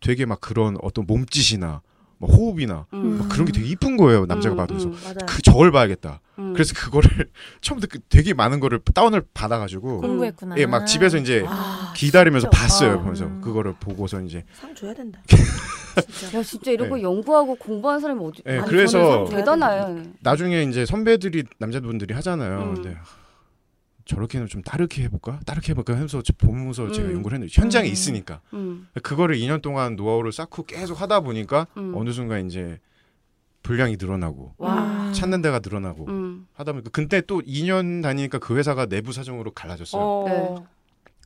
되게 0.00 0.26
막 0.26 0.40
그런 0.40 0.76
어떤 0.82 1.06
몸짓이나 1.06 1.82
뭐 2.18 2.30
호흡이나 2.30 2.86
음. 2.94 3.18
막 3.18 3.28
그런 3.28 3.44
게 3.44 3.52
되게 3.52 3.66
이쁜 3.68 3.96
거예요. 3.96 4.24
남자가 4.26 4.54
음, 4.54 4.56
봐도 4.56 4.74
그래서 4.74 4.88
음. 4.88 5.16
그 5.26 5.42
저걸 5.42 5.70
봐야겠다. 5.70 6.20
음. 6.38 6.52
그래서 6.54 6.72
그거를 6.74 7.28
처음부터 7.60 7.88
그 7.92 7.98
되게 8.08 8.32
많은 8.32 8.58
거를 8.60 8.80
다운을 8.94 9.22
받아가지고 9.34 10.00
공부했구나. 10.00 10.56
예막 10.56 10.86
집에서 10.86 11.18
이제 11.18 11.44
아, 11.46 11.92
기다리면서 11.94 12.48
진짜. 12.50 12.62
봤어요. 12.62 12.92
아, 12.92 12.98
보면서 12.98 13.26
음. 13.26 13.40
그거를 13.42 13.74
보고서 13.78 14.20
이제 14.22 14.44
상 14.54 14.74
줘야 14.74 14.94
된다. 14.94 15.20
야 16.34 16.42
진짜 16.42 16.70
이런 16.70 16.88
거 16.90 16.98
예. 16.98 17.02
연구하고 17.02 17.54
공부하는 17.56 18.00
사람이 18.00 18.22
어디 18.24 18.42
예, 18.46 18.58
아니, 18.58 18.68
그래서- 18.68 19.26
저는 19.26 19.36
대단해요. 19.38 20.02
나중에 20.20 20.62
이제 20.64 20.84
선배들이 20.86 21.44
남자분들이 21.58 22.12
하잖아요. 22.14 22.58
음. 22.60 22.74
근데 22.74 22.96
저렇게는 24.06 24.46
좀 24.46 24.62
따르게 24.62 25.02
해볼까? 25.04 25.40
따르게 25.44 25.70
해볼까? 25.72 25.94
하면서 25.94 26.22
저 26.22 26.32
보면서 26.38 26.90
제가 26.90 27.08
음. 27.08 27.14
연구를 27.16 27.36
했는데 27.36 27.52
현장에 27.52 27.88
음. 27.88 27.92
있으니까 27.92 28.40
음. 28.54 28.88
그거를 29.02 29.36
2년 29.36 29.60
동안 29.60 29.96
노하우를 29.96 30.32
쌓고 30.32 30.64
계속 30.64 31.00
하다 31.00 31.20
보니까 31.20 31.66
음. 31.76 31.92
어느 31.94 32.10
순간 32.10 32.46
이제 32.46 32.78
분량이 33.62 33.96
늘어나고 33.98 34.54
와. 34.58 35.08
음. 35.08 35.12
찾는 35.12 35.42
데가 35.42 35.58
늘어나고 35.58 36.06
음. 36.06 36.46
하다 36.54 36.72
보니까 36.72 36.90
근데 36.90 37.20
또 37.20 37.40
2년 37.42 38.00
다니니까 38.02 38.38
그 38.38 38.56
회사가 38.56 38.86
내부 38.86 39.12
사정으로 39.12 39.50
갈라졌어요. 39.50 40.02
어. 40.02 40.66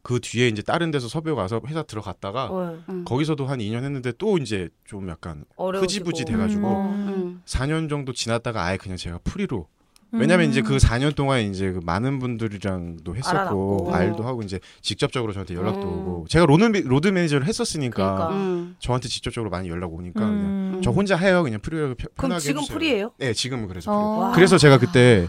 그 0.02 0.18
뒤에 0.18 0.48
이제 0.48 0.62
다른 0.62 0.90
데서 0.90 1.08
섭외 1.08 1.34
가서 1.34 1.60
회사 1.66 1.82
들어갔다가 1.82 2.46
어. 2.50 2.82
음. 2.88 3.04
거기서도 3.04 3.44
한 3.46 3.58
2년 3.58 3.84
했는데 3.84 4.12
또 4.16 4.38
이제 4.38 4.70
좀 4.86 5.10
약간 5.10 5.44
어려워지고. 5.56 6.08
흐지부지 6.08 6.24
돼가지고 6.24 6.66
음. 6.86 7.42
4년 7.44 7.90
정도 7.90 8.14
지났다가 8.14 8.64
아예 8.64 8.78
그냥 8.78 8.96
제가 8.96 9.18
프리로 9.22 9.68
왜냐면 10.12 10.46
음. 10.46 10.50
이제 10.50 10.60
그 10.62 10.76
4년 10.78 11.14
동안 11.14 11.40
이제 11.42 11.70
그 11.72 11.80
많은 11.84 12.18
분들이랑도 12.18 13.14
했었고 13.16 13.30
알아놨고. 13.38 13.94
알도 13.94 14.22
하고 14.24 14.42
이제 14.42 14.58
직접적으로 14.80 15.32
저한테 15.32 15.54
연락도 15.54 15.82
음. 15.82 15.86
오고 16.08 16.26
제가 16.28 16.46
로드 16.46 16.64
로드 16.64 17.08
매니저를 17.08 17.46
했었으니까 17.46 18.14
그러니까. 18.14 18.28
음. 18.36 18.76
저한테 18.80 19.08
직접적으로 19.08 19.50
많이 19.50 19.68
연락 19.68 19.92
오니까 19.92 20.20
그냥 20.20 20.34
음. 20.34 20.80
저 20.82 20.90
혼자 20.90 21.16
해요 21.16 21.42
그냥 21.42 21.60
프리로 21.60 21.94
편- 21.94 21.96
그럼 21.96 22.30
편하게 22.30 22.40
지금 22.40 22.60
해주세요. 22.62 22.76
프리예요? 22.78 23.12
네 23.18 23.32
지금은 23.32 23.68
그래서 23.68 23.90
프리. 23.90 23.96
어. 23.96 24.00
와. 24.18 24.32
그래서 24.32 24.58
제가 24.58 24.78
그때 24.78 25.28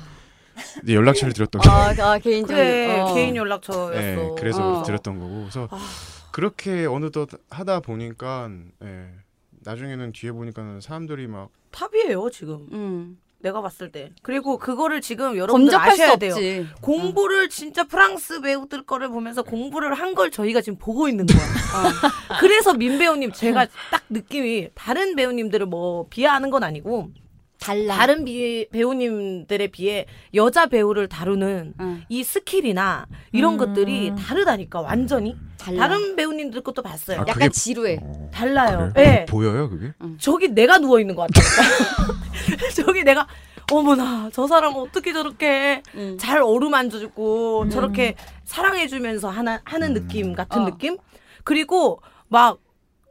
이제 0.83 0.95
연락처를 0.95 1.33
드렸던 1.33 1.61
게 1.61 1.69
아, 1.69 1.93
아 2.13 2.19
개인적으로 2.19 2.57
그래 2.65 2.99
어. 3.01 3.13
개인 3.13 3.35
연락처였어. 3.35 3.91
네, 3.99 4.31
그래서 4.37 4.79
어. 4.79 4.83
드렸던 4.83 5.19
거고 5.19 5.39
그래서 5.41 5.67
아. 5.71 5.79
그렇게 6.31 6.85
어느덧 6.85 7.29
하다 7.49 7.81
보니까 7.81 8.49
예, 8.83 9.05
나중에는 9.63 10.11
뒤에 10.13 10.31
보니까는 10.31 10.81
사람들이 10.81 11.27
막 11.27 11.49
탑이에요 11.71 12.29
지금. 12.31 12.67
음. 12.71 13.17
내가 13.41 13.61
봤을 13.61 13.91
때. 13.91 14.11
그리고 14.21 14.57
그거를 14.57 15.01
지금 15.01 15.35
여러분들 15.37 15.75
아셔야 15.75 16.15
돼요. 16.15 16.33
없지. 16.33 16.67
공부를 16.81 17.49
진짜 17.49 17.83
프랑스 17.85 18.41
배우들 18.41 18.83
거를 18.83 19.09
보면서 19.09 19.41
공부를 19.43 19.93
한 19.95 20.11
걸 20.11 20.29
저희가 20.29 20.59
지금 20.61 20.77
보고 20.77 21.07
있는 21.07 21.25
거야. 21.25 21.37
어. 22.35 22.37
그래서 22.41 22.73
민 22.73 22.97
배우님 22.99 23.31
제가 23.31 23.65
딱 23.91 24.03
느낌이 24.09 24.69
다른 24.75 25.15
배우님들을 25.15 25.65
뭐 25.67 26.05
비하하는 26.09 26.49
건 26.49 26.63
아니고 26.63 27.09
달라. 27.61 27.95
다른 27.95 28.25
비, 28.25 28.67
배우님들에 28.71 29.67
비해 29.67 30.07
여자 30.33 30.65
배우를 30.65 31.07
다루는 31.07 31.75
응. 31.79 32.03
이 32.09 32.23
스킬이나 32.23 33.05
이런 33.31 33.53
음. 33.53 33.57
것들이 33.57 34.13
다르다니까 34.17 34.81
완전히 34.81 35.37
달라. 35.59 35.87
다른 35.87 36.15
배우님들 36.15 36.61
것도 36.61 36.81
봤어요. 36.81 37.19
아, 37.19 37.21
약간 37.21 37.33
그게- 37.35 37.49
지루해. 37.49 37.99
어, 38.01 38.29
달라요. 38.33 38.89
그래요? 38.95 39.07
예. 39.21 39.25
보여요 39.25 39.69
그게? 39.69 39.93
저기 40.17 40.47
내가 40.49 40.79
누워 40.79 40.99
있는 40.99 41.15
것 41.15 41.27
같다니까. 41.31 42.19
저기 42.83 43.03
내가 43.03 43.27
어머나 43.71 44.31
저 44.33 44.47
사람 44.47 44.73
어떻게 44.75 45.13
저렇게 45.13 45.83
음. 45.93 46.17
잘 46.19 46.41
어루만져주고 46.41 47.69
저렇게 47.69 48.15
사랑해주면서 48.43 49.29
하나, 49.29 49.61
하는 49.65 49.89
음. 49.89 49.93
느낌 49.93 50.33
같은 50.33 50.63
어. 50.63 50.65
느낌? 50.65 50.97
그리고 51.43 52.01
막 52.27 52.57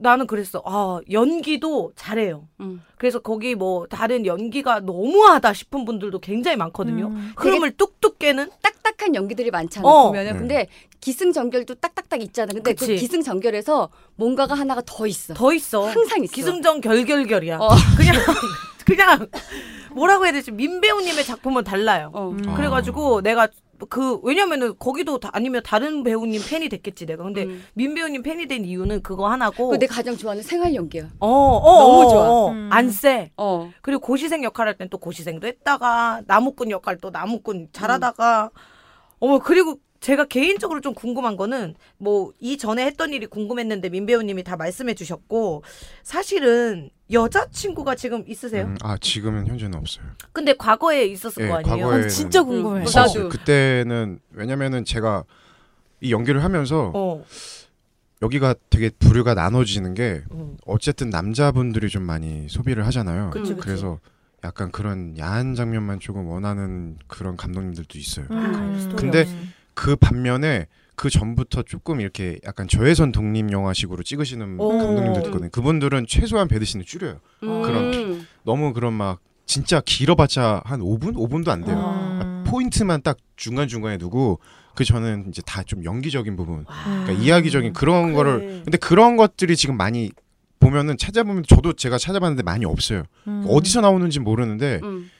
나는 0.00 0.26
그랬어. 0.26 0.62
아 0.64 1.00
연기도 1.10 1.92
잘해요. 1.94 2.48
음. 2.60 2.82
그래서 2.96 3.18
거기 3.18 3.54
뭐 3.54 3.86
다른 3.86 4.26
연기가 4.26 4.80
너무하다 4.80 5.52
싶은 5.52 5.84
분들도 5.84 6.18
굉장히 6.20 6.56
많거든요. 6.56 7.08
음. 7.08 7.32
흐름을 7.36 7.76
뚝뚝 7.76 8.18
깨는 8.18 8.50
딱딱한 8.62 9.14
연기들이 9.14 9.50
많잖아 9.50 9.86
어. 9.86 10.08
보면은 10.08 10.32
네. 10.32 10.38
근데 10.38 10.68
기승전결도 11.00 11.74
딱딱딱 11.76 12.22
있잖아. 12.22 12.52
근데 12.52 12.72
그 12.74 12.80
그치. 12.80 12.96
기승전결에서 12.96 13.90
뭔가가 14.16 14.54
하나가 14.54 14.82
더 14.84 15.06
있어. 15.06 15.34
더 15.34 15.52
있어. 15.52 15.86
항상 15.86 16.24
있어. 16.24 16.32
기승전 16.32 16.80
결결결이야. 16.80 17.58
어. 17.58 17.68
그냥 17.96 18.14
그냥 18.86 19.28
뭐라고 19.92 20.24
해야 20.24 20.32
되지? 20.32 20.50
민 20.50 20.80
배우님의 20.80 21.24
작품은 21.24 21.64
달라요. 21.64 22.10
어. 22.14 22.30
음. 22.30 22.42
아. 22.48 22.54
그래가지고 22.54 23.20
내가 23.20 23.48
그 23.86 24.18
왜냐면은 24.22 24.76
거기도 24.78 25.18
다, 25.20 25.30
아니면 25.32 25.62
다른 25.64 26.02
배우님 26.02 26.40
팬이 26.48 26.68
됐겠지 26.68 27.06
내가. 27.06 27.24
근데 27.24 27.44
음. 27.44 27.64
민 27.74 27.94
배우님 27.94 28.22
팬이 28.22 28.46
된 28.46 28.64
이유는 28.64 29.02
그거 29.02 29.28
하나고. 29.30 29.76
내가 29.78 29.94
가장 29.94 30.16
좋아하는 30.16 30.42
생활 30.42 30.74
연기야. 30.74 31.08
어, 31.20 31.28
어, 31.28 31.78
너무 31.78 32.02
어, 32.06 32.08
좋아. 32.10 32.28
어, 32.30 32.50
음. 32.50 32.68
안 32.72 32.90
쎄. 32.90 33.30
어. 33.36 33.70
그리고 33.82 34.00
고시생 34.00 34.42
역할 34.44 34.66
할 34.68 34.76
땐 34.76 34.88
또 34.90 34.98
고시생도 34.98 35.46
했다가 35.46 36.22
나무꾼 36.26 36.70
역할 36.70 36.98
또 36.98 37.10
나무꾼 37.10 37.68
잘하다가 37.72 38.50
어머 39.20 39.38
그리고 39.38 39.78
제가 40.00 40.24
개인적으로 40.24 40.80
좀 40.80 40.94
궁금한 40.94 41.36
거는 41.36 41.74
뭐 41.98 42.32
이전에 42.40 42.84
했던 42.86 43.12
일이 43.12 43.26
궁금했는데 43.26 43.90
민 43.90 44.06
배우님이 44.06 44.42
다 44.44 44.56
말씀해 44.56 44.94
주셨고 44.94 45.62
사실은 46.02 46.90
여자친구가 47.12 47.96
지금 47.96 48.24
있으세요? 48.26 48.64
음, 48.64 48.76
아 48.80 48.96
지금은 48.98 49.46
현재는 49.46 49.78
없어요. 49.78 50.06
근데 50.32 50.54
과거에 50.54 51.04
있었을 51.04 51.44
예, 51.44 51.48
거 51.48 51.56
아니에요? 51.56 51.84
과거에는 51.84 52.08
진짜 52.08 52.42
궁금해. 52.42 52.84
있었어요. 52.84 53.24
나도. 53.24 53.28
그때는 53.28 54.20
왜냐면은 54.32 54.84
제가 54.86 55.24
이 56.00 56.12
연기를 56.12 56.42
하면서 56.44 56.92
어. 56.94 57.22
여기가 58.22 58.54
되게 58.70 58.90
부류가 58.98 59.34
나눠지는 59.34 59.94
게 59.94 60.22
음. 60.32 60.56
어쨌든 60.66 61.10
남자분들이 61.10 61.88
좀 61.90 62.04
많이 62.04 62.48
소비를 62.48 62.86
하잖아요. 62.86 63.30
그치, 63.30 63.54
그치. 63.54 63.68
래서 63.68 63.98
약간 64.44 64.70
그런 64.70 65.18
야한 65.18 65.54
장면만 65.54 66.00
조금 66.00 66.26
원하는 66.26 66.96
그런 67.06 67.36
감독님들도 67.36 67.98
있어요. 67.98 68.26
음. 68.30 68.94
근데 68.96 69.26
그 69.80 69.96
반면에 69.96 70.66
그 70.94 71.08
전부터 71.08 71.62
조금 71.62 72.02
이렇게 72.02 72.38
약간 72.44 72.68
저예선 72.68 73.12
독립 73.12 73.50
영화식으로 73.50 74.02
찍으시는 74.02 74.60
오. 74.60 74.68
감독님들도 74.76 75.28
있거든요. 75.28 75.48
그분들은 75.50 76.04
최소한 76.06 76.48
배드신을 76.48 76.84
줄여요. 76.84 77.20
그런 77.40 77.94
음. 77.94 78.26
너무 78.44 78.74
그런 78.74 78.92
막 78.92 79.20
진짜 79.46 79.80
길어봤자 79.82 80.60
한 80.66 80.80
5분? 80.80 81.14
5분도 81.14 81.48
안 81.48 81.64
돼요. 81.64 81.78
음. 82.20 82.44
포인트만 82.46 83.00
딱 83.00 83.16
중간 83.36 83.68
중간에 83.68 83.96
두고 83.96 84.38
그 84.74 84.84
저는 84.84 85.24
이제 85.28 85.40
다 85.46 85.62
좀 85.62 85.82
연기적인 85.82 86.36
부분, 86.36 86.66
그러니까 86.66 87.12
음. 87.12 87.22
이야기적인 87.22 87.72
그런 87.72 88.02
그래. 88.08 88.14
거를 88.14 88.60
근데 88.64 88.76
그런 88.76 89.16
것들이 89.16 89.56
지금 89.56 89.78
많이 89.78 90.10
보면은 90.58 90.98
찾아보면 90.98 91.44
저도 91.48 91.72
제가 91.72 91.96
찾아봤는데 91.96 92.42
많이 92.42 92.66
없어요. 92.66 93.04
음. 93.26 93.46
어디서 93.48 93.80
나오는지 93.80 94.20
모르는데 94.20 94.80
음. 94.82 95.10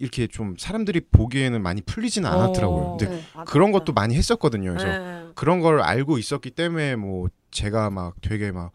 이렇게 0.00 0.26
좀 0.26 0.56
사람들이 0.58 1.02
보기에는 1.12 1.62
많이 1.62 1.80
풀리지는 1.82 2.28
않았더라고요. 2.28 2.82
어. 2.82 2.96
근데 2.96 3.16
네. 3.16 3.22
그런 3.46 3.70
것도 3.70 3.92
많이 3.92 4.16
했었거든요. 4.16 4.74
그래서 4.74 4.86
네. 4.86 5.26
그런 5.34 5.60
걸 5.60 5.80
알고 5.80 6.18
있었기 6.18 6.50
때문에 6.50 6.96
뭐 6.96 7.28
제가 7.52 7.90
막 7.90 8.14
되게 8.20 8.50
막 8.50 8.72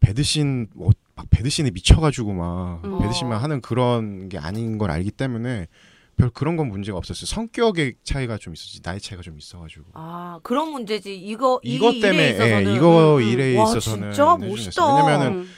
배드신 0.00 0.68
뭐 0.74 0.90
막 1.16 1.26
배드신에 1.30 1.70
미쳐가지고 1.70 2.32
막 2.32 2.80
음. 2.84 2.98
배드신만 3.00 3.40
하는 3.40 3.60
그런 3.60 4.28
게 4.28 4.38
아닌 4.38 4.78
걸 4.78 4.90
알기 4.90 5.10
때문에 5.12 5.68
별 6.16 6.30
그런 6.30 6.56
건 6.56 6.68
문제가 6.68 6.96
없었어요. 6.98 7.26
성격의 7.26 7.96
차이가 8.04 8.36
좀 8.36 8.52
있었지 8.52 8.82
나이 8.82 9.00
차이가 9.00 9.22
좀 9.22 9.36
있어가지고 9.38 9.84
아 9.94 10.38
그런 10.42 10.70
문제지 10.70 11.16
이거 11.16 11.60
이 11.64 11.74
이것 11.76 11.92
일에 11.94 12.00
때문에 12.00 12.30
있어서는 12.30 12.70
예, 12.70 12.76
이거 12.76 13.16
음, 13.16 13.22
음. 13.22 13.28
일에 13.28 13.56
와, 13.56 13.64
있어서는 13.64 14.12
진짜. 14.12 14.36
멋있다. 14.36 14.94
왜냐면은 14.96 15.32
음. 15.38 15.48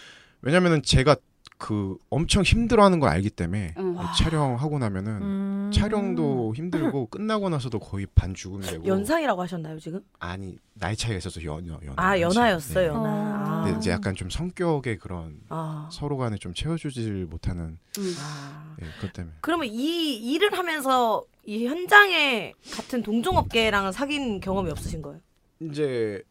왜냐면은 0.43 0.83
제가 0.83 1.17
그 1.59 1.97
엄청 2.11 2.43
힘들어하는 2.43 3.01
걸 3.01 3.09
알기 3.09 3.31
때문에 3.31 3.75
음. 3.79 3.97
촬영하고 4.19 4.79
나면은 4.79 5.23
음. 5.23 5.71
촬영도 5.73 6.55
힘들고 6.55 7.07
끝나고 7.11 7.49
나서도 7.49 7.79
거의 7.79 8.07
반 8.15 8.35
죽음 8.35 8.61
되고 8.61 8.85
연상이라고 8.87 9.41
하셨나요 9.43 9.79
지금? 9.79 10.01
아니 10.19 10.59
나이 10.75 10.95
차이가 10.95 11.17
있어서 11.17 11.43
연하 11.43 11.79
연하 11.83 11.95
아 11.97 12.21
연하였어요 12.21 12.93
네. 12.93 12.95
연하. 12.99 13.09
어. 13.09 13.35
아. 13.47 13.65
근데 13.65 13.79
이제 13.79 13.91
약간 13.91 14.15
좀 14.15 14.29
성격의 14.29 14.99
그런 14.99 15.41
아. 15.49 15.89
서로 15.91 16.19
간에 16.19 16.37
좀 16.37 16.53
채워주질 16.53 17.25
못하는 17.27 17.79
음. 17.99 18.15
아. 18.21 18.77
예, 18.83 18.87
그것 19.01 19.15
때문에 19.15 19.35
그러면 19.41 19.69
이 19.69 20.15
일을 20.35 20.53
하면서 20.59 21.25
이 21.47 21.67
현장에 21.67 22.53
같은 22.73 23.03
동종업계랑 23.03 23.93
사귄 23.93 24.41
경험이 24.41 24.71
없으신 24.73 25.01
거예요? 25.01 25.21
이제 25.61 26.23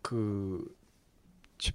그 0.00 0.64
제- 0.68 0.81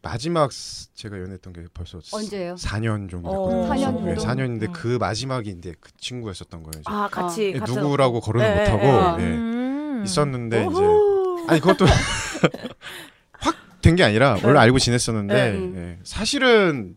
마지막 0.01 0.51
스- 0.51 0.93
제가 0.95 1.17
연애했던 1.19 1.53
게 1.53 1.61
벌써 1.73 1.99
언제예요? 2.11 2.55
4년 2.55 3.09
정도 3.09 3.29
어, 3.29 3.49
됐거든요. 3.49 3.73
4년 3.73 4.03
네, 4.05 4.15
정도? 4.15 4.43
4년인데 4.43 4.67
음. 4.69 4.73
그 4.73 4.97
마지막인데 4.99 5.73
그 5.79 5.91
친구였었던 5.97 6.61
거예요. 6.63 6.71
이제. 6.79 6.83
아 6.85 7.07
같이 7.09 7.53
예, 7.55 7.59
같은 7.59 7.75
누구라고 7.81 8.19
거론을 8.19 8.45
예, 8.47 8.55
못 8.55 8.69
하고 8.71 9.21
예, 9.21 9.25
예, 9.25 9.29
음. 9.33 10.01
있었는데 10.05 10.57
이제 10.65 10.67
오호. 10.81 11.45
아니 11.47 11.59
그것도 11.61 11.85
확 13.39 13.55
된 13.81 13.95
게 13.95 14.03
아니라 14.03 14.31
원래 14.43 14.53
네. 14.53 14.59
알고 14.59 14.79
지냈었는데 14.79 15.33
네. 15.51 15.71
예, 15.75 15.99
사실은 16.03 16.95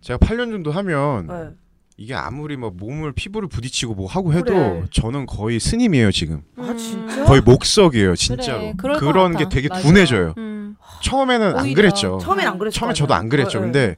제가 0.00 0.18
8년 0.18 0.50
정도 0.50 0.70
하면 0.72 1.26
네. 1.26 1.50
이게 1.98 2.14
아무리 2.14 2.56
뭐 2.56 2.70
몸을 2.70 3.12
피부를 3.12 3.48
부딪히고 3.48 3.94
뭐 3.94 4.06
하고 4.06 4.32
해도 4.32 4.44
그래. 4.54 4.84
저는 4.92 5.26
거의 5.26 5.58
스님이에요 5.60 6.12
지금 6.12 6.42
아 6.56 6.74
진짜? 6.76 7.24
거의 7.24 7.40
목석이에요 7.42 8.14
진짜로 8.16 8.72
그래, 8.76 8.98
그런. 8.98 9.36
게 9.36 9.48
되게 9.50 9.68
맞아. 9.68 9.82
둔해져요 9.82 10.34
음. 10.38 10.55
처음에는 11.02 11.56
안 11.56 11.64
오히려. 11.64 11.74
그랬죠 11.76 12.18
처음엔 12.20 12.46
안 12.46 12.58
그랬어요. 12.58 12.78
처음에 12.78 12.94
저도 12.94 13.14
안 13.14 13.28
그랬죠 13.28 13.58
네, 13.58 13.64
근데 13.64 13.96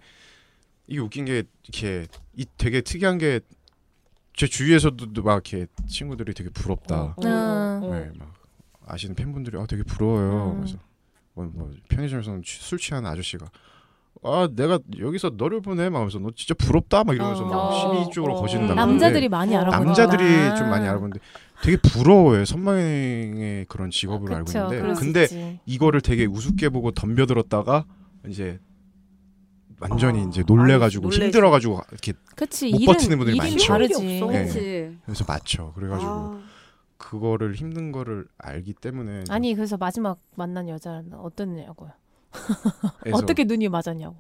이게 0.87 1.01
웃긴 1.01 1.25
게 1.25 1.43
이렇게 1.65 2.07
이 2.37 2.47
되게 2.57 2.81
특이한 2.81 3.19
게 3.19 3.41
제 4.37 4.47
주위에서도 4.47 5.21
막 5.25 5.33
이렇게 5.33 5.67
친구들이 5.89 6.33
되게 6.33 6.49
부럽다 6.51 7.17
네. 7.21 7.29
어, 7.29 7.81
어. 7.83 7.91
네, 7.93 8.09
막 8.21 8.33
아시는 8.87 9.17
팬분들이 9.17 9.59
아 9.59 9.67
되게 9.67 9.83
부러워요. 9.83 10.53
음. 10.53 10.61
그래서 10.61 10.79
뭐, 11.35 11.51
뭐 11.53 11.73
편의점에서는 11.89 12.43
취- 12.45 12.61
술 12.63 12.79
취하는 12.79 13.11
아저씨가 13.11 13.47
아 14.23 14.49
내가 14.55 14.79
여기서 15.01 15.33
너를 15.37 15.61
보내 15.61 15.89
막 15.89 15.99
하면서 15.99 16.21
너 16.21 16.31
진짜 16.37 16.55
부럽다 16.55 17.03
막 17.03 17.17
이러면서 17.17 17.45
막 17.47 17.57
어. 17.57 17.73
시비 18.05 18.15
쪽으로 18.15 18.37
어. 18.37 18.41
거진다. 18.43 18.75
남자들이 18.75 19.29
많이 19.29 19.57
어, 19.57 19.61
알아보는 19.61 19.87
남자들이 19.87 20.25
좀 20.57 20.71
많이 20.71 20.87
알아보는데 20.87 21.19
되게 21.63 21.77
부러워요 21.77 22.45
선망의 22.45 23.67
그런 23.69 23.91
직업을 23.91 24.33
알고 24.33 24.45
그쵸, 24.47 24.59
있는데 24.59 24.81
그럴 24.81 24.95
수 24.97 25.01
근데 25.01 25.23
있지. 25.25 25.61
이거를 25.67 26.01
되게 26.01 26.25
우습게 26.27 26.69
보고 26.69 26.93
덤벼들었다가 26.93 27.85
이제 28.29 28.61
완전히 29.81 30.25
아, 30.25 30.29
이제 30.29 30.43
놀래가지고 30.47 31.09
아니. 31.09 31.17
힘들어가지고 31.17 31.81
이렇게 31.91 32.13
그치 32.37 32.71
못 32.71 32.81
일은 32.81 32.93
버티는 32.95 33.19
분들이 33.19 33.37
많죠. 33.39 33.79
네. 33.79 34.97
그래서 35.05 35.25
맞죠. 35.27 35.73
그래가지고 35.75 36.11
아, 36.11 36.43
그거를 36.97 37.55
힘든 37.55 37.93
거를 37.93 38.27
알기 38.39 38.75
때문에 38.75 39.25
아니 39.29 39.55
그래서 39.55 39.77
마지막 39.77 40.19
만난 40.35 40.69
여자는 40.69 41.15
어땠냐고요? 41.15 41.91
어떻게 43.13 43.45
눈이 43.45 43.69
맞았냐고. 43.69 44.17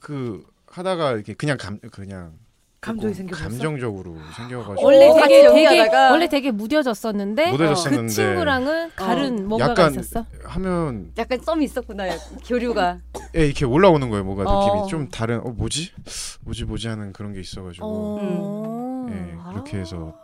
그 0.00 0.44
하다가 0.66 1.12
이렇게 1.12 1.34
그냥 1.34 1.56
감 1.58 1.78
그냥 1.90 2.38
감정이 2.84 3.14
생겨버렸어? 3.14 3.48
감정적으로 3.48 4.16
생겨가지고 4.36 4.86
원래 4.86 5.08
어, 5.08 5.14
되게 5.26 5.52
되게 5.52 5.88
원래 5.96 6.28
되게 6.28 6.50
무뎌졌었는데 6.50 7.50
못해졌었는데 7.52 8.06
그 8.06 8.08
친구랑은 8.12 8.90
다른 8.96 9.48
뭔가가 9.48 9.72
약간 9.72 9.92
있었어. 9.92 10.26
하면 10.44 11.12
약간 11.16 11.38
썸이 11.40 11.64
있었구나. 11.64 12.04
교류가. 12.46 12.98
예, 13.36 13.46
이렇게 13.46 13.64
올라오는 13.64 14.08
거예요. 14.10 14.24
뭐가 14.24 14.44
어. 14.46 14.66
느낌이 14.76 14.88
좀 14.90 15.08
다른 15.08 15.38
어 15.38 15.50
뭐지 15.50 15.92
뭐지 16.42 16.64
뭐지 16.64 16.88
하는 16.88 17.12
그런 17.12 17.32
게 17.32 17.40
있어가지고 17.40 17.86
어. 17.86 19.06
예 19.10 19.36
그렇게 19.52 19.78
해서 19.78 20.14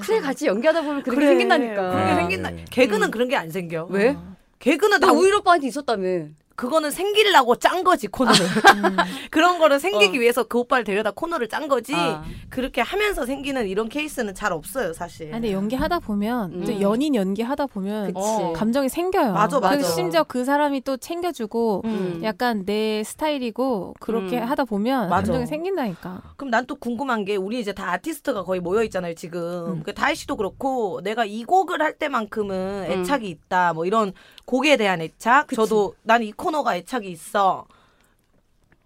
그래 0.00 0.20
같이 0.20 0.46
연기하다 0.46 0.82
보면 0.82 1.02
그렇게 1.02 1.16
그래, 1.16 1.26
생긴다니까. 1.28 1.90
그게 1.90 2.04
네, 2.04 2.14
생긴다. 2.16 2.50
네. 2.50 2.64
개그는 2.70 3.08
음. 3.08 3.10
그런 3.10 3.28
게 3.28 3.36
안 3.36 3.50
생겨. 3.50 3.86
왜? 3.90 4.16
개그는 4.58 4.98
나다 5.00 5.12
우일 5.12 5.34
오빠한테 5.36 5.66
있었다며. 5.68 6.26
그거는 6.60 6.90
생기려고 6.90 7.56
짠 7.56 7.82
거지 7.82 8.06
코너를. 8.06 8.38
음. 8.44 8.96
그런 9.32 9.58
거를 9.58 9.80
생기기 9.80 10.18
어. 10.18 10.20
위해서 10.20 10.42
그 10.44 10.58
오빠를 10.58 10.84
데려다 10.84 11.10
코너를 11.10 11.48
짠 11.48 11.68
거지. 11.68 11.94
아. 11.94 12.22
그렇게 12.50 12.82
하면서 12.82 13.24
생기는 13.24 13.66
이런 13.66 13.88
케이스는 13.88 14.34
잘 14.34 14.52
없어요 14.52 14.92
사실. 14.92 15.28
아니, 15.28 15.40
근데 15.40 15.52
연기하다 15.54 16.00
보면 16.00 16.52
음. 16.52 16.64
또 16.66 16.80
연인 16.82 17.14
연기하다 17.14 17.66
보면. 17.68 18.12
어. 18.14 18.52
감정이 18.54 18.90
생겨요. 18.90 19.32
맞아, 19.32 19.58
그리고 19.58 19.76
맞아. 19.76 19.88
심지어 19.88 20.22
그 20.22 20.44
사람이 20.44 20.82
또 20.82 20.98
챙겨주고 20.98 21.80
음. 21.86 22.20
약간 22.24 22.66
내 22.66 23.02
스타일이고 23.04 23.94
그렇게 23.98 24.38
음. 24.38 24.44
하다 24.46 24.66
보면 24.66 25.08
맞아. 25.08 25.32
감정이 25.32 25.46
생긴다니까. 25.46 26.34
그럼 26.36 26.50
난 26.50 26.66
또 26.66 26.74
궁금한 26.74 27.24
게 27.24 27.36
우리 27.36 27.58
이제 27.58 27.72
다 27.72 27.90
아티스트가 27.92 28.44
거의 28.44 28.60
모여 28.60 28.82
있잖아요 28.84 29.14
지금. 29.14 29.40
음. 29.78 29.82
그 29.82 29.94
다혜 29.94 30.14
씨도 30.14 30.36
그렇고 30.36 31.00
내가 31.02 31.24
이 31.24 31.42
곡을 31.44 31.80
할 31.80 31.94
때만큼은 31.94 32.84
음. 32.86 33.00
애착이 33.00 33.28
있다. 33.30 33.72
뭐 33.72 33.86
이런 33.86 34.12
곡에 34.50 34.76
대한 34.76 35.00
애착. 35.00 35.48
저도 35.54 35.94
난 36.02 36.22
이 36.22 36.32
코너가 36.32 36.76
애착이 36.76 37.08
있어. 37.08 37.66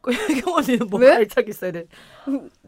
혜경 0.06 0.52
언니는 0.54 0.86
뭐가 0.90 1.06
왜? 1.06 1.22
애착이 1.22 1.46
있어야 1.48 1.72
돼? 1.72 1.86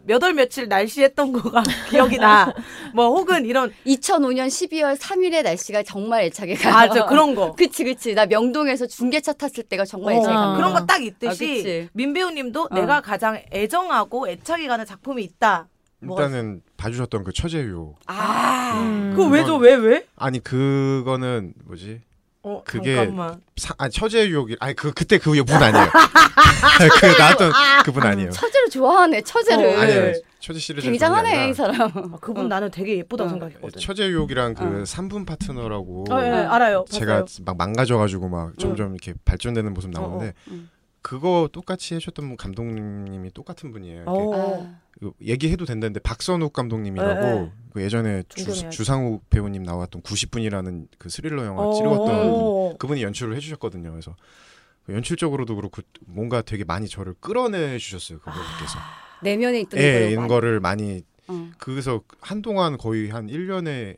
몇월 0.07 0.32
며칠 0.32 0.68
날씨 0.68 1.03
했던 1.03 1.32
거가 1.32 1.62
기억이 1.90 2.16
나. 2.16 2.51
뭐 2.94 3.09
혹은 3.11 3.44
이런 3.44 3.70
2005년 3.84 4.47
12월 4.47 4.97
3일의 4.97 5.42
날씨가 5.42 5.82
정말 5.82 6.22
애착에 6.24 6.55
가요. 6.55 6.72
맞아 6.72 7.05
그런 7.07 7.34
거. 7.34 7.53
그치 7.59 7.84
그치. 7.84 8.14
나 8.14 8.24
명동에서 8.24 8.86
중계차 8.86 9.34
탔을 9.34 9.64
때가 9.64 9.84
정말 9.84 10.14
어, 10.14 10.18
애착이 10.18 10.34
가. 10.34 10.57
그런 10.57 10.72
거딱 10.72 10.90
아, 10.92 10.99
있듯이 11.03 11.47
그치. 11.57 11.88
민배우님도 11.92 12.68
어. 12.70 12.74
내가 12.74 13.03
가장 13.03 13.42
애정하고 13.53 14.28
애착이 14.28 14.66
가는 14.68 14.86
작품이 14.86 15.22
있다. 15.22 15.68
뭐가 16.01 16.24
일단은 16.24 16.62
봐주셨던 16.78 17.24
그 17.24 17.32
처제유 17.34 17.94
아, 18.07 18.80
음. 18.80 19.12
그거 19.14 19.28
왜죠? 19.28 19.57
왜 19.57 19.74
왜? 19.74 20.07
아니 20.16 20.38
그거는 20.42 21.53
뭐지 21.64 22.01
어, 22.47 22.62
그게 22.64 22.94
잠깐만. 22.94 23.40
사, 23.57 23.74
아니 23.76 23.90
처제 23.90 24.28
유혹이 24.28 24.57
아니 24.61 24.74
그 24.74 24.92
그때 24.92 25.18
그분 25.18 25.36
아니에요 25.61 25.86
그 27.01 27.07
나왔던 27.18 27.53
그분 27.84 28.05
아니에요 28.05 28.30
처제를 28.30 28.70
좋아하네. 28.70 29.22
처제를. 29.22 29.66
어, 29.66 29.80
아니요 29.80 30.12
처제 30.38 30.61
시리즈 30.61 30.86
굉장하네 30.88 31.49
이 31.49 31.55
사람. 31.55 31.80
아, 31.80 32.18
그분 32.20 32.44
어. 32.44 32.49
나는 32.49 32.70
되게 32.70 32.99
예쁘다고 32.99 33.26
어. 33.26 33.30
생각했거든. 33.30 33.80
처제 33.80 34.07
유혹이랑 34.11 34.55
그 34.55 34.62
어. 34.62 34.68
3분 34.84 35.26
파트너라고 35.26 36.05
어, 36.09 36.20
예, 36.22 36.26
예, 36.26 36.30
알아요. 36.30 36.84
제가 36.88 37.22
봤어요. 37.22 37.44
막 37.44 37.57
망가져가지고 37.57 38.28
막 38.28 38.53
점점 38.59 38.92
이렇게 38.94 39.14
발전되는 39.24 39.74
모습 39.74 39.90
나오는데 39.90 40.34
음. 40.49 40.70
그거 41.07 41.49
똑같이 41.53 41.95
해주셨던 41.95 42.27
분 42.27 42.37
감독님이 42.37 43.31
똑같은 43.31 43.71
분이에요. 43.71 44.07
어. 44.07 44.35
아. 44.35 45.11
얘기해도 45.23 45.65
된다는데 45.65 46.01
박선욱 46.01 46.53
감독님이라고 46.53 47.21
네, 47.21 47.41
네. 47.43 47.53
그 47.73 47.81
예전에 47.81 48.25
존경해야지. 48.29 48.77
주, 48.77 48.83
상욱 48.83 49.31
배우님 49.31 49.63
나왔던 49.63 50.03
90분이라는 50.03 50.89
그 50.99 51.09
스릴러 51.09 51.45
영화 51.47 51.63
어. 51.63 51.73
찍어왔던 51.75 52.79
그분이 52.79 53.05
연출을 53.05 53.37
해주셨거든요. 53.37 53.93
그래서 53.93 54.17
그 54.85 54.95
연출적으로도 54.95 55.55
그렇고 55.55 55.81
뭔가 56.07 56.43
되게 56.43 56.65
많이 56.65 56.89
저를 56.89 57.15
끌어내 57.21 57.79
주셨어요. 57.79 58.19
그분께서. 58.19 58.77
내면에 59.23 59.61
있던 59.61 59.79
예, 59.79 60.11
이런 60.11 60.27
거를 60.27 60.59
많이 60.59 61.05
어. 61.29 61.51
그래서 61.59 62.03
한동안 62.21 62.77
거의 62.77 63.11
한 63.11 63.29
1년에 63.29 63.97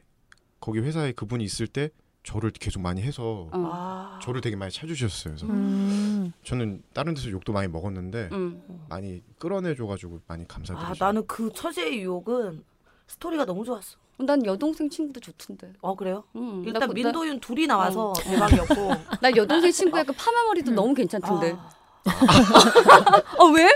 거기 0.61 0.81
회사에 0.81 1.13
그분이 1.13 1.43
있을 1.43 1.69
때 1.69 1.89
저를 2.29 2.51
계속 2.51 2.81
많이 2.83 3.01
해서 3.01 3.49
어. 3.51 3.71
아. 3.73 4.19
저를 4.23 4.43
되게 4.43 4.55
많이 4.55 4.71
찾으셨어요. 4.71 5.35
그래서 5.35 5.47
음. 5.47 6.31
저는 6.45 6.83
다른 6.93 7.15
데서 7.15 7.31
욕도 7.31 7.55
많이 7.55 7.69
먹었는데 7.69 8.29
음. 8.33 8.63
많이 8.91 9.23
끌어내줘가지고 9.39 10.21
많이 10.27 10.43
아, 10.43 10.47
감사드리죠. 10.47 11.03
나는 11.03 11.27
그 11.27 11.51
처제의 11.55 12.03
유혹은 12.03 12.63
스토리가 13.07 13.47
너무 13.47 13.65
좋았어. 13.65 13.97
난 14.19 14.45
여동생 14.45 14.91
친구도 14.91 15.21
좋던데. 15.21 15.73
어, 15.81 15.95
그래요? 15.95 16.25
음. 16.37 16.65
일단 16.67 16.81
나, 16.81 16.87
그- 16.87 16.93
민도윤 16.93 17.41
둘이 17.41 17.67
나와서 17.67 18.13
대박이었고. 18.19 18.75
나, 18.75 18.99
나 19.23 19.31
여동생 19.35 19.73
친구의 19.73 20.05
그 20.05 20.13
파마 20.13 20.43
머리도 20.49 20.73
너무 20.73 20.93
괜찮던데. 20.93 21.57
아, 21.57 21.71
어 23.39 23.47
왜? 23.55 23.75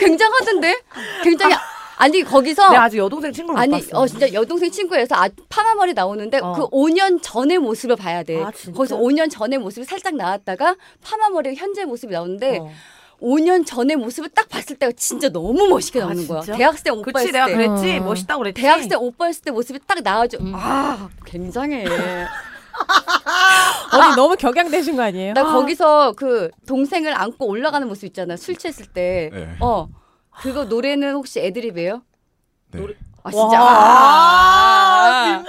굉장하던데? 0.00 0.82
굉장히 1.22 1.54
아니 2.02 2.22
거기서 2.24 2.68
내가 2.70 2.82
아직 2.84 2.98
여동생 2.98 3.32
친구를 3.32 3.54
못 3.56 3.62
아니 3.62 3.72
봤어. 3.84 3.98
어 4.00 4.06
진짜 4.08 4.32
여동생 4.32 4.70
친구에서 4.70 5.14
아, 5.14 5.28
파마 5.48 5.74
머리 5.74 5.92
나오는데 5.94 6.38
어. 6.38 6.52
그 6.52 6.68
5년 6.70 7.20
전의 7.22 7.58
모습을 7.58 7.94
봐야 7.96 8.22
돼. 8.24 8.42
아, 8.42 8.50
진짜? 8.50 8.76
거기서 8.76 8.98
5년 8.98 9.30
전의 9.30 9.58
모습이 9.60 9.84
살짝 9.86 10.16
나왔다가 10.16 10.74
파마 11.00 11.28
머리 11.30 11.54
현재 11.54 11.84
모습이 11.84 12.12
나오는데 12.12 12.58
어. 12.58 12.70
5년 13.20 13.64
전의 13.64 13.96
모습을 13.96 14.30
딱 14.30 14.48
봤을 14.48 14.74
때가 14.76 14.90
진짜 14.96 15.28
너무 15.28 15.68
멋있게 15.68 16.00
아, 16.00 16.06
나오는 16.06 16.26
거야. 16.26 16.40
진짜? 16.40 16.56
대학생 16.58 16.82
때 16.82 16.90
오빠였을 16.90 17.12
그치 17.12 17.32
내가 17.32 17.46
때. 17.46 17.52
그랬지 17.54 17.98
어. 17.98 18.02
멋있다고 18.02 18.38
그랬지. 18.40 18.60
대학생 18.60 18.88
때 18.88 18.96
오빠였을 18.96 19.42
때 19.44 19.50
모습이 19.52 19.78
딱 19.86 20.00
나와줘. 20.02 20.38
음. 20.40 20.52
아 20.56 21.08
굉장해. 21.24 21.84
어디 23.92 24.16
너무 24.16 24.34
격양되신 24.36 24.96
거 24.96 25.02
아니에요? 25.02 25.34
나 25.34 25.44
거기서 25.44 26.14
그 26.16 26.50
동생을 26.66 27.14
안고 27.14 27.46
올라가는 27.46 27.86
모습 27.86 28.06
있잖아. 28.06 28.36
술 28.36 28.56
취했을 28.56 28.86
때. 28.86 29.30
네. 29.32 29.56
어. 29.60 29.86
그거 30.42 30.64
노래는 30.64 31.12
혹시 31.14 31.40
애드립이에요? 31.40 32.02
네. 32.72 32.80
노래- 32.80 32.94
아 33.24 33.30
진짜. 33.30 33.60
와, 33.62 33.68
아, 33.70 35.42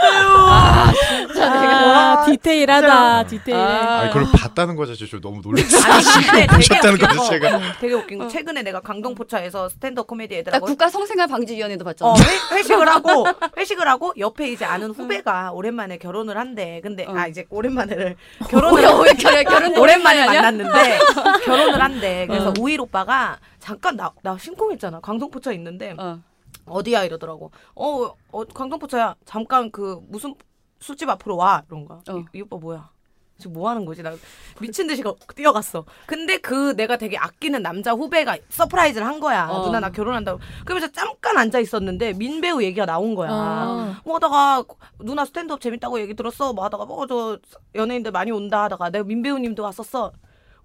아, 0.85 0.93
진짜 0.93 1.49
내가 1.59 2.21
아, 2.21 2.25
디테일하다. 2.25 3.23
디테일해. 3.27 3.63
아. 3.63 3.99
아니 4.01 4.11
그걸 4.13 4.27
봤다는 4.31 4.75
거 4.75 4.85
자체 4.85 5.07
저 5.07 5.19
너무 5.19 5.41
놀랐어요. 5.43 5.81
보셨다는 6.53 6.93
웃긴 6.93 7.07
거 7.07 7.15
거, 7.15 7.23
자체가. 7.23 7.59
되게 7.79 7.93
웃긴 7.95 8.17
거 8.19 8.27
최근에 8.27 8.61
내가 8.61 8.79
강동포차에서 8.81 9.69
스탠드업 9.69 10.05
코미디 10.07 10.35
나 10.35 10.39
애들하고 10.39 10.65
국가 10.67 10.89
성생활 10.89 11.27
방지 11.27 11.55
위원회도 11.55 11.83
봤잖아. 11.83 12.11
어, 12.11 12.15
회, 12.51 12.57
회식을 12.57 12.87
하고 12.87 13.25
회식을 13.57 13.87
하고 13.87 14.13
옆에 14.17 14.49
이제 14.51 14.65
아는 14.65 14.91
후배가 14.91 15.51
오랜만에 15.53 15.97
결혼을 15.97 16.37
한대. 16.37 16.79
근데 16.83 17.05
어. 17.05 17.13
아 17.15 17.27
이제 17.27 17.45
오랜만에를 17.49 18.15
결혼을 18.49 18.83
왜, 18.83 18.87
왜 19.09 19.13
결혼 19.13 19.43
결혼 19.45 19.77
오랜만에 19.81 20.21
아니야? 20.21 20.41
만났는데 20.43 20.99
결혼을 21.45 21.81
한대. 21.81 22.27
그래서 22.27 22.49
어. 22.49 22.53
우일 22.59 22.81
오빠가 22.81 23.37
잠깐 23.59 23.95
나나 23.95 24.37
심쿵했잖아. 24.37 24.99
강동포차 24.99 25.51
있는데 25.53 25.95
어. 25.97 26.19
어디야 26.65 27.03
이러더라고. 27.03 27.51
어, 27.75 28.11
어 28.31 28.43
강동포차야. 28.45 29.15
잠깐 29.25 29.71
그 29.71 29.99
무슨 30.09 30.35
술집 30.79 31.09
앞으로 31.09 31.37
와 31.37 31.63
이런 31.67 31.85
거. 31.85 31.95
어. 32.09 32.17
이, 32.17 32.25
이 32.37 32.41
오빠 32.41 32.57
뭐야? 32.57 32.89
지금 33.37 33.53
뭐 33.53 33.67
하는 33.69 33.83
거지? 33.83 34.03
나 34.03 34.13
미친 34.61 34.85
듯이 34.87 35.01
거- 35.01 35.15
뛰어갔어. 35.35 35.83
근데 36.05 36.37
그 36.37 36.75
내가 36.75 36.97
되게 36.97 37.17
아끼는 37.17 37.61
남자 37.63 37.91
후배가 37.91 38.37
서프라이즈를 38.49 39.05
한 39.05 39.19
거야. 39.19 39.47
어. 39.49 39.65
누나 39.65 39.79
나 39.79 39.89
결혼한다고. 39.89 40.39
그러면서 40.65 40.91
잠깐 40.91 41.37
앉아 41.37 41.59
있었는데 41.59 42.13
민배우 42.13 42.61
얘기가 42.63 42.85
나온 42.85 43.15
거야. 43.15 43.29
어. 43.31 43.95
뭐 44.05 44.15
하다가 44.15 44.63
누나 44.99 45.25
스탠드업 45.25 45.59
재밌다고 45.61 45.99
얘기 45.99 46.13
들었어. 46.15 46.53
뭐 46.53 46.63
하다가 46.65 46.85
뭐 46.85 47.05
저 47.07 47.37
연예인들 47.75 48.11
많이 48.11 48.31
온다 48.31 48.63
하다가 48.63 48.91
내가 48.91 49.03
민배우님도 49.03 49.63
왔었어. 49.63 50.13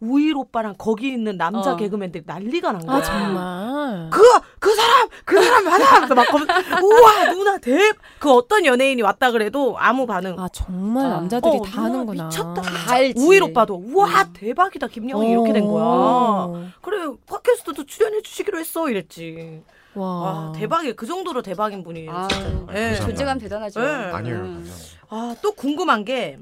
우일 0.01 0.37
오빠랑 0.37 0.75
거기 0.79 1.09
있는 1.09 1.37
남자 1.37 1.73
어. 1.73 1.77
개그맨들이 1.77 2.23
난리가 2.27 2.73
난 2.73 2.87
거야. 2.87 2.97
아 2.99 3.03
정말. 3.03 4.11
그, 4.11 4.23
그 4.61 4.75
사람, 4.75 5.09
그 5.25 5.43
사람 5.43 5.65
맞아! 5.65 5.97
그래서 5.97 6.15
막, 6.15 6.29
검- 6.29 6.43
우와, 6.83 7.33
누나, 7.33 7.59
대, 7.59 7.93
그 8.21 8.33
어떤 8.33 8.65
연예인이 8.65 9.03
왔다 9.03 9.33
그래도 9.33 9.77
아무 9.79 10.07
반응. 10.07 10.37
아 10.39 10.49
정말 10.53 11.07
아. 11.07 11.09
남자들이 11.11 11.57
어, 11.59 11.63
다 11.63 11.71
누나 11.83 11.85
하는구나. 11.85 12.25
미쳤다. 12.27 12.63
다 12.63 12.93
알지. 12.93 13.21
우일 13.25 13.43
오빠도, 13.43 13.75
우와, 13.75 14.29
대박이다, 14.33 14.87
김영희. 14.87 15.31
이렇게 15.31 15.53
된 15.53 15.67
거야. 15.67 15.83
어. 15.85 16.65
그래, 16.81 17.07
팟캐스트도 17.27 17.85
출연해 17.87 18.23
주시기로 18.23 18.59
했어. 18.59 18.89
이랬지. 18.89 19.63
와, 19.95 20.07
와, 20.07 20.53
대박이에요. 20.55 20.95
그 20.95 21.07
정도로 21.07 21.43
대박인 21.43 21.83
분이에요. 21.83 22.11
아, 22.13 22.29
진짜. 22.29 22.47
아, 22.47 22.51
예. 22.51 22.55
감사합니다. 22.65 23.05
존재감 23.05 23.39
대단하죠. 23.39 23.81
네. 23.81 23.87
아니에요. 24.13 24.37
음. 24.37 24.73
아, 25.09 25.35
또 25.43 25.53
궁금한 25.53 26.05
게, 26.05 26.39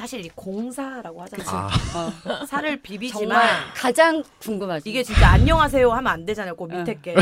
사실 0.00 0.24
이 0.24 0.30
공사라고 0.34 1.20
하잖아요. 1.24 1.46
아, 1.50 1.68
어. 2.24 2.46
살을 2.46 2.78
비비지만, 2.80 3.20
정말 3.28 3.48
가장 3.76 4.22
궁금하지. 4.40 4.88
이게 4.88 5.02
진짜 5.02 5.28
안녕하세요 5.28 5.90
하면 5.92 6.06
안 6.10 6.24
되잖아요. 6.24 6.56
그 6.56 6.64
밑에 6.64 6.92
응. 6.92 7.02
게. 7.02 7.14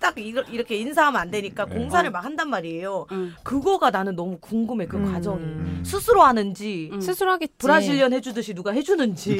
딱 0.00 0.14
이렇게 0.16 0.76
인사하면 0.76 1.20
안 1.20 1.30
되니까 1.30 1.66
네. 1.66 1.74
공사를 1.74 2.10
막 2.10 2.24
한단 2.24 2.48
말이에요. 2.48 3.06
응. 3.12 3.34
그거가 3.42 3.90
나는 3.90 4.16
너무 4.16 4.38
궁금해. 4.40 4.86
그 4.86 4.96
음. 4.96 5.12
과정이. 5.12 5.42
음. 5.42 5.82
스스로 5.84 6.22
하는지 6.22 6.88
음. 6.94 7.00
스스로 7.02 7.32
하겠지. 7.32 7.52
Brazilian 7.58 8.14
해주듯이 8.14 8.54
누가 8.54 8.72
해주는지. 8.72 9.36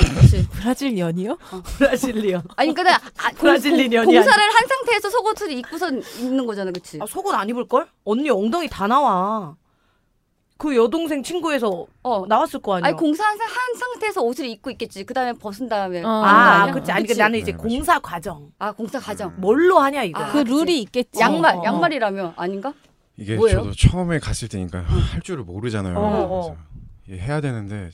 Brazilian이요? 0.60 1.38
Brazilian. 1.78 2.42
아니 2.56 2.74
근데 2.74 2.90
아, 2.90 2.98
공- 3.30 3.38
Brazilian이 3.38 4.04
공- 4.04 4.14
공사를 4.14 4.42
한 4.42 4.66
상태에서 4.68 5.08
속옷을 5.08 5.52
입고선 5.52 6.02
입는 6.20 6.44
거잖아, 6.44 6.70
그렇지? 6.70 6.98
아, 7.00 7.06
속옷 7.06 7.34
안 7.34 7.48
입을 7.48 7.66
걸? 7.66 7.88
언니 8.04 8.28
엉덩이 8.28 8.68
다 8.68 8.86
나와. 8.86 9.56
그 10.58 10.74
여동생 10.74 11.22
친구에서 11.22 11.86
어. 12.02 12.26
나왔을 12.26 12.60
거 12.60 12.74
아니야. 12.74 12.88
아니 12.88 12.96
공사 12.96 13.24
한, 13.24 13.38
상태에서 13.78 14.22
옷을 14.22 14.44
입고 14.46 14.70
있겠지. 14.72 15.04
그 15.04 15.14
다음에 15.14 15.32
벗은 15.32 15.68
다음에. 15.68 16.02
어. 16.02 16.08
아, 16.08 16.64
아? 16.64 16.72
그치. 16.72 16.90
아니, 16.90 17.04
그 17.04 17.08
그치? 17.08 17.20
나는 17.20 17.38
이제 17.38 17.52
네. 17.52 17.56
공사 17.56 18.00
과정. 18.00 18.50
아 18.58 18.72
공사 18.72 18.98
과정. 18.98 19.32
뭘로 19.40 19.78
하냐, 19.78 20.02
이거. 20.02 20.20
아, 20.20 20.32
그 20.32 20.38
그치. 20.42 20.50
룰이 20.50 20.82
있겠지. 20.82 21.20
양말 21.20 21.54
어, 21.54 21.60
어. 21.60 21.64
양말이라며 21.64 22.34
아닌가? 22.36 22.74
이게 23.16 23.36
뭐예요? 23.36 23.58
저도 23.58 23.72
처음에 23.72 24.18
갔을 24.18 24.48
때니까 24.48 24.80
할 24.80 25.20
줄을 25.22 25.44
모르잖아요. 25.44 25.96
어, 25.96 26.02
어. 26.02 26.40
그래서 26.42 26.56
이게 27.06 27.18
해야 27.18 27.40
되는데 27.40 27.90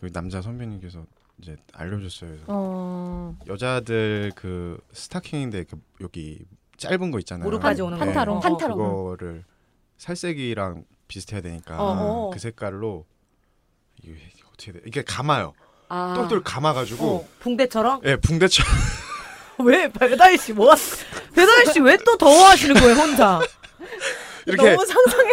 그 0.00 0.12
남자 0.12 0.40
선배님께서 0.40 1.04
이제 1.42 1.56
알려줬어요. 1.72 2.30
그래서 2.30 2.44
어. 2.46 3.36
여자들 3.48 4.30
그 4.36 4.78
스타킹인데 4.92 5.64
그 5.64 5.80
여기 6.00 6.44
짧은 6.76 7.10
거 7.10 7.18
있잖아요. 7.18 7.44
무릎까지 7.46 7.82
오는 7.82 7.98
거. 7.98 8.04
판타롱. 8.04 8.36
어, 8.36 8.38
어. 8.38 8.40
판타롱. 8.40 8.78
그거를 8.78 9.44
살색이랑 9.98 10.84
비슷해야 11.08 11.40
되니까 11.40 11.76
어, 11.76 12.28
어. 12.28 12.30
그 12.32 12.38
색깔로 12.38 13.04
이게 14.02 14.14
어떻게 14.52 14.72
돼? 14.72 14.80
이게 14.86 15.02
감아요. 15.02 15.52
아. 15.88 16.14
똘똘 16.16 16.42
감아가지고 16.42 17.06
어, 17.06 17.28
붕대처럼? 17.40 18.00
예 18.04 18.16
붕대처럼 18.16 18.70
왜 19.64 19.88
배다희 19.90 20.36
씨 20.36 20.52
뭐? 20.52 20.74
배다희 21.34 21.72
씨왜 21.72 21.98
또 22.04 22.16
더워 22.18 22.46
하시는 22.46 22.74
거예요 22.74 22.94
혼자? 22.94 23.40
이렇게 24.48 24.70
너무 24.74 24.86
상상해. 24.86 25.32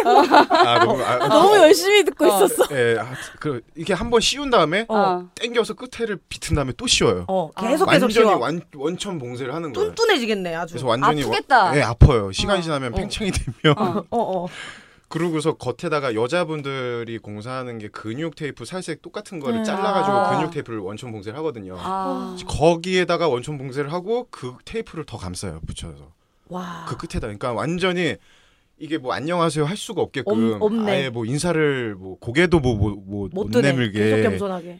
아, 0.50 0.84
너무 0.84 1.00
아, 1.04 1.12
아, 1.12 1.28
너무 1.28 1.56
열심히 1.58 2.04
듣고 2.04 2.24
어. 2.24 2.28
있었어. 2.44 2.64
예, 2.72 2.96
아, 2.98 3.12
그 3.38 3.60
이게 3.76 3.92
한 3.92 4.10
번 4.10 4.20
씌운 4.20 4.50
다음에 4.50 4.86
어. 4.88 4.96
어. 4.96 5.28
당겨서 5.40 5.74
끝에를 5.74 6.18
비튼 6.28 6.56
다음에 6.56 6.72
또 6.76 6.88
씌워요. 6.88 7.24
어 7.28 7.48
아. 7.54 7.60
계속 7.62 7.86
계속 7.86 8.06
완전히 8.06 8.12
씌워. 8.12 8.36
완, 8.38 8.60
원천 8.74 9.18
봉쇄를 9.20 9.54
하는 9.54 9.72
거예요. 9.72 9.90
뚠뚠해지겠네 9.94 10.54
아주. 10.56 10.72
그래서 10.74 10.88
완전히 10.88 11.22
아프겠다. 11.22 11.64
와, 11.64 11.76
예, 11.76 11.82
아파요. 11.82 12.32
시간이 12.32 12.58
어. 12.58 12.62
지나면 12.62 12.92
어. 12.94 12.96
팽창이 12.96 13.30
되면 13.30 13.78
어. 13.78 14.04
어 14.10 14.18
어. 14.44 14.48
그러고서 15.14 15.54
겉에다가 15.54 16.16
여자분들이 16.16 17.18
공사하는 17.18 17.78
게 17.78 17.86
근육 17.86 18.34
테이프 18.34 18.64
살색 18.64 19.00
똑같은 19.00 19.38
거를 19.38 19.60
음. 19.60 19.64
잘라가지고 19.64 20.16
아. 20.16 20.36
근육 20.36 20.50
테이프를 20.50 20.80
원천 20.80 21.12
봉쇄를 21.12 21.38
하거든요. 21.38 21.76
아. 21.78 22.36
거기에다가 22.48 23.28
원천 23.28 23.56
봉쇄를 23.56 23.92
하고 23.92 24.26
그 24.30 24.56
테이프를 24.64 25.04
더 25.04 25.16
감싸요 25.16 25.60
붙여서 25.68 26.12
와. 26.48 26.84
그 26.88 26.96
끝에다 26.96 27.20
그러니까 27.28 27.52
완전히 27.52 28.16
이게 28.76 28.98
뭐 28.98 29.12
안녕하세요 29.12 29.64
할 29.64 29.76
수가 29.76 30.02
없게끔 30.02 30.60
없-. 30.60 30.88
아예 30.88 31.10
뭐 31.10 31.24
인사를 31.24 31.94
뭐 31.94 32.18
고개도 32.18 32.58
뭐못 32.58 32.98
뭐, 33.06 33.28
못 33.32 33.48
못. 33.50 33.60
내밀게. 33.60 34.28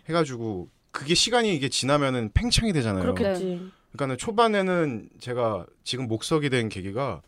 해가지고 0.08 0.68
그게 0.90 1.14
시간이 1.14 1.54
이게 1.54 1.68
지나면은 1.68 2.30
팽창이 2.34 2.72
되잖아요. 2.72 3.14
그렇겠지. 3.14 3.70
그러니까는 3.92 4.18
초반에는 4.18 5.10
제가 5.20 5.66
지금 5.84 6.08
목석이 6.08 6.50
된 6.50 6.68
계기가 6.68 7.22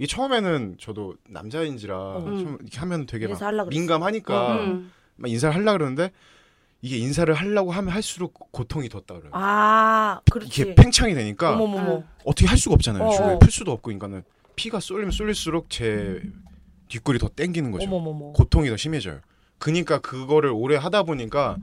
이 0.00 0.06
처음에는 0.06 0.76
저도 0.80 1.14
남자인지라 1.28 1.94
좀 2.22 2.56
이렇게 2.62 2.78
하면 2.78 3.04
되게 3.04 3.26
막. 3.28 3.68
민감하니까 3.68 4.54
음. 4.64 4.90
막 5.16 5.30
인사를 5.30 5.54
하려 5.54 5.72
그러는데 5.72 6.10
이게 6.80 6.96
인사를 6.96 7.32
하려고 7.34 7.70
하면 7.70 7.92
할수록 7.92 8.50
고통이 8.50 8.88
더 8.88 9.00
따라요. 9.00 9.28
아 9.32 10.22
그렇지. 10.32 10.62
이게 10.62 10.74
팽창이 10.74 11.12
되니까 11.12 11.52
어머머머. 11.52 12.02
어떻게 12.24 12.46
할 12.46 12.56
수가 12.56 12.74
없잖아요. 12.76 13.04
어, 13.04 13.10
주변에 13.12 13.34
어. 13.34 13.38
풀 13.38 13.50
수도 13.50 13.72
없고 13.72 13.82
그러니까는 13.82 14.22
피가 14.56 14.80
쏠리면 14.80 15.10
쏠릴수록 15.10 15.68
제 15.68 16.22
뒷골이 16.88 17.18
더 17.18 17.28
땡기는 17.28 17.70
거죠. 17.70 17.84
어머머머. 17.84 18.32
고통이 18.32 18.70
더 18.70 18.78
심해져요. 18.78 19.20
그러니까 19.58 19.98
그거를 19.98 20.48
오래 20.50 20.76
하다 20.76 21.02
보니까 21.02 21.58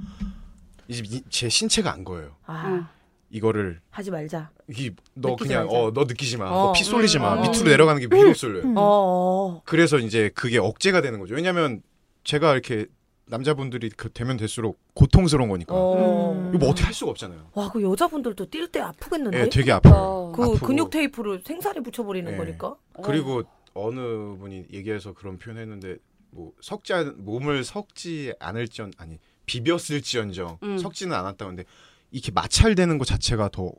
이제 0.87 1.01
이- 1.03 1.23
제 1.31 1.49
신체가 1.49 1.91
안 1.91 2.03
거예요. 2.03 2.35
아 2.45 2.87
이거를 3.29 3.79
하지 3.89 4.09
말자. 4.11 4.51
이 4.69 4.91
너 5.13 5.35
그냥 5.35 5.65
말자. 5.65 5.77
어 5.79 5.91
너 5.93 6.03
느끼지 6.05 6.37
마. 6.37 6.45
어. 6.49 6.67
너피 6.67 6.83
쏠리지 6.83 7.19
마. 7.19 7.35
음. 7.35 7.41
밑으로 7.41 7.69
내려가는 7.69 7.99
게 8.07 8.15
위로 8.15 8.33
쏠려요. 8.33 8.63
음. 8.63 8.77
어. 8.77 8.81
어. 8.81 9.61
그래서 9.65 9.97
이제 9.97 10.29
그게 10.33 10.57
억제가 10.59 11.01
되는 11.01 11.19
거죠. 11.19 11.35
왜냐면 11.35 11.81
제가 12.23 12.53
이렇게 12.53 12.85
남자분들이 13.29 13.89
그 13.89 14.09
되면 14.09 14.37
될수록 14.37 14.79
고통스러운 14.93 15.49
거니까. 15.49 15.73
어. 15.75 16.31
음. 16.33 16.49
이거 16.49 16.59
뭐 16.59 16.69
어떻게 16.69 16.85
할 16.85 16.93
수가 16.93 17.11
없잖아요. 17.11 17.49
와, 17.53 17.69
그 17.69 17.81
여자분들도 17.83 18.45
뛸 18.45 18.71
때 18.71 18.79
아프겠는데? 18.79 19.39
예, 19.41 19.49
되게. 19.49 19.71
아파요. 19.73 20.31
그 20.35 20.43
아프고. 20.43 20.65
근육 20.65 20.89
테이프를 20.89 21.41
생살에 21.43 21.81
붙여버리는 21.81 22.31
예. 22.31 22.37
거니까. 22.37 22.67
어. 22.93 23.01
그리고 23.03 23.43
어느 23.73 23.99
분이 24.39 24.67
얘기해서 24.71 25.13
그런 25.13 25.37
표현했는데 25.37 25.97
뭐 26.31 26.51
석지 26.61 26.93
않, 26.93 27.15
몸을 27.17 27.63
석지 27.65 28.33
않을지언 28.39 28.93
아니 28.97 29.19
비벼쓸지언정 29.45 30.59
음. 30.63 30.77
석지는 30.77 31.15
않았다는데 31.15 31.63
이렇게 32.11 32.31
마찰되는 32.31 32.97
것 32.97 33.05
자체가 33.05 33.49
더 33.49 33.71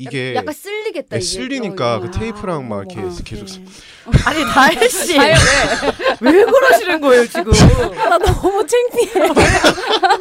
이게 0.00 0.32
약간 0.36 0.54
쓸리겠다 0.54 1.16
예, 1.16 1.18
이게. 1.18 1.26
쓸리니까 1.26 1.96
어, 1.96 2.00
그 2.00 2.06
어. 2.06 2.10
테이프랑 2.12 2.68
막 2.68 2.78
이렇게 2.86 3.00
어머, 3.00 3.16
계속 3.24 3.44
어떡해. 3.44 3.64
아니, 4.26 4.44
다혜 4.44 4.88
씨. 4.88 5.18
아유, 5.18 5.34
왜? 6.20 6.30
왜 6.32 6.44
그러시는 6.44 7.00
거예요, 7.00 7.26
지금? 7.26 7.52
나 8.08 8.16
너무 8.16 8.64
창피해. 8.64 9.28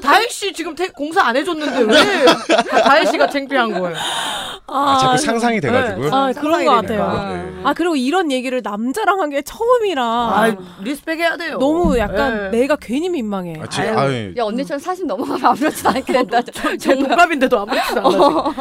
다혜 0.01 0.28
씨 0.30 0.51
지금 0.51 0.73
태- 0.73 0.89
공사 0.89 1.21
안 1.28 1.38
해줬는데 1.38 1.82
왜 1.93 2.25
다혜 2.82 3.05
씨가 3.05 3.30
창피한 3.30 3.80
거예요? 3.80 3.95
아, 4.69 4.97
자꾸 4.99 5.17
상상이 5.19 5.61
돼가지고요. 5.61 6.09
아, 6.13 6.34
그런 6.34 6.65
것 6.65 6.71
같아요. 6.71 7.34
네. 7.34 7.61
아 7.63 7.73
그리고 7.73 7.95
이런 7.95 8.32
얘기를 8.32 8.61
남자랑 8.63 9.21
한 9.21 9.28
게 9.30 9.41
처음이라 9.41 10.01
아, 10.03 10.55
respect 10.82 11.19
해야 11.19 11.36
돼요. 11.38 11.57
너무 11.59 11.97
약간 11.97 12.45
예. 12.53 12.57
내가 12.57 12.78
괜히 12.78 13.09
민망해. 13.09 13.55
아, 13.61 13.67
제, 13.67 13.84
아유. 13.84 13.97
아유, 13.99 14.34
야 14.38 14.43
언니처럼 14.43 14.80
40 14.80 15.05
넘어가면 15.05 15.45
아무렇지도 15.45 15.89
않게 15.89 16.13
된다. 16.13 16.41
제 16.80 16.95
동갑인데도 16.95 17.59
아무렇지도 17.59 17.99
않아. 17.99 18.17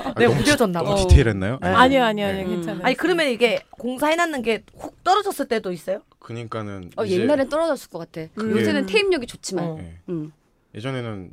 아, 0.08 0.12
내가 0.16 0.34
무뎌졌나 0.34 0.82
봐. 0.82 0.96
디테일했나요? 1.08 1.58
네. 1.62 1.68
아니요 1.68 2.02
아니요 2.04 2.26
아니요 2.26 2.44
음. 2.46 2.50
괜찮아요. 2.50 2.84
아니 2.84 2.94
그러면 2.94 3.28
이게 3.28 3.60
공사해놨는 3.70 4.42
게 4.42 4.66
훅 4.66 5.02
떨어졌을 5.04 5.46
때도 5.48 5.72
있어요? 5.72 6.00
그니까는 6.18 6.90
어, 6.96 7.04
이제 7.04 7.20
옛날엔 7.20 7.48
떨어졌을 7.48 7.88
것 7.90 7.98
같아. 7.98 8.26
그게- 8.34 8.60
요새는 8.60 8.86
테이프력이 8.86 9.26
좋지만. 9.26 9.64
어. 9.64 9.78
예. 9.80 9.98
음. 10.08 10.32
예전에는 10.74 11.30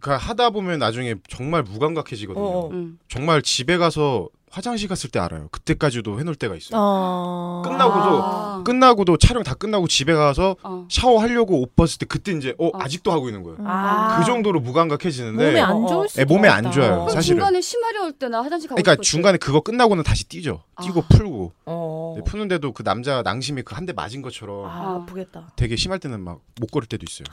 그 0.00 0.10
하다 0.10 0.50
보면 0.50 0.78
나중에 0.78 1.16
정말 1.28 1.62
무감각해지거든요. 1.64 2.44
어, 2.44 2.66
어. 2.66 2.70
음. 2.70 2.98
정말 3.08 3.42
집에 3.42 3.76
가서 3.76 4.28
화장실 4.50 4.88
갔을 4.88 5.10
때 5.10 5.18
알아요. 5.18 5.48
그때까지도 5.50 6.18
해놓을 6.20 6.34
때가 6.36 6.54
있어요. 6.56 6.78
어... 6.80 7.62
끝나고도 7.64 8.22
아. 8.22 8.62
끝나고도 8.64 9.16
촬영 9.18 9.42
다 9.42 9.54
끝나고 9.54 9.88
집에 9.88 10.14
가서 10.14 10.56
어. 10.62 10.86
샤워하려고 10.90 11.60
옷 11.62 11.74
벗을 11.76 11.98
때 11.98 12.06
그때 12.06 12.32
이제 12.32 12.54
어, 12.58 12.66
어. 12.68 12.70
아직도 12.74 13.10
하고 13.12 13.28
있는 13.28 13.42
거예요. 13.42 13.58
아. 13.64 14.18
그 14.18 14.24
정도로 14.26 14.60
무감각해지는데 14.60 15.46
몸에 15.46 15.60
어, 15.60 15.64
안 15.64 15.72
어. 15.76 15.86
좋을 15.86 16.08
수도 16.08 16.20
예, 16.20 16.24
몸에 16.24 16.48
안. 16.48 16.70
좋아요. 16.70 17.08
사실은. 17.10 17.38
중간에 17.38 17.60
심하려 17.60 18.04
올 18.04 18.12
때나 18.12 18.42
화장실 18.42 18.68
가고 18.68 18.80
그러니까. 18.82 19.02
중간에 19.02 19.38
그거 19.38 19.60
끝나고는 19.60 20.02
다시 20.04 20.28
뛰죠. 20.28 20.62
뛰고 20.82 21.00
아. 21.00 21.06
풀고 21.08 21.52
어. 21.66 22.14
네, 22.18 22.24
푸는데도 22.24 22.72
그 22.72 22.82
남자 22.84 23.22
낭심이 23.22 23.62
그 23.62 23.74
한 23.74 23.86
대 23.86 23.92
맞은 23.92 24.22
것처럼 24.22 24.66
아, 24.66 24.96
아프겠다. 25.02 25.52
되게 25.56 25.76
심할 25.76 25.98
때는 25.98 26.20
막 26.20 26.40
못 26.60 26.70
걸을 26.72 26.86
때도 26.88 27.04
있어요. 27.08 27.24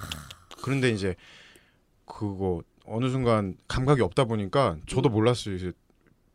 그런데 0.61 0.89
이제 0.91 1.15
그거 2.05 2.61
어느 2.85 3.09
순간 3.09 3.55
감각이 3.67 4.01
없다 4.01 4.25
보니까 4.25 4.77
저도 4.87 5.09
몰랐어요. 5.09 5.55
이제 5.55 5.71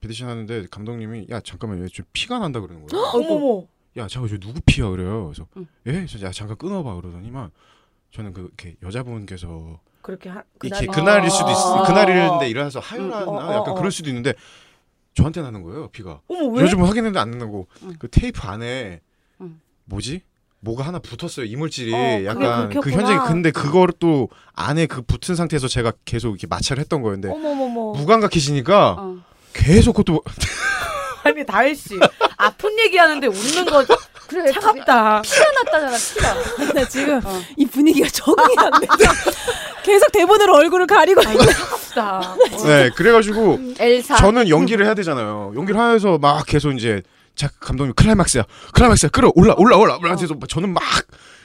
배드신 0.00 0.26
하는데 0.26 0.66
감독님이 0.70 1.26
야 1.30 1.40
잠깐만 1.40 1.82
얘좀 1.84 2.06
피가 2.12 2.38
난다 2.38 2.60
그러는 2.60 2.86
거예요. 2.86 3.04
어머머. 3.14 3.66
야 3.96 4.06
잠깐 4.08 4.28
저 4.30 4.38
누구 4.38 4.60
피야 4.64 4.88
그래요. 4.88 5.26
그래서 5.26 5.46
응. 5.56 5.66
예, 5.86 6.06
야 6.26 6.30
잠깐 6.32 6.56
끊어봐 6.56 6.94
그러더니만 6.96 7.50
저는 8.12 8.32
그 8.32 8.42
이렇게 8.42 8.76
여자분께서 8.82 9.80
그렇게 10.02 10.30
하, 10.30 10.42
이렇게 10.62 10.86
그날이- 10.86 10.94
그날일 10.94 11.30
수도 11.30 11.50
있 11.50 11.54
아. 11.54 11.82
그날일인데 11.86 12.48
일어나서 12.48 12.80
하혈하나 12.80 13.22
음, 13.24 13.28
어, 13.28 13.32
어, 13.34 13.52
약간 13.54 13.68
어. 13.70 13.74
그럴 13.74 13.90
수도 13.92 14.08
있는데 14.08 14.32
저한테 15.14 15.42
나는 15.42 15.62
거예요 15.62 15.88
피가. 15.88 16.22
어머 16.28 16.46
왜? 16.48 16.62
요즘은 16.62 16.84
확인했는데 16.86 17.18
안 17.18 17.30
나고 17.32 17.66
응. 17.82 17.94
그 17.98 18.08
테이프 18.08 18.40
안에 18.46 19.00
응. 19.42 19.60
뭐지? 19.84 20.22
뭐가 20.62 20.84
하나 20.86 20.98
붙었어요 20.98 21.46
이물질이 21.46 21.94
어, 21.94 22.24
약간 22.24 22.68
그. 22.80 22.90
현장에 22.90 23.26
근데 23.28 23.50
그거를 23.50 23.94
또 23.98 24.28
안에 24.54 24.86
그 24.86 25.02
붙은 25.02 25.34
상태에서 25.34 25.68
제가 25.68 25.92
계속 26.04 26.30
이렇게 26.30 26.46
마찰을 26.46 26.80
했던 26.80 27.02
거였는데 27.02 27.28
어머머머. 27.28 27.92
무감각해지니까 27.98 28.96
어. 28.98 29.16
계속 29.52 29.92
그것도 29.94 30.22
아니 31.22 31.44
다혜 31.44 31.74
씨 31.74 31.98
아픈 32.36 32.78
얘기하는데 32.78 33.26
웃는 33.26 33.64
거 33.66 33.84
그래 34.26 34.52
차갑다. 34.52 35.22
피가 35.22 35.44
났다잖아 35.64 35.96
피가. 35.96 36.72
나 36.72 36.88
지금 36.88 37.20
어. 37.24 37.42
이 37.56 37.66
분위기가 37.66 38.08
적응이 38.08 38.54
안 38.58 38.80
돼. 38.80 38.86
계속 39.82 40.12
대본으로 40.12 40.54
얼굴을 40.54 40.86
가리고 40.86 41.20
있는. 41.20 41.46
차갑다. 41.48 42.36
네 42.64 42.90
그래가지고 42.90 43.58
엘사. 43.78 44.16
저는 44.16 44.48
연기를 44.48 44.86
해야 44.86 44.94
되잖아요. 44.94 45.52
연기를 45.56 45.80
하면서 45.80 46.16
막 46.18 46.46
계속 46.46 46.70
이제 46.72 47.02
자 47.34 47.48
감독님 47.58 47.94
클라이막스야, 47.94 48.44
클라이막스야, 48.72 49.10
끌어 49.10 49.32
올라 49.34 49.54
올라 49.56 49.76
올라 49.76 49.96
올라. 49.96 50.14
그래서 50.14 50.34
저는 50.48 50.72
막 50.72 50.82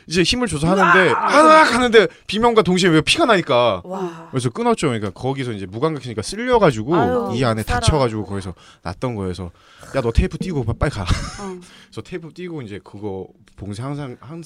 이제 0.07 0.21
힘을 0.23 0.47
줘서 0.47 0.67
하는데 0.67 1.09
하악 1.11 1.73
하는데 1.73 2.07
비명과 2.27 2.61
동시에 2.61 2.89
왜 2.89 3.01
피가 3.01 3.25
나니까 3.25 3.81
와. 3.83 4.27
그래서 4.31 4.49
끊었죠. 4.49 4.87
그러니까 4.87 5.09
거기서 5.11 5.51
이제 5.53 5.65
무감각이니까 5.65 6.21
쓸려가지고 6.21 6.95
아유, 6.95 7.31
이 7.33 7.43
안에 7.43 7.63
살이. 7.63 7.79
다쳐가지고 7.79 8.25
거기서 8.25 8.53
났던 8.83 9.15
거여서 9.15 9.51
야 9.95 10.01
너 10.01 10.11
테이프 10.11 10.37
띄고 10.37 10.63
빨리 10.73 10.91
가. 10.91 11.01
어. 11.03 11.05
그래서 11.89 12.01
테이프 12.03 12.31
띄고 12.33 12.61
이제 12.61 12.79
그거 12.83 13.27
봉쇄 13.55 13.81
항상 13.81 14.17
한, 14.19 14.43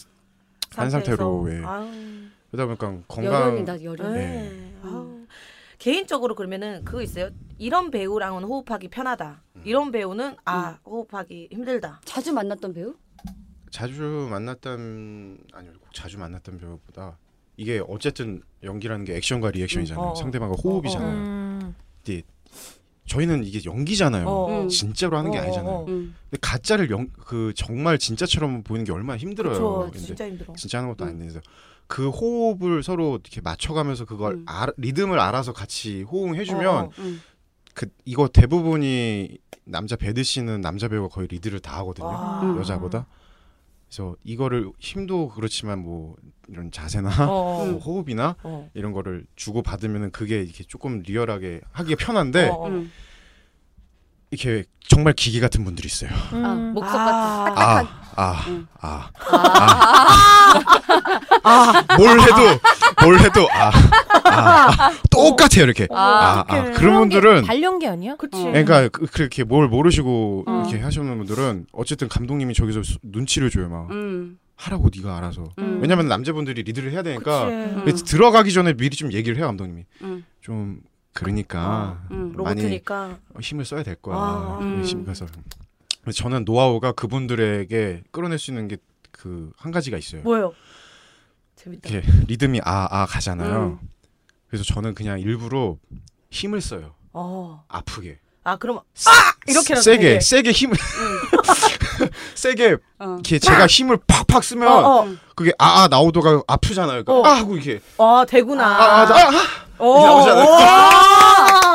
한 0.76 0.90
상태로 0.90 1.42
왜 1.42 1.64
아유. 1.66 1.88
그러다 2.52 2.66
보니까 2.66 3.04
건강 3.08 3.42
여름이다 3.42 3.84
여름. 3.84 4.14
네. 4.14 4.74
네. 4.84 5.26
개인적으로 5.78 6.36
그러면은 6.36 6.84
그거 6.84 7.02
있어요. 7.02 7.30
이런 7.58 7.90
배우랑은 7.90 8.44
호흡하기 8.44 8.90
편하다. 8.90 9.42
음. 9.56 9.62
이런 9.66 9.92
배우는 9.92 10.36
아 10.46 10.78
호흡하기 10.86 11.50
힘들다. 11.52 12.02
자주 12.04 12.34
만났던 12.34 12.74
배우? 12.74 12.96
자주 13.72 14.28
만났던 14.32 15.38
아니요 15.54 15.72
꼭 15.80 15.94
자주 15.94 16.18
만났던 16.18 16.58
배우보다 16.60 17.18
이게 17.58 17.82
어쨌든 17.88 18.42
연기라는 18.64 19.06
게 19.06 19.16
액션과 19.18 19.52
리액션이잖아요. 19.52 20.04
음, 20.04 20.08
어, 20.10 20.12
어. 20.12 20.16
상대방과 20.16 20.56
호흡이잖아요. 20.64 21.12
음. 21.14 21.76
저희는 23.08 23.44
이게 23.44 23.60
연기잖아요. 23.66 24.28
어. 24.28 24.62
음. 24.64 24.70
진짜로 24.70 25.18
하는 25.18 25.32
게 25.32 25.40
어, 25.40 25.42
아니잖아요. 25.42 25.86
응. 25.88 26.14
근데 26.30 26.38
가짜를 26.42 26.92
연, 26.92 27.10
그 27.14 27.54
정말 27.56 27.98
진짜처럼 27.98 28.62
보이는 28.64 28.86
게 28.86 28.92
얼마나 28.92 29.18
힘들어요. 29.18 29.86
근데 29.86 29.98
진짜 30.00 30.28
힘들어. 30.28 30.54
진짜 30.56 30.78
하는 30.78 30.90
것도 30.90 31.06
음. 31.06 31.10
아닌데 31.10 31.40
그 31.88 32.10
호흡을 32.10 32.84
서로 32.84 33.20
이렇게 33.24 33.42
맞춰가면서 33.42 34.06
그걸 34.06 34.34
음. 34.36 34.46
알- 34.48 34.72
리듬을 34.78 35.20
알아서 35.20 35.54
같이 35.54 36.04
호응해주면. 36.04 36.92
그 37.74 37.88
이거 38.04 38.28
대부분이 38.28 39.38
남자 39.64 39.96
베드신은 39.96 40.60
남자 40.62 40.88
배우가 40.88 41.08
거의 41.08 41.28
리드를 41.30 41.62
다 41.62 41.78
하거든요. 41.78 42.08
와. 42.08 42.42
음. 42.44 42.58
여자보다. 42.60 43.08
그래서 43.90 44.16
이거를 44.24 44.72
힘도 44.80 45.30
그렇지만 45.30 45.80
뭐 45.80 46.16
이런 46.48 46.72
자세나 46.72 47.10
어. 47.28 47.66
뭐 47.66 47.80
호흡이나 47.80 48.36
어. 48.44 48.70
이런 48.76 48.94
거를 48.94 49.26
주고 49.36 49.64
받으면은 49.64 50.12
그게 50.12 50.44
이렇게 50.44 50.64
조금 50.64 51.00
리얼하게 51.00 51.62
하기가 51.72 52.06
편한데 52.06 52.50
어, 52.50 52.54
어. 52.54 52.86
응. 54.32 54.38
이렇게 54.38 54.64
정말 54.88 55.14
기계 55.14 55.40
같은 55.40 55.64
분들이 55.64 55.88
있어요. 55.88 56.10
아, 56.12 56.54
음. 56.54 56.74
목석 56.74 56.96
아. 57.00 57.06
같은 57.06 57.56
딱딱한. 57.56 57.86
아, 57.86 58.00
아, 58.16 58.44
응. 58.48 58.68
아, 58.82 59.10
아, 61.44 61.84
뭘 61.98 62.20
해도 62.20 62.36
뭘 63.04 63.20
해도 63.20 63.48
아, 63.52 63.72
아, 64.26 64.92
똑같아요 65.10 65.64
이렇게. 65.66 65.88
아, 65.92 65.96
아, 65.96 66.46
아. 66.48 66.64
그런 66.72 67.00
분들은 67.10 67.44
발연기 67.44 67.88
아니야? 67.88 68.16
그치. 68.16 68.38
어. 68.40 68.44
그러니까 68.46 68.90
그- 68.90 69.06
그렇게 69.08 69.44
뭘 69.44 69.68
모르시고 69.68 70.44
어. 70.48 70.64
이렇게 70.68 70.84
하시는 70.84 71.18
분들은 71.18 71.68
어쨌든 71.72 72.08
감독님이 72.08 72.54
저기서 72.54 72.84
수- 72.84 72.98
눈치를 73.04 73.50
줘요 73.50 73.70
막 73.70 73.88
응. 73.92 74.38
하라고 74.56 74.90
네가 74.96 75.18
알아서. 75.18 75.46
응. 75.60 75.80
왜냐면 75.82 76.08
남자분들이 76.08 76.64
리드를 76.64 76.92
해야 76.92 77.02
되니까 77.04 77.48
들어가기 78.06 78.52
전에 78.52 78.74
미리 78.74 78.96
좀 78.98 79.14
얘기를 79.14 79.38
해요 79.38 79.46
감독님이. 79.48 79.86
응. 80.02 80.24
좀 80.42 80.80
그러니까 81.20 82.02
응. 82.12 82.34
많이 82.38 82.62
로봇이니까. 82.62 83.18
힘을 83.42 83.66
써야 83.66 83.84
될 83.84 83.96
거야. 83.96 84.16
아. 84.18 84.58
음. 84.62 84.78
열심히 84.78 85.06
가서. 85.06 85.26
그래서 86.02 86.18
저는 86.24 86.46
노하우가 86.46 86.92
그분들에게 86.94 88.04
끌어낼 88.12 88.40
수 88.40 88.52
있는 88.52 88.68
게 88.68 88.78
그 89.12 89.52
한 89.58 89.72
가지가 89.74 89.98
있어요. 89.98 90.22
뭐예요? 90.22 90.54
재밌다. 91.58 91.90
이렇게 91.90 92.08
리듬이 92.28 92.62
아아 92.64 93.06
가잖아요. 93.06 93.78
음. 93.82 93.90
그래서 94.48 94.64
저는 94.64 94.94
그냥 94.96 95.20
일부러 95.20 95.76
힘을 96.32 96.62
써요. 96.62 96.94
어. 97.12 97.66
아프게. 97.68 98.20
아 98.46 98.56
그럼 98.56 98.78
아 98.78 98.82
이렇게라도 99.46 99.82
세게 99.82 99.98
되게. 100.02 100.20
세게 100.22 100.52
힘을 100.52 100.78
세게 102.36 102.78
어. 103.00 103.14
이렇게 103.16 103.40
제가 103.40 103.68
힘을 103.68 103.98
팍팍 104.08 104.44
쓰면 104.44 104.68
어, 104.68 105.02
어. 105.04 105.16
그게 105.36 105.52
아, 105.60 105.84
아 105.84 105.88
나오도가 105.90 106.44
아프잖아요. 106.48 107.04
그러니까 107.04 107.14
어. 107.30 107.32
아 107.34 107.38
하고 107.40 107.56
이렇게 107.56 107.82
아 107.98 108.26
되구나. 108.28 108.66
아, 108.66 109.02
아, 109.02 109.02
아, 109.04 109.30
아. 109.30 109.69
어. 109.80 110.00
나오잖아요. 110.06 110.50
와. 110.50 111.74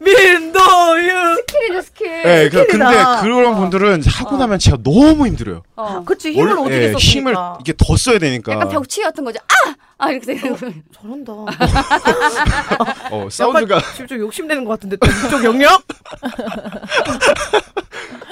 민도윤. 0.00 1.36
스킬이죠 1.36 1.82
스킬. 1.82 2.06
예, 2.24 2.48
그, 2.50 2.66
근데. 2.66 2.84
그런 3.22 3.54
어. 3.54 3.56
분들은 3.56 4.02
하고 4.06 4.36
나면 4.36 4.58
진짜 4.58 4.76
너무 4.82 5.26
힘들어요. 5.26 5.62
어. 5.76 6.02
그치 6.04 6.32
힘을 6.32 6.52
어떻게 6.58 6.74
예, 6.74 6.92
썼으니까. 6.92 6.98
힘을 6.98 7.34
이게 7.60 7.72
더 7.76 7.96
써야 7.96 8.18
되니까. 8.18 8.52
약간 8.52 8.68
벽치 8.68 9.02
같은 9.02 9.24
거죠. 9.24 9.38
아! 9.48 9.74
아 9.98 10.10
이렇게 10.10 10.34
되는 10.34 10.54
거. 10.56 10.66
잘한다. 10.92 11.32
어, 13.12 13.28
사운드가 13.30 13.80
지금 13.92 14.06
좀 14.06 14.18
욕심내는 14.20 14.64
것 14.64 14.70
같은데 14.72 14.96
또 14.96 15.06
이쪽 15.06 15.44
영역? 15.44 15.82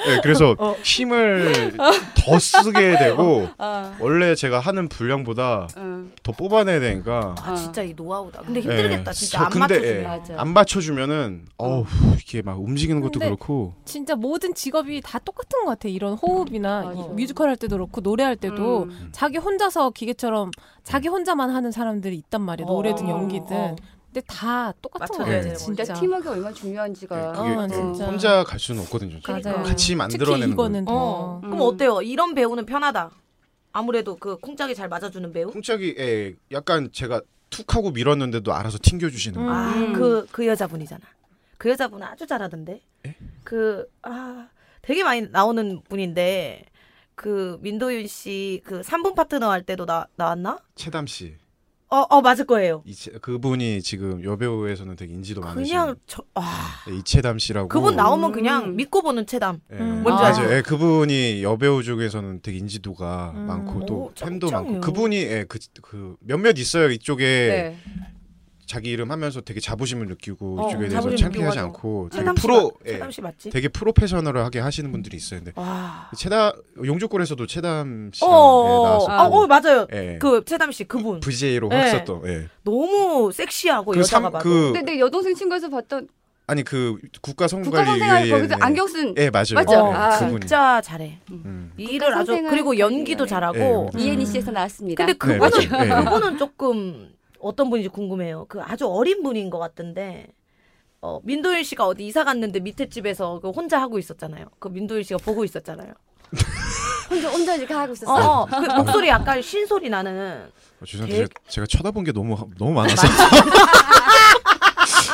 예, 0.07 0.19
그래서 0.21 0.55
어. 0.59 0.75
힘을 0.83 1.73
더 2.15 2.37
쓰게 2.39 2.97
되고 2.99 3.49
아. 3.57 3.95
원래 3.99 4.35
제가 4.35 4.59
하는 4.59 4.87
분량보다 4.87 5.67
응. 5.77 6.11
더 6.21 6.31
뽑아내야 6.31 6.79
되니까 6.79 7.33
아 7.41 7.55
진짜 7.55 7.81
이 7.81 7.93
노하우다. 7.95 8.41
근데 8.43 8.59
힘들겠다 8.61 9.09
예, 9.09 9.13
진짜 9.15 9.37
저 9.39 9.45
안 9.45 9.49
근데, 9.49 10.03
맞춰주면. 10.03 10.23
예. 10.29 10.35
안 10.37 10.49
맞춰주면은 10.53 11.45
어우 11.57 11.85
이게 12.21 12.43
막 12.43 12.59
움직이는 12.61 13.01
것도 13.01 13.19
그렇고 13.19 13.73
진짜 13.85 14.15
모든 14.15 14.53
직업이 14.53 15.01
다 15.01 15.17
똑같은 15.17 15.61
것 15.61 15.65
같아. 15.71 15.87
이런 15.89 16.13
호흡이나. 16.13 16.93
이 16.95 16.97
뮤지컬 17.15 17.49
할 17.49 17.55
때도 17.55 17.75
그렇고 17.75 18.01
노래할 18.01 18.35
때도 18.35 18.83
음. 18.83 19.09
자기 19.11 19.37
혼자서 19.39 19.89
기계처럼 19.89 20.51
자기 20.83 21.07
혼자만 21.07 21.49
하는 21.55 21.71
사람들이 21.71 22.15
있단 22.17 22.41
말이야. 22.41 22.67
노래든 22.67 23.05
어, 23.07 23.09
연기든. 23.09 23.55
어. 23.55 23.75
근데 24.13 24.21
다 24.27 24.71
똑같은 24.81 25.17
같아. 25.17 25.29
되는 25.29 25.55
진짜. 25.55 25.93
팀워크가 25.93 26.31
얼마나 26.31 26.53
중요한지가. 26.53 27.17
예, 27.17 27.39
어, 27.39 27.63
예, 27.63 27.67
진짜. 27.73 28.05
혼자 28.05 28.43
갈 28.43 28.59
수는 28.59 28.81
없거든요. 28.83 29.19
맞아요. 29.27 29.63
같이 29.63 29.95
만들어내는 29.95 30.53
이거는 30.53 30.85
거예요. 30.85 30.99
어. 30.99 31.39
더. 31.41 31.47
그럼 31.47 31.53
음. 31.53 31.61
어때요? 31.61 32.01
이런 32.01 32.33
배우는 32.33 32.65
편하다. 32.65 33.11
아무래도 33.73 34.15
그 34.15 34.37
콩짝이 34.37 34.73
잘 34.73 34.87
맞아주는 34.87 35.33
배우? 35.33 35.51
쿵짝이 35.51 35.95
예, 35.97 36.33
약간 36.51 36.89
제가 36.93 37.21
툭 37.49 37.75
하고 37.75 37.91
밀었는데도 37.91 38.53
알아서 38.53 38.77
튕겨주시는 38.81 39.39
음. 39.41 39.45
거. 39.45 39.51
아, 39.51 39.73
음. 39.73 39.93
그, 39.93 40.27
그 40.31 40.47
여자분이잖아. 40.47 41.01
그 41.57 41.69
여자분 41.69 42.01
아주 42.03 42.25
잘하던데. 42.25 42.81
에? 43.05 43.15
그, 43.43 43.89
아, 44.01 44.47
되게 44.81 45.03
많이 45.03 45.21
나오는 45.29 45.81
분인데, 45.89 46.65
그, 47.15 47.57
민도윤 47.61 48.07
씨, 48.07 48.61
그, 48.65 48.81
3분 48.81 49.15
파트너 49.15 49.49
할 49.49 49.63
때도 49.63 49.85
나, 49.85 50.07
나왔나? 50.15 50.59
채담 50.75 51.07
씨. 51.07 51.35
어, 51.95 52.05
어, 52.09 52.21
맞을 52.21 52.45
거예요. 52.45 52.83
이채, 52.85 53.11
그분이 53.21 53.81
지금 53.81 54.21
여배우에서는 54.23 54.95
되게 54.97 55.13
인지도 55.13 55.39
많으신 55.41 55.63
그냥, 55.63 55.95
저, 56.07 56.23
아, 56.33 56.83
예, 56.89 56.95
이채담 56.97 57.39
씨라고. 57.39 57.69
그분 57.69 57.95
나오면 57.95 58.31
음. 58.31 58.33
그냥 58.33 58.75
믿고 58.75 59.01
보는 59.01 59.25
체담. 59.27 59.61
예, 59.71 59.77
음. 59.77 60.03
뭔지 60.03 60.21
맞아요. 60.21 60.25
알죠? 60.25 60.53
예, 60.55 60.61
그분이 60.61 61.41
여배우 61.41 61.83
중에서는 61.83 62.41
되게 62.41 62.57
인지도가 62.57 63.31
음. 63.35 63.47
많고 63.47 63.85
또 63.85 63.93
오, 63.95 64.11
팬도 64.13 64.47
짱짱해요. 64.47 64.71
많고 64.73 64.85
그분이 64.85 65.15
예, 65.15 65.45
그, 65.47 65.57
그 65.81 66.15
몇몇 66.19 66.57
있어요 66.57 66.89
이쪽에 66.91 67.23
네. 67.25 67.77
자기 68.65 68.89
이름 68.89 69.11
하면서 69.11 69.41
되게 69.41 69.59
자부심을 69.59 70.07
느끼고 70.07 70.59
어, 70.59 70.67
이쪽에 70.67 70.87
대해서 70.87 71.01
자부심 71.01 71.17
창피하지 71.17 71.57
느끼고 71.57 71.65
않고 71.67 72.09
되게 72.11 72.25
씨, 72.35 72.41
프로 72.41 72.71
맞- 72.83 73.07
예, 73.07 73.11
씨 73.11 73.21
맞지? 73.21 73.49
되게 73.51 73.67
프로페셔널하게 73.67 74.59
하시는 74.59 74.91
분들이 74.91 75.17
있어요. 75.17 75.39
근데 75.41 75.51
와. 75.55 76.09
체담 76.17 76.51
용주골에서도 76.83 77.45
체담 77.47 78.09
씨랑 78.13 78.31
어, 78.33 78.35
예, 78.35 78.69
어, 78.71 78.83
나왔었고 78.83 79.11
아, 79.11 79.25
어, 79.27 79.47
맞아요. 79.47 79.87
예, 79.93 80.17
그, 80.19 80.43
체담 80.45 80.71
씨, 80.71 80.83
그분. 80.83 81.19
VJ로 81.19 81.69
네. 81.69 81.75
했었던 81.83 82.21
예. 82.27 82.47
너무 82.63 83.31
섹시하고, 83.31 83.91
그 83.91 83.99
여자가 83.99 84.23
삼- 84.23 84.31
봐도. 84.31 84.43
그 84.43 84.71
근데 84.73 84.93
내 84.93 84.99
여동생 84.99 85.35
친구에서 85.35 85.69
봤던 85.69 86.07
아니 86.47 86.63
그 86.63 86.99
국가 87.21 87.47
국가 87.47 87.47
선생활 87.47 87.85
성관리위원회 87.85 88.29
거기서 88.31 88.55
안경 88.63 88.87
쓴 88.87 89.15
예 89.17 89.31
맞아요. 89.31 89.53
맞죠? 89.55 89.71
어, 89.79 89.89
예, 89.89 89.93
아. 89.95 90.09
그분이 90.19 90.39
진짜 90.41 90.81
잘해. 90.83 91.19
음. 91.31 91.71
이 91.77 91.83
국가 91.85 91.95
일을 92.07 92.13
아주, 92.15 92.31
그리고 92.49 92.77
연기도. 92.77 93.25
잘하고. 93.25 93.89
예, 93.97 94.01
이혜니 94.01 94.25
씨에서 94.27 94.51
나왔습니다. 94.51 95.05
근데 95.05 95.13
네, 95.13 95.17
그분이 95.17 95.67
맞아요. 95.69 95.85
예. 96.01 96.03
그분은 96.05 96.37
조금 96.37 97.09
어떤 97.45 97.69
분인지 97.69 97.89
궁금해요. 97.89 98.45
그 98.49 98.59
아주 98.61 98.87
어린 98.87 99.21
분인 99.21 99.51
것 99.51 99.59
같던데 99.59 100.27
어, 101.01 101.19
민도일 101.23 101.63
씨가 101.63 101.85
어디 101.85 102.07
이사 102.07 102.23
갔는데 102.23 102.59
밑에 102.59 102.89
집에서 102.89 103.39
그 103.39 103.51
혼자 103.51 103.79
하고 103.79 103.99
있었잖아요. 103.99 104.47
그 104.57 104.69
민도일 104.69 105.03
씨가 105.03 105.19
보고 105.23 105.45
있었잖아요. 105.45 105.93
혼자 107.07 107.29
혼자 107.29 107.55
이렇게 107.55 107.73
하고 107.75 107.91
어, 107.91 107.93
있었어. 107.93 108.13
어, 108.13 108.45
그 108.47 108.55
목소리 108.77 109.09
약간 109.09 109.39
쉰 109.43 109.67
소리 109.67 109.89
나는. 109.89 110.49
어, 110.81 110.85
죄송한데 110.85 111.15
제가, 111.15 111.29
제가 111.47 111.67
쳐다본 111.67 112.03
게 112.03 112.11
너무 112.11 112.35
너무 112.57 112.71
많아서 112.71 113.05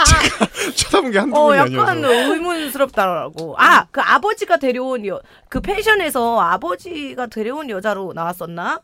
제가 0.07 0.71
쳐다본 0.73 1.11
게 1.11 1.19
한두 1.19 1.38
어, 1.38 1.53
약간 1.57 1.79
아니어서 1.79 2.34
의문스럽다라고. 2.34 3.55
아, 3.57 3.88
그 3.91 3.99
아버지가 3.99 4.55
데려온 4.55 5.05
여, 5.05 5.19
그 5.49 5.59
펜션에서 5.59 6.39
아버지가 6.39 7.27
데려온 7.27 7.69
여자로 7.69 8.13
나왔었나? 8.13 8.79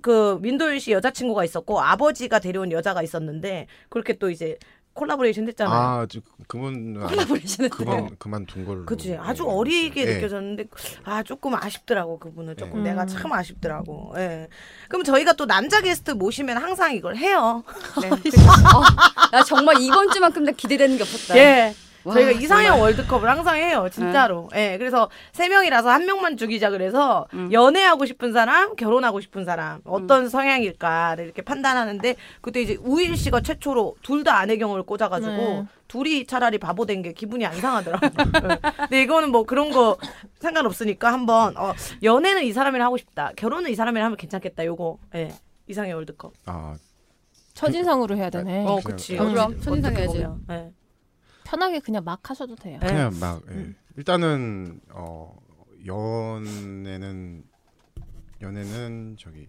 그 0.00 0.38
민도윤 0.40 0.80
씨 0.80 0.92
여자친구가 0.92 1.44
있었고 1.44 1.80
아버지가 1.80 2.38
데려온 2.38 2.72
여자가 2.72 3.02
있었는데 3.02 3.66
그렇게 3.88 4.14
또 4.18 4.30
이제 4.30 4.58
콜라보레이션 4.94 5.48
했잖아요. 5.48 5.74
아 5.74 6.06
저, 6.06 6.20
그분 6.46 7.00
콜라보레이션 7.00 7.70
그만 7.70 8.16
그만둔 8.18 8.64
걸로 8.64 8.84
그치 8.84 9.16
아주 9.16 9.44
네, 9.44 9.50
어리게 9.50 10.04
네. 10.04 10.14
느껴졌는데 10.14 10.66
아 11.04 11.22
조금 11.22 11.54
아쉽더라고 11.54 12.18
그분은 12.18 12.56
조금 12.56 12.82
네. 12.82 12.90
내가 12.90 13.02
음. 13.02 13.06
참 13.06 13.32
아쉽더라고 13.32 14.12
예 14.16 14.48
그럼 14.88 15.04
저희가 15.04 15.32
또 15.34 15.46
남자 15.46 15.80
게스트 15.80 16.10
모시면 16.10 16.58
항상 16.58 16.94
이걸 16.94 17.16
해요 17.16 17.64
네. 18.02 18.08
어, 18.08 19.30
나 19.32 19.42
정말 19.44 19.80
이번 19.80 20.10
주만큼 20.10 20.44
나 20.44 20.52
기대되는 20.52 20.96
게 20.96 21.02
없었다. 21.02 21.38
예 21.38 21.74
와, 22.04 22.14
저희가 22.14 22.30
이상형 22.32 22.64
정말. 22.64 22.80
월드컵을 22.80 23.28
항상 23.28 23.56
해요 23.56 23.88
진짜로 23.90 24.48
예 24.54 24.76
그래서 24.78 25.08
세 25.32 25.48
명이라서 25.48 25.88
한 25.90 26.04
명만 26.06 26.36
죽이자 26.36 26.70
그래서 26.70 27.26
음. 27.34 27.52
연애하고 27.52 28.06
싶은 28.06 28.32
사람 28.32 28.74
결혼하고 28.76 29.20
싶은 29.20 29.44
사람 29.44 29.80
어떤 29.84 30.28
성향일까를 30.28 31.24
이렇게 31.24 31.42
판단하는데 31.42 32.16
그때 32.40 32.62
이제 32.62 32.76
우일 32.82 33.16
씨가 33.16 33.40
최초로 33.42 33.96
둘 34.02 34.22
다 34.22 34.38
안혜경을 34.38 34.84
꽂아가지고 34.84 35.32
네. 35.32 35.64
둘이 35.88 36.26
차라리 36.26 36.58
바보 36.58 36.86
된 36.86 37.02
게 37.02 37.12
기분이 37.12 37.44
안 37.44 37.54
상하더라고요. 37.60 38.10
예. 38.50 38.58
근데 38.88 39.02
이거는 39.02 39.30
뭐 39.32 39.42
그런 39.42 39.70
거 39.72 39.96
상관없으니까 40.40 41.12
한번 41.12 41.56
어, 41.56 41.72
연애는 42.02 42.44
이 42.44 42.52
사람이랑 42.52 42.86
하고 42.86 42.96
싶다. 42.96 43.32
결혼은 43.36 43.70
이 43.70 43.74
사람이랑 43.74 44.04
하면 44.06 44.16
괜찮겠다. 44.16 44.64
요거 44.64 44.98
예. 45.16 45.32
이상의 45.66 45.92
월드컵. 45.94 46.32
아 46.46 46.76
첫인상으로 47.54 48.16
해야 48.16 48.30
되네. 48.30 48.64
어, 48.66 48.78
그치. 48.84 49.18
어, 49.18 49.24
그럼 49.24 49.60
첫인상 49.60 49.96
해야지. 49.96 50.24
예. 50.50 50.70
편하게 51.52 51.80
그냥 51.80 52.02
막 52.02 52.18
하셔도 52.30 52.56
돼요. 52.56 52.78
네. 52.80 52.86
그냥 52.86 53.12
막 53.20 53.42
예. 53.50 53.54
음. 53.54 53.76
일단은 53.98 54.80
어 54.90 55.36
연애는 55.84 57.44
연애는 58.40 59.16
저기 59.20 59.46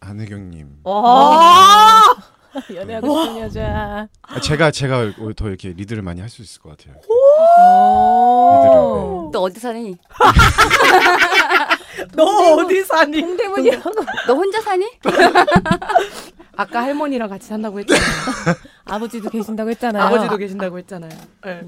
안혜경님 0.00 0.80
와! 0.82 2.02
연애하고 2.74 3.22
싶은 3.24 3.38
여자. 3.40 4.08
아, 4.22 4.40
제가 4.40 4.72
제가 4.72 5.12
더 5.36 5.48
이렇게 5.48 5.68
리드를 5.74 6.02
많이 6.02 6.20
할 6.20 6.28
수 6.28 6.42
있을 6.42 6.60
것 6.60 6.76
같아요. 6.76 6.96
오. 7.08 9.30
너 9.32 9.42
어디 9.42 9.60
사니? 9.60 9.96
너 12.12 12.24
어디 12.56 12.84
사니? 12.84 13.20
동대문이라고. 13.20 13.90
너 14.26 14.34
혼자 14.34 14.60
사니? 14.60 14.86
아까 16.56 16.82
할머니랑 16.82 17.28
같이 17.28 17.46
산다고 17.48 17.78
했잖아요. 17.80 18.04
아버지도 18.84 19.30
계신다고 19.30 19.70
했잖아요. 19.70 20.02
아버지도 20.04 20.36
계신다고 20.36 20.78
했잖아요. 20.78 21.10
예. 21.46 21.62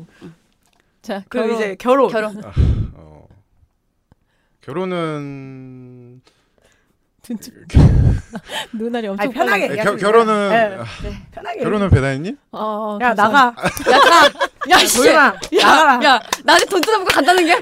자, 1.03 1.23
그럼 1.29 1.47
결혼. 1.47 1.57
이제 1.57 1.77
결혼. 1.79 2.11
결혼. 2.11 2.43
어 2.95 3.27
결혼은 4.61 6.21
눈알이 8.73 9.07
엄청 9.07 9.23
아니, 9.25 9.33
편하게 9.33 9.69
빨라. 9.69 9.85
겨, 9.85 9.97
결혼은 9.97 10.49
돼요. 10.51 10.81
아, 10.83 10.85
편하게. 11.31 11.61
결혼은 11.61 11.89
배다니님? 11.91 12.37
어, 12.51 12.99
야, 13.01 13.15
감사합니다. 13.15 13.63
나가. 13.89 14.31
야, 14.71 14.79
씨. 14.79 14.97
조용아. 14.97 15.35
나가라. 15.63 16.05
야, 16.05 16.21
나한테 16.43 16.67
돈 16.67 16.81
뜯어먹고 16.81 17.13
간다는 17.13 17.47
게? 17.47 17.55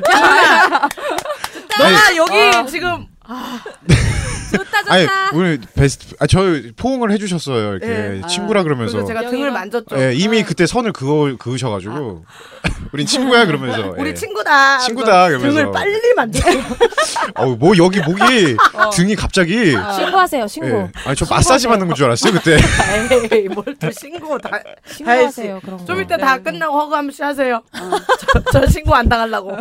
너가 1.78 2.16
여기 2.16 2.70
지금 2.70 3.06
좋다 4.50 4.82
좋다. 4.82 4.94
아니 4.94 5.06
오늘 5.34 5.60
베스트 5.74 6.14
아 6.18 6.26
저 6.26 6.40
포옹을 6.78 7.10
해주셨어요 7.12 7.72
이렇게 7.74 7.86
네. 7.86 8.20
친구라 8.26 8.62
그러면서 8.62 8.96
그래서 8.96 9.06
제가 9.08 9.28
등을. 9.30 9.50
만졌죠. 9.50 9.98
예, 10.00 10.14
이미 10.14 10.40
어. 10.40 10.44
그때 10.46 10.66
선을 10.66 10.92
그어 10.94 11.36
그으셔가지고 11.38 12.24
우린 12.92 13.06
친구야 13.06 13.44
그러면서 13.44 13.90
우리 13.98 14.10
예. 14.10 14.14
친구다. 14.14 14.78
친구다, 14.78 15.28
그러면서. 15.28 15.58
등을 15.58 15.72
빨리 15.72 16.14
만졌고. 16.14 16.50
어우 17.34 17.56
뭐 17.60 17.76
여기 17.76 18.00
목이 18.00 18.56
등이 18.94 19.14
갑자기 19.16 19.72
신고하세요. 19.72 20.46
신고. 20.46 20.68
예. 20.68 20.92
아니 21.04 21.14
저 21.16 21.26
마사지 21.28 21.66
받는 21.68 21.86
건 21.86 21.94
줄 21.94 22.06
알았어요 22.06 22.32
그때 22.32 22.56
에이, 23.32 23.48
뭘 23.48 23.64
또 23.78 23.90
신고 23.90 24.38
다. 24.38 24.58
신고하세요. 24.86 25.60
그런 25.62 25.76
거. 25.78 25.84
좀 25.84 26.00
이따 26.00 26.16
다 26.16 26.38
끝나고 26.38 26.72
허가 26.80 26.98
한번 26.98 27.12
씨 27.12 27.22
하세요. 27.22 27.56
어. 27.56 27.90
저, 28.52 28.60
저 28.60 28.66
신고 28.66 28.94
안 28.94 29.06
당하려고. 29.08 29.54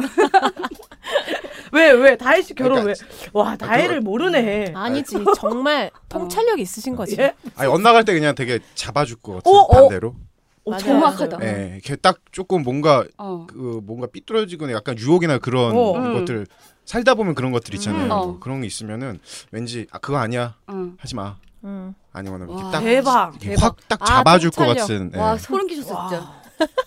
왜, 1.71 1.91
왜? 1.91 2.17
다혜 2.17 2.41
씨 2.41 2.53
결혼 2.53 2.81
그러니까 2.83 3.03
왜? 3.05 3.29
와, 3.33 3.55
다혜를 3.55 4.01
모르네. 4.01 4.73
아니지. 4.75 5.17
정말 5.35 5.91
통찰력이 6.09 6.61
있으신 6.61 6.95
거지. 6.95 7.15
예? 7.19 7.33
아니 7.55 7.69
엇나갈 7.69 8.05
때 8.05 8.13
그냥 8.13 8.35
되게 8.35 8.59
잡아줄 8.75 9.17
것 9.17 9.35
같은 9.35 9.51
어, 9.51 9.55
어. 9.59 9.81
반대로 9.81 10.15
오, 10.63 10.71
맞아요. 10.71 10.83
정확하다. 10.83 11.37
예, 11.43 11.71
이렇게 11.75 11.95
딱 11.95 12.17
조금 12.31 12.63
뭔가 12.63 13.05
어. 13.17 13.47
그 13.49 13.79
뭔가 13.83 14.07
삐뚤어지거나 14.07 14.73
약간 14.73 14.97
유혹이나 14.97 15.37
그런 15.37 15.75
어. 15.75 15.93
음. 15.95 16.13
것들 16.19 16.45
살다 16.85 17.15
보면 17.15 17.35
그런 17.35 17.51
것들 17.51 17.73
있잖아요. 17.75 18.05
음. 18.05 18.11
어. 18.11 18.25
뭐 18.25 18.39
그런 18.39 18.61
게 18.61 18.67
있으면은 18.67 19.19
왠지 19.51 19.87
아 19.91 19.97
그거 19.99 20.17
아니야 20.17 20.55
응. 20.69 20.97
하지 20.99 21.15
마 21.15 21.37
음. 21.63 21.93
아니면은 22.11 22.47
와, 22.49 22.55
이렇게 22.59 22.71
딱 22.71 22.79
대박. 22.81 23.39
대박. 23.39 23.63
확딱 23.63 24.01
아, 24.01 24.05
잡아줄 24.05 24.49
것 24.51 24.65
통찰력. 24.65 24.81
같은 24.87 25.11
예, 25.15 25.19
와, 25.19 25.37
소름 25.37 25.67
끼쳤어, 25.67 26.09
진짜. 26.09 26.41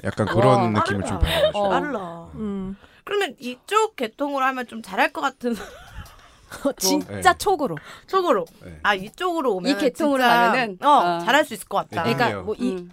약간 0.04 0.26
와, 0.28 0.34
그런 0.34 0.72
느낌을 0.74 1.02
좀 1.06 1.18
빠르다. 1.18 1.18
받아가지고 1.18 1.58
어. 1.58 1.68
빨라. 1.68 2.28
음. 2.34 2.76
그러면 3.10 3.34
이쪽 3.40 3.96
계통으로 3.96 4.44
하면 4.44 4.68
좀 4.68 4.82
잘할 4.82 5.12
것 5.12 5.20
같은 5.20 5.56
진짜 6.78 7.32
네. 7.32 7.38
촉으로. 7.38 7.76
쪽으로. 8.06 8.46
네. 8.64 8.78
아 8.84 8.94
이쪽으로 8.94 9.56
오면 9.56 9.72
이 9.72 9.76
계통으로 9.76 10.22
진짜, 10.22 10.28
가면은, 10.28 10.78
어, 10.80 10.88
어. 10.88 11.18
잘할 11.24 11.44
수 11.44 11.54
있을 11.54 11.66
것 11.66 11.78
같다. 11.78 12.04
네. 12.04 12.14
그러니까 12.14 12.24
아니에요. 12.26 12.42
뭐이 12.44 12.76
응. 12.78 12.90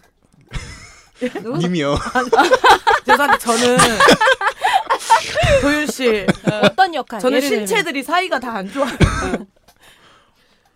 누구? 1.43 1.57
님이요. 1.59 1.95
죄송한데 3.05 3.38
저는 3.38 3.78
도윤 5.61 5.86
씨, 5.88 6.26
어떤 6.63 6.95
역할? 6.95 7.20
저는 7.20 7.39
신체들이 7.41 8.01
사이가 8.01 8.39
다 8.39 8.53
안 8.57 8.72
좋아. 8.72 8.88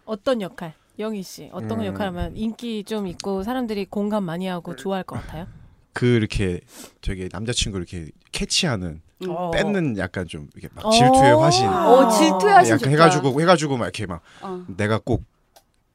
어떤 0.06 0.42
역할? 0.42 0.74
영희 1.00 1.24
씨 1.24 1.50
어떤 1.52 1.80
음. 1.80 1.86
역할하면 1.86 2.38
인기 2.38 2.84
좀 2.84 3.08
있고 3.08 3.42
사람들이 3.42 3.86
공감 3.86 4.24
많이 4.24 4.46
하고 4.46 4.76
좋아할 4.76 5.04
것 5.04 5.16
같아요? 5.16 5.48
그 5.94 6.06
이렇게 6.06 6.62
되게 7.02 7.28
남자친구 7.32 7.78
이렇게 7.78 8.10
캐치하는 8.32 9.02
어. 9.28 9.52
뺏는 9.52 9.98
약간 9.98 10.28
좀 10.28 10.50
이게 10.56 10.68
막 10.74 10.86
어. 10.86 10.90
질투의 10.92 11.36
화신 11.38 11.68
어, 11.68 12.10
질투의 12.10 12.54
화신 12.54 12.70
약간 12.74 12.80
좋다. 12.80 12.90
해가지고 12.92 13.42
해가지고 13.42 13.78
막 13.78 13.86
이렇게 13.86 14.06
막 14.06 14.22
어. 14.42 14.64
내가 14.76 15.00
꼭 15.04 15.24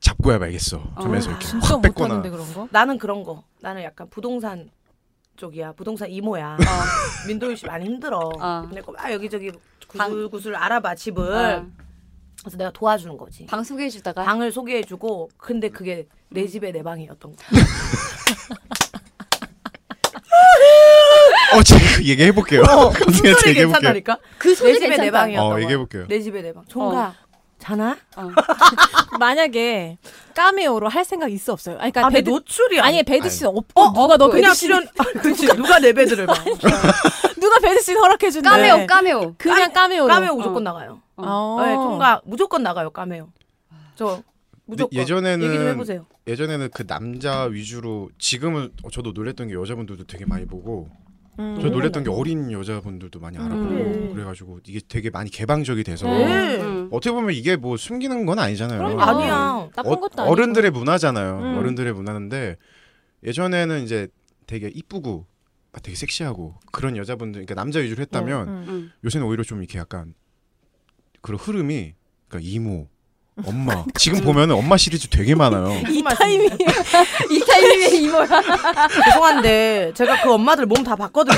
잡고야 0.01 0.39
말겠어. 0.39 0.83
하면서 0.95 1.31
이렇게 1.31 1.47
진짜 1.47 1.75
확 1.75 1.83
뺏거나. 1.83 2.15
못하는데 2.17 2.31
그런 2.31 2.55
거? 2.55 2.69
나는 2.71 2.99
그런 2.99 3.25
거. 3.25 3.43
나는 3.61 3.83
약간 3.83 4.09
부동산 4.11 4.71
쪽이야. 5.37 5.73
부동산 5.73 6.09
이모야. 6.11 6.55
어. 6.55 6.59
민도윤 7.27 7.57
씨 7.57 7.67
많이 7.67 7.85
힘들어. 7.87 8.19
어. 8.39 8.63
근데 8.69 8.81
막 8.87 9.13
여기저기 9.13 9.51
방- 9.97 10.11
구슬구슬 10.11 10.55
알아봐 10.55 10.95
집을. 10.95 11.23
어. 11.25 11.67
그래서 12.41 12.57
내가 12.59 12.71
도와주는 12.71 13.17
거지. 13.17 13.47
방 13.47 13.65
소개해주다가. 13.65 14.23
방을 14.23 14.53
소개해주고 14.53 15.31
근데 15.37 15.69
그게 15.71 16.07
내 16.29 16.47
집에 16.47 16.71
내 16.71 16.83
방이었던 16.83 17.35
거야. 17.35 17.49
어 21.55 21.63
제가 21.63 22.03
얘기해 22.03 22.33
볼게요. 22.33 22.63
어, 22.63 22.91
갑자기 22.91 23.33
소리 23.35 23.51
얘기해 23.51 23.67
볼게요. 23.67 23.93
괜찮다니까? 23.93 24.19
그 24.39 24.49
내 24.49 24.55
소리 24.55 24.75
집에 24.75 24.89
내 24.89 24.97
괜찮다. 24.97 25.19
방이었던 25.21 25.47
어 25.47 25.51
거야. 25.51 25.63
얘기해 25.63 25.77
볼게요. 25.79 26.07
내 26.09 26.21
집에 26.21 26.43
내 26.43 26.53
방. 26.53 26.65
종가 26.67 27.15
자나? 27.59 27.97
어. 28.17 28.31
만약에 29.19 29.99
까메오로 30.35 30.89
할 30.89 31.05
생각 31.05 31.33
있어 31.33 31.53
없어요? 31.53 31.77
아니, 31.79 31.91
그러니까 31.91 32.07
아, 32.07 32.11
내 32.11 32.17
베드 32.19 32.31
노출이 32.31 32.81
아니 32.81 32.97
아니 32.99 33.03
베드신은 33.03 33.51
없고 33.57 33.93
누가 33.95 34.17
너 34.17 34.29
그냥 34.29 34.51
베드신 34.51 34.61
출연. 34.67 34.87
그렇지. 35.23 35.47
누가 35.57 35.79
내 35.79 35.93
베드를 35.93 36.27
봐. 36.27 36.35
누가 37.41 37.59
베드신 37.61 37.95
허락해 37.95 38.31
준대? 38.31 38.49
까메오, 38.49 38.87
까메오. 38.87 39.35
그냥 39.39 39.73
까메오로. 39.73 40.09
까메오 40.13 40.35
무조건 40.37 40.57
어. 40.67 40.71
나가요. 40.71 41.01
어. 41.17 41.57
네, 41.65 41.75
종가 41.75 42.21
무조건 42.25 42.63
나가요. 42.63 42.91
까메오. 42.91 43.29
저 43.95 44.23
무조건. 44.67 44.99
예전에는 44.99 45.47
얘기 45.47 45.57
좀 45.57 45.69
해보세요. 45.69 46.07
예전에는 46.27 46.71
그 46.75 46.87
남자 46.87 47.45
위주로 47.45 48.11
지금은 48.19 48.73
어, 48.83 48.91
저도 48.91 49.13
놀랬던 49.13 49.49
게 49.49 49.55
여자분들도 49.55 50.05
되게 50.07 50.27
많이 50.27 50.45
보고 50.45 50.89
음. 51.39 51.59
저 51.61 51.68
놀랬던 51.68 52.05
게 52.05 52.11
어린 52.11 52.51
여자분들도 52.51 53.20
많이 53.20 53.37
알아보고 53.39 53.61
음. 53.62 54.12
그래가지고 54.14 54.61
이게 54.66 54.80
되게 54.89 55.11
많이 55.11 55.30
개방적이 55.30 55.84
돼서 55.84 56.07
네. 56.09 56.61
응. 56.61 56.89
어떻게 56.91 57.11
보면 57.12 57.32
이게 57.34 57.57
뭐 57.57 57.76
숨기는 57.76 58.24
건 58.26 58.39
아니잖아요. 58.39 58.78
그럼요. 58.78 59.01
아니야. 59.03 59.68
나쁜 59.74 60.01
것도 60.01 60.22
아니고. 60.22 60.32
어른들의 60.32 60.70
문화잖아요. 60.70 61.39
음. 61.39 61.59
어른들의 61.59 61.93
문화인데 61.93 62.57
예전에는 63.24 63.82
이제 63.82 64.09
되게 64.47 64.68
이쁘고 64.68 65.26
아, 65.72 65.80
되게 65.80 65.95
섹시하고 65.95 66.55
그런 66.72 66.97
여자분들, 66.97 67.45
그러니까 67.45 67.55
남자 67.55 67.80
위주로 67.80 68.01
했다면 68.01 68.49
음. 68.49 68.64
응. 68.68 68.91
요새는 69.05 69.26
오히려 69.26 69.43
좀 69.43 69.59
이렇게 69.59 69.78
약간 69.78 70.14
그런 71.20 71.39
흐름이 71.39 71.95
그러니까 72.28 72.51
이모, 72.51 72.89
엄마. 73.45 73.84
지금 73.99 74.20
보면은 74.22 74.55
엄마 74.55 74.76
시리즈 74.76 75.09
되게 75.09 75.34
많아요. 75.34 75.70
이 75.91 76.03
타이밍 76.03 76.49
이 77.30 77.41
타이밍에 77.41 77.89
이모야. 77.97 78.26
죄송한데 79.05 79.93
제가 79.95 80.22
그 80.22 80.32
엄마들 80.32 80.64
몸 80.66 80.82
다 80.87 80.95
봤거든요. 80.97 81.37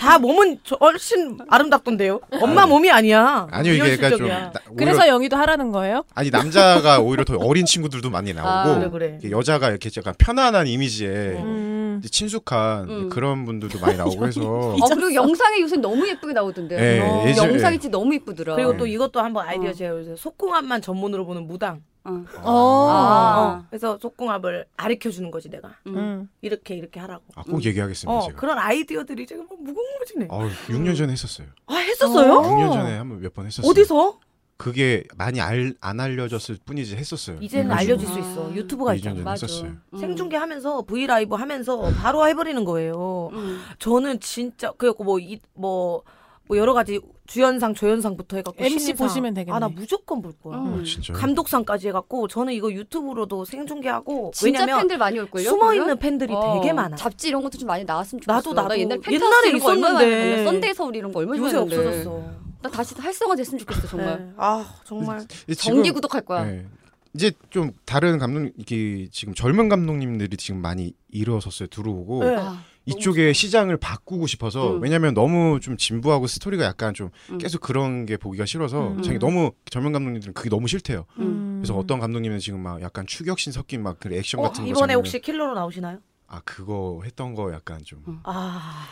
다 0.00 0.18
몸은 0.18 0.60
저- 0.64 0.78
훨씬 0.80 1.36
아름답던데요. 1.50 2.20
엄마 2.40 2.64
몸이 2.64 2.90
아니야. 2.90 3.46
아니요 3.50 3.74
이게 3.74 3.82
그러니까 3.96 4.08
좀 4.08 4.18
비현실적이야. 4.20 4.52
나- 4.52 4.60
오히려 4.70 4.74
그래서 4.76 5.08
영희도 5.08 5.36
하라는 5.36 5.72
거예요? 5.72 6.04
아니 6.14 6.30
남자가 6.30 7.00
오히려 7.00 7.24
더 7.24 7.36
어린 7.36 7.66
친구들도 7.66 8.08
많이 8.08 8.32
나오고 8.32 8.48
아, 8.48 8.74
그래 8.78 8.88
그래. 8.90 9.18
이게 9.22 9.30
여자가 9.30 9.68
이렇게 9.68 9.90
약간 9.98 10.14
편안한 10.16 10.66
이미지에 10.68 11.08
음. 11.10 11.96
이제 12.00 12.08
친숙한 12.08 12.88
음. 12.88 13.08
그런 13.10 13.44
분들도 13.44 13.78
많이 13.78 13.98
나오고 13.98 14.24
해서 14.26 14.40
어 14.42 14.74
그리고 14.94 15.12
영상에 15.14 15.60
요새 15.60 15.76
너무 15.76 16.08
예쁘게 16.08 16.32
나오던데요. 16.32 16.80
예, 16.80 17.00
어. 17.00 17.24
예전- 17.26 17.50
영상이 17.52 17.74
예. 17.74 17.78
진짜 17.78 17.98
너무 17.98 18.14
예쁘더라. 18.14 18.54
그리고 18.56 18.72
네. 18.72 18.78
또 18.78 18.86
이것도 18.86 19.20
한번 19.20 19.46
아이디어 19.46 19.68
어. 19.68 19.72
제가 19.74 19.90
요새 19.98 20.14
속궁합만 20.16 20.80
전문으로 20.80 21.26
보는 21.26 21.46
무당. 21.46 21.82
어. 22.04 22.24
어. 22.42 22.88
아. 22.90 23.38
어, 23.60 23.66
그래서 23.70 23.98
속궁합을 24.00 24.66
가르쳐 24.76 25.10
주는 25.10 25.30
거지 25.30 25.48
내가. 25.50 25.68
음. 25.86 25.96
음. 25.96 26.28
이렇게 26.40 26.74
이렇게 26.74 26.98
하라고. 27.00 27.22
아, 27.34 27.42
꼭 27.42 27.64
얘기하겠습니다 27.64 28.10
어 28.18 28.26
제가. 28.26 28.38
그런 28.38 28.58
아이디어들이 28.58 29.26
지금 29.26 29.46
뭐 29.46 29.56
무궁무진해. 29.60 30.26
어, 30.30 30.48
6년 30.68 30.96
전에 30.96 31.12
했었어요. 31.12 31.48
아 31.66 31.74
했었어요? 31.76 32.32
어. 32.32 32.42
6년 32.42 32.72
전에 32.72 32.96
한번 32.96 33.20
몇 33.20 33.32
번 33.34 33.46
했었어요. 33.46 33.70
어디서? 33.70 34.18
그게 34.56 35.04
많이 35.16 35.40
알, 35.40 35.72
안 35.80 36.00
알려졌을 36.00 36.58
뿐이지 36.66 36.94
했었어요. 36.96 37.38
이제는 37.40 37.70
알려질 37.72 38.06
수 38.06 38.18
있어. 38.18 38.54
유튜브가 38.54 38.92
2년 38.92 38.96
있잖아. 38.96 39.22
맞아. 39.22 39.46
했었어요. 39.46 39.72
음. 39.94 39.98
생중계하면서 39.98 40.82
V 40.82 41.06
라이브 41.06 41.34
하면서 41.34 41.80
바로 42.02 42.26
해버리는 42.28 42.62
거예요. 42.66 43.30
음. 43.32 43.62
저는 43.78 44.20
진짜 44.20 44.70
그래갖고 44.72 45.04
뭐이뭐 45.04 45.40
뭐 45.54 46.58
여러 46.58 46.74
가지 46.74 47.00
주연상 47.30 47.74
조연상부터 47.74 48.38
해갖고 48.38 48.64
MC 48.64 48.78
신인상. 48.80 49.06
보시면 49.06 49.34
되겠네. 49.34 49.54
아나 49.54 49.68
무조건 49.68 50.20
볼 50.20 50.32
거야. 50.42 50.58
음. 50.58 50.80
아, 50.80 50.84
진짜. 50.84 51.12
감독상까지 51.12 51.86
해갖고 51.88 52.26
저는 52.26 52.52
이거 52.52 52.72
유튜브로도 52.72 53.44
생중계하고 53.44 54.32
진짜 54.34 54.60
왜냐면 54.62 54.80
팬들 54.80 54.98
많이 54.98 55.18
올걸요? 55.20 55.44
숨어 55.44 55.74
있는? 55.74 55.96
팬들이 55.96 56.34
어, 56.34 56.58
되게 56.60 56.72
많아. 56.72 56.96
잡지 56.96 57.28
이런 57.28 57.42
것도 57.42 57.56
좀 57.56 57.68
많이 57.68 57.84
나왔으면 57.84 58.20
좋겠어. 58.20 58.34
나도, 58.34 58.52
나도. 58.52 58.68
나 58.68 58.78
옛날 58.78 58.98
옛날에 59.08 59.56
있었는데. 59.56 60.44
썬데이 60.44 60.74
서울 60.74 60.96
이런 60.96 61.12
거 61.12 61.22
요새 61.22 61.50
좋아했는데. 61.50 61.76
없어졌어. 61.76 62.22
나 62.62 62.68
다시 62.68 62.94
활성화 62.96 63.36
됐으면 63.36 63.58
좋겠어 63.60 63.86
정말. 63.86 64.18
네. 64.18 64.32
아 64.36 64.74
정말. 64.84 65.24
정기 65.56 65.92
구독할 65.92 66.22
거야. 66.22 66.44
네. 66.44 66.66
이제 67.14 67.30
좀 67.50 67.70
다른 67.84 68.18
감독 68.18 68.50
이게 68.56 69.08
지금 69.12 69.34
젊은 69.34 69.68
감독님들이 69.68 70.36
지금 70.36 70.60
많이 70.60 70.94
일어섰어요 71.10 71.68
들어오고 71.68 72.24
네. 72.24 72.36
아, 72.80 72.82
이쪽에 72.86 73.32
시장을 73.32 73.76
바꾸고 73.76 74.26
싶어서 74.26 74.74
음. 74.76 74.82
왜냐면 74.82 75.14
너무 75.14 75.60
좀 75.60 75.76
진부하고 75.76 76.26
스토리가 76.26 76.64
약간 76.64 76.94
좀 76.94 77.10
음. 77.30 77.38
계속 77.38 77.60
그런 77.60 78.06
게 78.06 78.16
보기가 78.16 78.46
싫어서 78.46 78.92
음. 78.94 79.02
자기 79.02 79.18
너무 79.18 79.52
젊은 79.70 79.92
감독님들은 79.92 80.34
그게 80.34 80.48
너무 80.50 80.66
싫대요. 80.66 81.04
음. 81.18 81.58
그래서 81.60 81.76
어떤 81.76 82.00
감독님은 82.00 82.38
지금 82.38 82.60
막 82.60 82.80
약간 82.82 83.06
추격신 83.06 83.52
섞인 83.52 83.82
막 83.82 83.98
그 84.00 84.12
액션 84.14 84.40
어, 84.40 84.44
같은 84.44 84.64
거 84.64 84.70
이번에 84.70 84.92
장면- 84.92 84.96
혹시 84.96 85.20
킬러로 85.20 85.54
나오시나요? 85.54 85.98
아 86.32 86.40
그거 86.44 87.00
했던 87.04 87.34
거 87.34 87.52
약간 87.52 87.82
좀 87.84 88.04
음. 88.06 88.20
아 88.22 88.86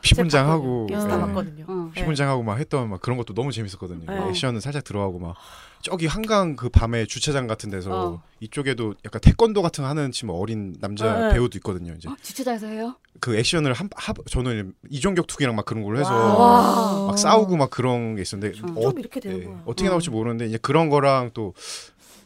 피분장하고 0.00 0.86
인스타 0.90 1.14
네. 1.14 1.22
봤거든요. 1.26 1.64
어. 1.68 1.90
피분장하고 1.94 2.42
막 2.42 2.58
했던 2.58 2.88
막 2.88 3.02
그런 3.02 3.18
것도 3.18 3.34
너무 3.34 3.52
재밌었거든요. 3.52 4.06
네. 4.10 4.28
액션은 4.30 4.60
살짝 4.60 4.82
들어가고 4.82 5.18
막 5.18 5.36
저기 5.82 6.06
한강 6.06 6.56
그 6.56 6.70
밤에 6.70 7.04
주차장 7.04 7.46
같은 7.46 7.68
데서 7.68 8.12
어. 8.12 8.22
이쪽에도 8.40 8.94
약간 9.04 9.20
태권도 9.20 9.60
같은 9.60 9.82
거 9.82 9.90
하는 9.90 10.10
지금 10.10 10.30
어린 10.30 10.74
남자 10.80 11.28
네. 11.28 11.34
배우도 11.34 11.58
있거든요. 11.58 11.92
이제 11.92 12.08
어, 12.08 12.16
주차장에서 12.22 12.68
해요? 12.68 12.96
그 13.20 13.36
액션을 13.36 13.74
한 13.74 13.90
하, 13.94 14.14
저는 14.30 14.72
이종격 14.88 15.26
투기랑 15.26 15.54
막 15.56 15.66
그런 15.66 15.82
걸로 15.82 15.98
해서 15.98 16.14
와. 16.14 17.06
막 17.08 17.18
싸우고 17.18 17.58
막 17.58 17.68
그런 17.68 18.16
게 18.16 18.22
있었는데 18.22 18.58
음. 18.58 18.78
어, 18.78 18.80
좀 18.80 18.98
이렇게 18.98 19.20
예, 19.22 19.28
되는구나. 19.28 19.64
어떻게 19.66 19.86
어. 19.88 19.90
나올지 19.90 20.08
모르는데 20.08 20.46
이제 20.46 20.56
그런 20.56 20.88
거랑 20.88 21.32
또 21.34 21.52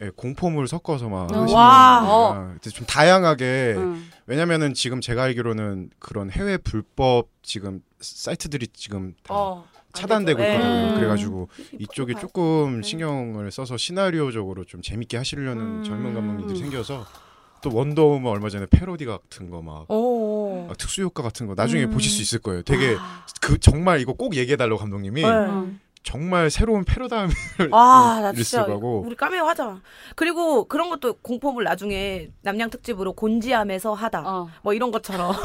예, 0.02 0.10
공포물 0.14 0.68
섞어서 0.68 1.08
막 1.08 1.30
어. 1.32 1.42
하시는 1.42 1.54
와. 1.54 2.00
거니까 2.00 2.54
그래서 2.60 2.76
좀 2.76 2.86
다양하게 2.86 3.74
응. 3.76 4.04
왜냐면은 4.26 4.74
지금 4.74 5.00
제가 5.00 5.22
알기로는 5.24 5.90
그런 5.98 6.30
해외 6.30 6.56
불법 6.56 7.28
지금 7.42 7.80
사이트들이 8.00 8.68
지금 8.68 9.14
다 9.22 9.34
어. 9.34 9.64
차단되고. 9.94 10.42
있거든요. 10.42 10.64
음. 10.64 10.94
그래가지고 10.96 11.48
이쪽에 11.78 12.14
조금 12.14 12.80
네. 12.80 12.88
신경을 12.88 13.50
써서 13.50 13.76
시나리오적으로 13.76 14.64
좀 14.64 14.82
재밌게 14.82 15.16
하시려는 15.16 15.62
음. 15.62 15.84
젊은 15.84 16.14
감독님들이 16.14 16.58
생겨서 16.58 17.06
또 17.62 17.70
원더우먼 17.72 18.30
얼마 18.30 18.50
전에 18.50 18.66
패러디 18.68 19.06
같은 19.06 19.48
거막 19.48 19.86
어. 19.88 20.72
특수 20.76 21.02
효과 21.02 21.22
같은 21.22 21.46
거 21.46 21.54
나중에 21.54 21.84
음. 21.84 21.90
보실 21.90 22.10
수 22.10 22.20
있을 22.20 22.40
거예요. 22.40 22.62
되게 22.62 22.96
아. 22.98 23.24
그 23.40 23.58
정말 23.58 24.00
이거 24.00 24.12
꼭 24.12 24.36
얘기해 24.36 24.56
달라고 24.56 24.78
감독님이 24.78 25.22
네. 25.22 25.28
응. 26.06 26.10
정말 26.12 26.50
새로운 26.50 26.84
패러다임을 26.84 27.34
아, 27.72 28.20
나 28.22 28.30
일을 28.30 28.44
진짜 28.44 28.62
하고. 28.62 29.02
우리 29.06 29.16
까메오 29.16 29.46
하자. 29.46 29.80
그리고 30.14 30.64
그런 30.66 30.90
것도 30.90 31.14
공포물 31.22 31.64
나중에 31.64 32.30
남양 32.42 32.70
특집으로 32.70 33.14
곤지암에서 33.14 33.94
하다. 33.94 34.22
어. 34.26 34.48
뭐 34.62 34.74
이런 34.74 34.90
것처럼. 34.90 35.34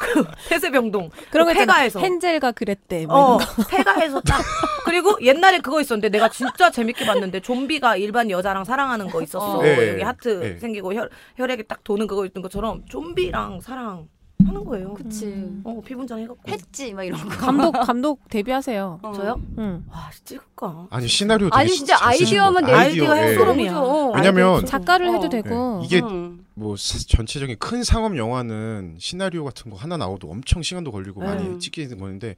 그 0.00 0.24
폐쇄병동 0.48 1.10
그런 1.30 1.46
거 1.46 1.52
있잖아. 1.52 1.74
폐가에서. 1.74 2.00
헨젤과 2.00 2.52
그레텔. 2.52 3.06
뭐 3.06 3.16
어, 3.16 3.36
이런 3.36 3.38
거. 3.38 3.62
폐가에서 3.68 4.20
딱. 4.22 4.42
그리고 4.84 5.16
옛날에 5.22 5.58
그거 5.58 5.80
있었는데 5.80 6.08
내가 6.08 6.30
진짜 6.30 6.70
재밌게 6.70 7.04
봤는데 7.04 7.40
좀비가 7.40 7.96
일반 7.96 8.30
여자랑 8.30 8.64
사랑하는 8.64 9.08
거 9.08 9.22
있었어. 9.22 9.58
어. 9.58 9.62
네. 9.62 9.92
여기 9.92 10.02
하트 10.02 10.28
네. 10.28 10.58
생기고 10.58 10.94
혈, 10.94 11.10
혈액이 11.36 11.68
딱 11.68 11.84
도는 11.84 12.06
그거 12.06 12.24
있던 12.24 12.42
것처럼 12.42 12.84
좀비랑 12.86 13.60
사랑 13.60 14.08
하는 14.46 14.64
거예요. 14.64 14.94
그치. 14.94 15.26
음. 15.26 15.60
어, 15.64 15.80
피분장 15.84 16.18
해갖고. 16.20 16.40
했지 16.50 16.92
막 16.94 17.04
이런 17.04 17.20
거. 17.20 17.28
감독 17.36 17.72
감독 17.86 18.28
데뷔하세요. 18.28 19.00
어. 19.02 19.12
저요? 19.12 19.40
응. 19.58 19.84
와, 19.90 20.10
찍을까? 20.24 20.88
아니 20.90 21.08
시나리오 21.08 21.48
되게 21.50 21.56
아니 21.60 21.70
진짜 21.70 21.96
잘 21.96 22.14
쓰신 22.16 22.38
것 22.38 22.44
아이디어만. 22.44 22.64
내 22.64 22.72
아이디어 22.72 23.16
예. 23.16 23.22
핵소름이야. 23.30 23.72
너무 23.72 23.86
좋아. 24.12 24.16
왜냐면 24.16 24.54
아이디어 24.54 24.64
작가를 24.68 25.08
어. 25.08 25.12
해도 25.12 25.28
되고. 25.28 25.78
네. 25.80 25.86
이게 25.86 26.00
응. 26.02 26.44
뭐 26.54 26.76
사- 26.76 26.98
전체적인 26.98 27.56
큰 27.58 27.82
상업 27.84 28.16
영화는 28.16 28.96
시나리오 28.98 29.44
같은 29.44 29.70
거 29.70 29.76
하나 29.76 29.96
나오도 29.96 30.28
엄청 30.30 30.62
시간도 30.62 30.92
걸리고 30.92 31.20
많이 31.20 31.42
음. 31.46 31.58
찍히는 31.58 31.98
거는데 31.98 32.36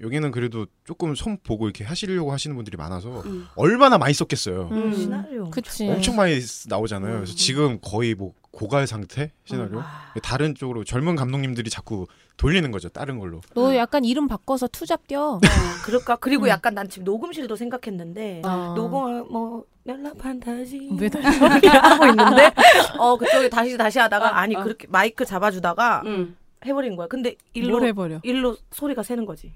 여기는 0.00 0.30
그래도 0.30 0.66
조금 0.84 1.14
손 1.14 1.36
보고 1.44 1.66
이렇게 1.66 1.84
하시려고 1.84 2.32
하시는 2.32 2.56
분들이 2.56 2.76
많아서 2.76 3.22
응. 3.26 3.44
얼마나 3.56 3.98
많이 3.98 4.14
썼겠어요. 4.14 4.68
음. 4.72 4.94
시나리오. 4.94 5.50
그치. 5.50 5.88
엄청 5.88 6.16
많이 6.16 6.40
쓰- 6.40 6.66
나오잖아요. 6.68 7.16
그래서 7.16 7.32
음. 7.32 7.36
지금 7.36 7.78
거의 7.80 8.14
뭐 8.14 8.32
고갈 8.52 8.86
상태 8.86 9.32
시나리오. 9.44 9.80
아, 9.80 10.12
다른 10.22 10.54
쪽으로 10.54 10.84
젊은 10.84 11.16
감독님들이 11.16 11.70
자꾸 11.70 12.06
돌리는 12.36 12.70
거죠. 12.70 12.88
다른 12.90 13.18
걸로. 13.18 13.40
너 13.54 13.74
약간 13.74 14.04
이름 14.04 14.28
바꿔서 14.28 14.68
투잡 14.68 15.06
뛰어. 15.08 15.40
그럴까? 15.84 16.16
그리고 16.16 16.44
음. 16.44 16.48
약간 16.48 16.74
난 16.74 16.88
지금 16.88 17.04
녹음실도 17.04 17.56
생각했는데 17.56 18.42
어. 18.44 18.74
녹음을 18.76 19.24
뭐 19.24 19.64
멜라 19.84 20.12
판타지 20.18 20.90
왜 21.00 21.08
다- 21.08 21.18
하고 21.82 22.06
있는데 22.06 22.52
어 22.98 23.16
그쪽에 23.16 23.48
다시 23.48 23.76
다시 23.76 23.98
하다가 23.98 24.26
어, 24.26 24.28
아니 24.34 24.54
어. 24.54 24.62
그렇게 24.62 24.86
마이크 24.88 25.24
잡아주다가 25.24 26.02
응. 26.04 26.36
해버린 26.64 26.94
거야. 26.94 27.08
근데 27.08 27.34
일로. 27.54 27.80
일로 28.22 28.56
소리가 28.70 29.02
새는 29.02 29.24
거지. 29.24 29.52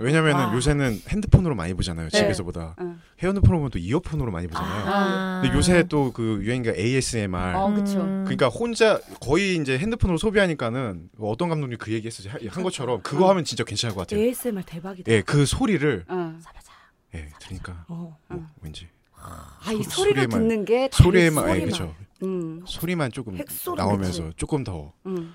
왜냐면은 0.00 0.46
와. 0.46 0.54
요새는 0.54 1.02
핸드폰으로 1.08 1.54
많이 1.54 1.74
보잖아요. 1.74 2.08
네. 2.08 2.18
집에서보다. 2.18 2.74
응. 2.80 3.00
헤어폰으로 3.22 3.58
보면 3.58 3.70
또 3.70 3.78
이어폰으로 3.78 4.30
많이 4.32 4.46
보잖아요. 4.46 4.84
아. 4.86 5.40
근데 5.42 5.56
요새 5.56 5.82
또 5.84 6.10
그 6.12 6.40
유행가 6.42 6.72
ASMR. 6.76 7.36
어, 7.56 7.72
그쵸. 7.74 8.00
음. 8.00 8.24
그러니까 8.24 8.48
혼자 8.48 8.98
거의 9.20 9.56
이제 9.56 9.78
핸드폰으로 9.78 10.16
소비하니까는 10.18 11.10
어떤 11.20 11.48
감독님 11.50 11.78
그 11.78 11.92
얘기 11.92 12.06
했었죠. 12.06 12.30
한 12.48 12.62
것처럼 12.64 13.02
그거 13.02 13.28
하면 13.30 13.44
진짜 13.44 13.62
괜찮을 13.64 13.94
것 13.94 14.02
같아요. 14.08 14.20
ASMR 14.24 14.62
대박이다. 14.64 15.12
예, 15.12 15.20
그 15.22 15.44
소리를 15.46 16.04
어. 16.08 16.34
사바자. 16.40 16.72
예, 17.14 17.28
들으니까 17.40 17.84
어. 17.88 18.16
뭐 18.28 18.46
왠지 18.62 18.88
아, 19.16 19.70
이 19.72 19.82
소- 19.82 19.90
소리를 19.90 20.26
소리만- 20.26 20.30
듣는 20.30 20.64
게 20.64 20.88
소리에만 20.92 21.44
예, 21.44 21.48
소리만. 21.48 21.66
그렇죠. 21.68 21.94
응. 22.22 22.62
소리만 22.66 23.12
조금 23.12 23.38
나오면서 23.76 24.22
그치? 24.24 24.36
조금 24.36 24.64
더 24.64 24.92
응. 25.06 25.32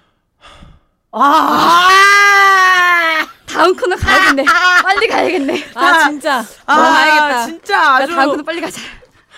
아, 1.11 1.87
다음 3.65 3.75
코너 3.75 3.95
가야겠네. 3.95 4.45
빨리 4.83 5.07
가야겠네. 5.07 5.63
아 5.73 6.07
진짜. 6.07 6.45
아, 6.67 6.75
가야겠다. 6.75 7.45
진짜 7.47 7.77
나 7.77 7.95
아주 7.95 8.15
다음 8.15 8.29
코너 8.29 8.43
빨리 8.43 8.61
가자. 8.61 8.79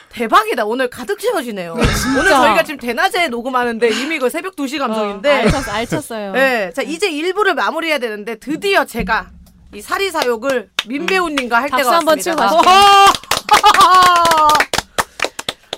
대박이다. 0.09 0.65
오늘 0.65 0.89
가득 0.89 1.17
채워지네요. 1.19 1.73
오늘 1.73 2.29
저희가 2.29 2.63
지금 2.63 2.79
대낮에 2.79 3.29
녹음하는데 3.29 3.87
이미 3.89 4.19
그 4.19 4.29
새벽 4.29 4.55
2시 4.55 4.79
감성인데. 4.79 5.31
알쳤, 5.31 5.69
알쳤어요. 5.69 6.31
네, 6.33 6.71
자 6.73 6.81
이제 6.81 7.09
1부를 7.09 7.53
마무리해야 7.53 7.99
되는데 7.99 8.35
드디어 8.35 8.83
제가 8.83 9.27
이 9.73 9.81
사리 9.81 10.11
사욕을 10.11 10.69
민배우님과 10.87 11.61
할 11.61 11.69
박수 11.69 11.85
때가 11.85 12.01
왔습니다. 12.05 12.49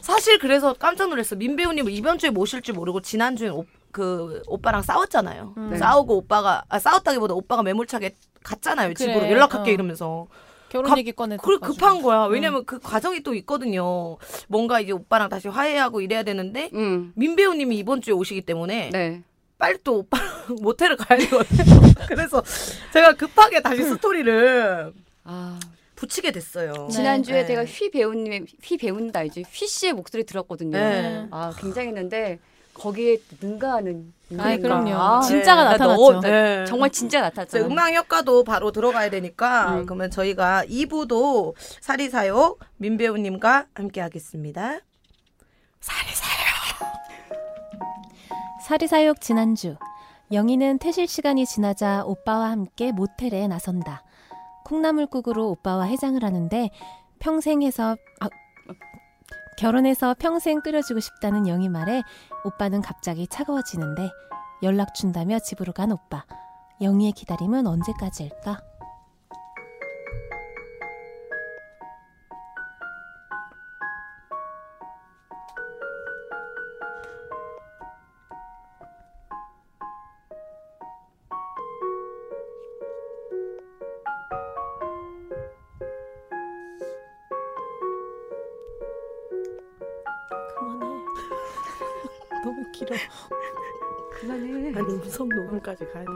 사실 0.02 0.40
그래서 0.40 0.74
깜짝 0.74 1.10
놀랐어. 1.10 1.36
민배우님을 1.36 1.92
이번 1.92 2.18
주에 2.18 2.32
모실 2.32 2.64
줄 2.64 2.74
모르고 2.74 3.02
지난 3.02 3.36
주에 3.36 3.50
오, 3.50 3.66
그 3.92 4.42
오빠랑 4.48 4.82
싸웠잖아요. 4.82 5.54
음. 5.58 5.70
네. 5.72 5.78
싸우고 5.78 6.18
오빠가 6.18 6.64
아, 6.70 6.80
싸웠다기보다 6.80 7.34
오빠가 7.34 7.64
매몰차게 7.64 8.16
갔잖아요. 8.44 8.94
그래, 8.94 8.96
집으로 8.96 9.30
연락할게 9.30 9.72
어. 9.72 9.74
이러면서. 9.74 10.28
결혼 10.70 10.88
갑- 10.90 11.00
얘기 11.00 11.12
꺼내. 11.12 11.38
그래 11.42 11.58
급한 11.60 12.00
거야. 12.04 12.26
왜냐면 12.26 12.64
그 12.64 12.78
과정이 12.80 13.22
또 13.24 13.34
있거든요. 13.36 14.18
뭔가 14.48 14.80
이제 14.80 14.92
오빠랑 14.92 15.28
다시 15.30 15.48
화해하고 15.48 16.00
이래야 16.02 16.22
되는데 16.22 16.70
응. 16.76 17.12
민배우님이 17.16 17.76
이번 17.78 18.02
주에 18.02 18.14
오시기 18.14 18.42
때문에 18.44 18.92
네. 18.94 19.24
빨리 19.58 19.80
또 19.84 19.98
오빠랑 20.00 20.28
모텔을 20.62 20.96
가야 20.96 21.18
되거든요. 21.18 21.82
그래서 22.08 22.44
제가 22.94 23.14
급하게 23.14 23.62
다시 23.64 23.84
스토리를 23.84 24.94
아. 25.24 25.60
붙이게 25.96 26.32
됐어요. 26.32 26.72
네. 26.74 26.88
지난주에 26.90 27.42
네. 27.42 27.48
제가 27.48 27.66
휘 27.66 27.90
배우님의 27.90 28.46
휘 28.62 28.78
배운다 28.78 29.24
이제 29.24 29.42
휘 29.52 29.68
씨의 29.68 29.94
목소리 29.94 30.24
들었거든요. 30.24 30.78
네. 30.78 31.28
아 31.32 31.52
굉장했는데 31.58 32.38
거기에 32.80 33.18
능가하는 33.42 34.14
아. 34.38 34.56
그럼요. 34.58 34.94
아, 34.96 35.22
진짜가 35.22 35.64
나 35.64 35.72
나타났죠. 35.72 36.02
너- 36.14 36.20
나 36.22 36.30
네. 36.30 36.66
정말 36.66 36.90
진짜 36.92 37.22
나타났죠. 37.22 37.58
네, 37.60 37.64
음악 37.66 37.94
효과도 37.94 38.44
바로 38.44 38.72
들어가야 38.72 39.10
되니까 39.10 39.76
음. 39.80 39.86
그러면 39.86 40.10
저희가 40.12 40.64
2부도 40.66 41.56
사리사욕 41.82 42.60
민배우님과 42.78 43.66
함께 43.74 44.02
하겠습니다. 44.02 44.80
사리사욕. 45.82 46.30
사리사욕 48.68 49.20
지난주 49.22 49.76
영희는 50.32 50.78
퇴실 50.78 51.08
시간이 51.08 51.46
지나자 51.48 52.04
오빠와 52.06 52.52
함께 52.52 52.92
모텔에 52.92 53.48
나선다. 53.48 54.04
콩나물국으로 54.66 55.50
오빠와 55.50 55.86
해장을 55.86 56.24
하는데 56.24 56.70
평생 57.18 57.64
해서 57.64 57.96
아, 58.20 58.28
결혼해서 59.58 60.16
평생 60.20 60.62
끓여주고 60.62 61.00
싶다는 61.00 61.48
영희 61.48 61.68
말에 61.70 62.04
오빠는 62.44 62.82
갑자기 62.82 63.28
차가워지는데 63.28 64.10
연락 64.64 64.94
준다며 64.94 65.40
집으로 65.40 65.74
간 65.74 65.92
오빠. 65.92 66.26
영희의 66.82 67.12
기다림은 67.14 67.68
언제까지일까? 67.68 68.62
길어. 92.80 92.96
그만해. 94.20 94.70
아니 94.80 94.94
음성 94.94 95.28
녹음까지 95.28 95.86
가야 95.92 96.06
돼. 96.06 96.12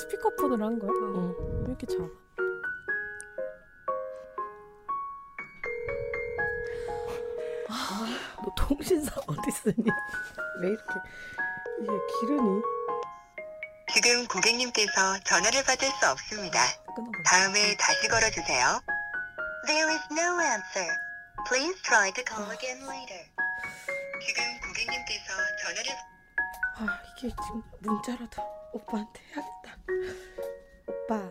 스피커폰으로 0.00 0.64
한 0.64 0.78
거야? 0.78 0.90
어. 0.90 1.34
왜 1.62 1.68
이렇게 1.68 1.86
작아? 1.86 2.04
너 8.42 8.54
통신사 8.56 9.20
어디 9.26 9.50
쓰니? 9.50 9.74
왜 10.60 10.68
이렇게 10.68 10.94
이게 11.80 11.90
기르니? 12.20 12.62
지금 13.92 14.26
고객님께서 14.28 15.18
전화를 15.24 15.64
받을 15.64 15.88
수 15.88 16.10
없습니다. 16.10 16.60
끊어버려. 16.94 17.22
다음에 17.24 17.76
다시 17.78 18.08
걸어주세요. 18.08 18.80
There 19.66 19.92
is 19.92 20.02
no 20.12 20.40
answer. 20.40 21.05
Please 21.48 21.80
try 21.82 22.10
to 22.12 22.22
call 22.24 22.50
again 22.50 22.80
later. 22.88 23.22
지금 24.20 24.42
고객님께서 24.60 25.32
전화를 25.62 25.92
아 26.78 27.00
이게 27.18 27.28
지금 27.28 27.62
문자라도 27.80 28.42
오빠한테 28.72 29.20
해야겠다. 29.30 29.76
오빠 30.86 31.30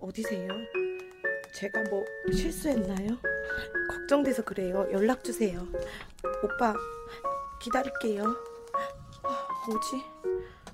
어디세요? 0.00 0.48
제가 1.54 1.82
뭐 1.90 2.04
실수했나요? 2.32 3.18
걱정돼서 3.90 4.42
그래요. 4.44 4.86
연락 4.92 5.24
주세요. 5.24 5.66
오빠 6.42 6.74
기다릴게요. 7.60 8.24
아, 9.24 9.48
뭐지? 9.68 10.04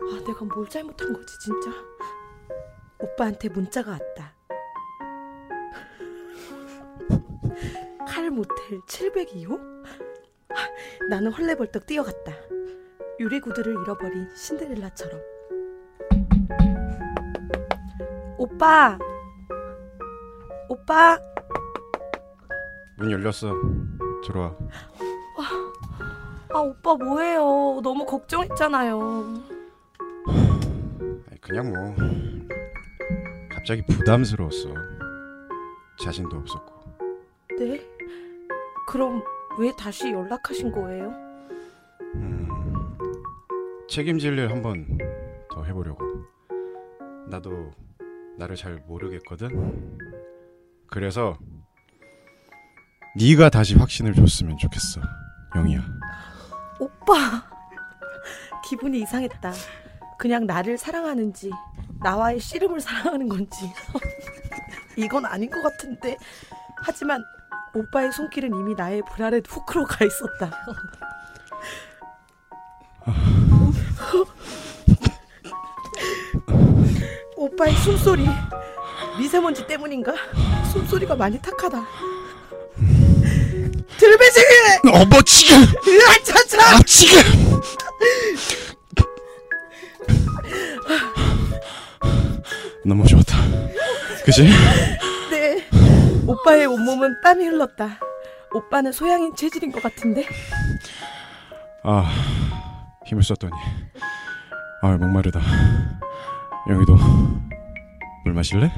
아 0.00 0.24
내가 0.26 0.44
뭘 0.44 0.68
잘못한 0.68 1.12
거지 1.12 1.38
진짜? 1.38 1.70
오빠한테 2.98 3.48
문자가 3.50 3.92
왔다. 3.92 4.37
칼 8.18 8.30
모텔 8.32 8.80
702호? 8.88 9.60
아, 10.48 10.54
나는 11.08 11.30
헐레벌떡 11.30 11.86
뛰어갔다. 11.86 12.32
유리 13.20 13.38
구두를 13.38 13.76
잃어버린 13.80 14.28
신데렐라처럼. 14.34 15.20
오빠, 18.36 18.98
오빠, 20.68 21.16
문 22.96 23.12
열렸어. 23.12 23.54
들어와. 24.26 24.52
아 26.52 26.58
오빠 26.58 26.96
뭐해요? 26.96 27.80
너무 27.84 28.04
걱정했잖아요. 28.04 29.44
그냥 31.40 31.72
뭐 31.72 31.94
갑자기 33.48 33.86
부담스러웠어. 33.86 34.74
자신도 36.00 36.36
없었고. 36.36 36.74
네? 37.60 37.87
그럼 38.88 39.22
왜 39.58 39.70
다시 39.78 40.10
연락하신 40.10 40.72
거예요? 40.72 41.12
음, 42.14 42.48
책임질 43.86 44.38
일 44.38 44.50
한번 44.50 44.96
더 45.50 45.62
해보려고. 45.62 46.06
나도 47.28 47.70
나를 48.38 48.56
잘 48.56 48.76
모르겠거든. 48.86 49.98
그래서 50.86 51.36
네가 53.14 53.50
다시 53.50 53.74
확신을 53.76 54.14
줬으면 54.14 54.56
좋겠어, 54.56 55.02
영희야. 55.54 55.84
오빠, 56.80 57.46
기분이 58.64 59.00
이상했다. 59.02 59.52
그냥 60.18 60.46
나를 60.46 60.78
사랑하는지 60.78 61.50
나와의 62.00 62.40
씨름을 62.40 62.80
사랑하는 62.80 63.28
건지 63.28 63.70
이건 64.96 65.26
아닌 65.26 65.50
것 65.50 65.62
같은데 65.62 66.16
하지만 66.82 67.22
오빠의 67.74 68.12
손길은 68.12 68.50
이미 68.54 68.74
나의 68.74 69.02
불알에 69.12 69.42
후크로 69.46 69.84
가 69.84 70.04
있었다. 70.04 70.50
오빠의 77.36 77.74
숨소리 77.76 78.26
미세먼지 79.18 79.66
때문인가? 79.66 80.14
숨소리가 80.72 81.14
많이 81.16 81.40
탁하다. 81.40 81.86
들배지기! 83.96 84.46
어머 84.92 85.20
지금, 85.22 85.62
으아 85.62 86.22
차차! 86.24 86.76
아 86.76 86.80
지금. 86.86 87.20
너무 92.84 93.06
좋다. 93.06 93.36
그지? 94.24 94.48
네. 96.28 96.32
오빠의 96.32 96.66
온몸은 96.66 97.22
땀이 97.22 97.46
흘렀다. 97.46 97.98
오빠는 98.52 98.92
소양인 98.92 99.34
체질인 99.34 99.72
것 99.72 99.82
같은데. 99.82 100.26
아 101.82 102.04
힘을 103.06 103.22
썼더니 103.22 103.52
아 104.82 104.88
목마르다. 104.98 105.40
영희도 106.68 106.96
물 108.24 108.34
마실래? 108.34 108.70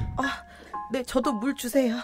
네, 0.92 1.02
저도 1.02 1.32
물 1.32 1.54
주세요. 1.56 1.96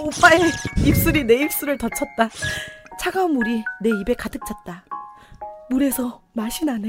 오빠의 0.00 0.40
입술이 0.84 1.24
내 1.24 1.42
입술을 1.42 1.76
덮쳤다. 1.76 2.28
차가운 3.00 3.32
물이 3.32 3.64
내 3.80 3.90
입에 3.90 4.14
가득 4.14 4.40
찼다. 4.46 4.84
물에서 5.70 6.22
맛이 6.32 6.64
나네. 6.64 6.88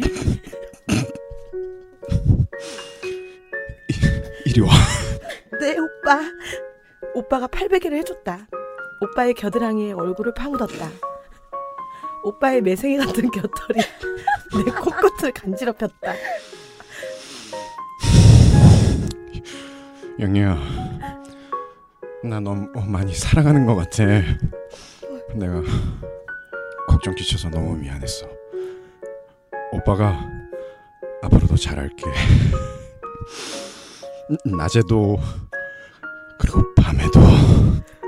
이 4.46 4.54
리 4.54 4.62
와. 4.62 4.70
네, 5.60 5.78
오빠. 5.78 6.20
오빠가 7.14 7.48
팔베개를 7.48 7.98
해줬다. 8.00 8.48
오빠의 9.02 9.34
겨드랑이에 9.34 9.94
얼굴을 9.94 10.34
파묻었다. 10.34 10.90
오빠의 12.24 12.62
매생이 12.62 12.98
같은 12.98 13.30
곁털이 13.32 13.80
내 14.66 14.72
코끝을 14.72 15.32
간지럽혔다. 15.34 16.14
영희야, 20.20 20.58
나 22.24 22.40
너무 22.42 22.68
많이 22.88 23.14
사랑하는 23.14 23.66
것 23.66 23.76
같아. 23.76 24.04
내가 25.34 25.62
걱정 26.90 27.16
끼쳐서 27.16 27.50
너무 27.50 27.76
미안했어. 27.78 28.28
오빠가 29.72 30.20
앞으로도 31.24 31.56
잘할게. 31.58 32.06
낮에도 34.46 35.18
그리고 36.40 36.64
밤에도 36.76 37.20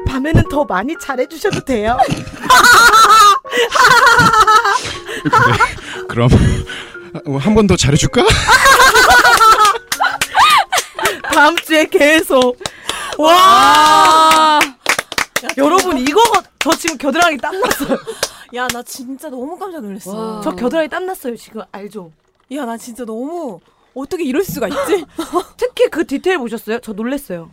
밤에는 0.08 0.44
더 0.50 0.64
많이 0.66 0.94
잘해주셔도 1.00 1.64
돼요. 1.66 1.98
그래. 5.24 5.58
그럼 6.08 6.30
한 7.40 7.56
번 7.56 7.68
더 7.68 7.76
잘해줄까? 7.76 8.24
다음 11.34 11.56
주에 11.58 11.86
계속. 11.86 12.58
와! 13.18 14.60
여러분, 15.58 15.98
이거, 15.98 16.22
저 16.60 16.70
지금 16.72 16.98
겨드랑이 16.98 17.38
땀 17.38 17.60
났어요. 17.60 17.98
야, 18.56 18.68
나 18.68 18.82
진짜 18.84 19.30
너무 19.30 19.58
깜짝 19.58 19.82
놀랐어. 19.82 20.12
와. 20.36 20.42
저 20.44 20.52
겨드랑이 20.52 20.88
땀 20.90 21.06
났어요. 21.06 21.36
지금 21.36 21.62
알죠? 21.72 22.12
야, 22.54 22.66
나 22.66 22.78
진짜 22.78 23.06
너무 23.06 23.60
어떻게 23.94 24.24
이럴 24.24 24.44
수가 24.44 24.68
있지? 24.68 25.06
특히 25.58 25.90
그 25.90 26.06
디테일 26.06 26.38
보셨어요? 26.40 26.80
저 26.80 26.94
놀랬어요. 26.94 27.52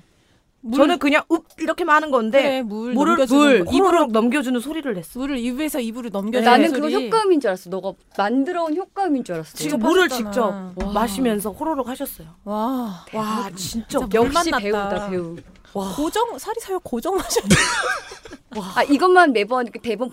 물- 0.61 0.77
저는 0.77 0.99
그냥 0.99 1.23
읍 1.31 1.45
이렇게만 1.61 1.95
하는 1.97 2.11
건데 2.11 2.43
그래, 2.43 2.63
물 2.63 2.93
물을 2.93 3.13
넘겨주는 3.13 3.41
물 3.59 3.65
거. 3.65 3.73
입으로 3.73 4.07
넘겨주는 4.07 4.59
소리를 4.61 4.93
냈어. 4.93 5.21
물을 5.21 5.39
입에서 5.39 5.79
입으로 5.79 6.09
넘겨. 6.11 6.41
나는 6.41 6.73
그거 6.73 6.91
효과음인 6.91 7.41
줄 7.41 7.49
알았어. 7.51 7.71
너가 7.71 7.93
만들어 8.17 8.65
온 8.65 8.75
효과음인 8.77 9.23
줄 9.23 9.37
알았어. 9.37 9.57
지금 9.57 9.79
물을 9.79 10.09
빠졌잖아. 10.09 10.31
직접 10.75 10.85
와. 10.85 10.93
마시면서 10.93 11.53
호로록 11.53 11.89
하셨어요. 11.89 12.27
와, 12.45 13.05
와 13.15 13.51
진짜 13.55 13.89
진짜 13.89 13.99
물 14.01 14.15
역시 14.15 14.51
만났다. 14.51 14.59
배우다 14.59 15.11
배우. 15.11 15.37
고정 15.73 16.39
사리 16.39 16.61
사욕 16.61 16.83
고정 16.85 17.17
마셔. 17.17 17.41
아 18.75 18.83
이것만 18.83 19.33
매번 19.33 19.67
이렇게 19.67 19.79
대본 19.81 20.11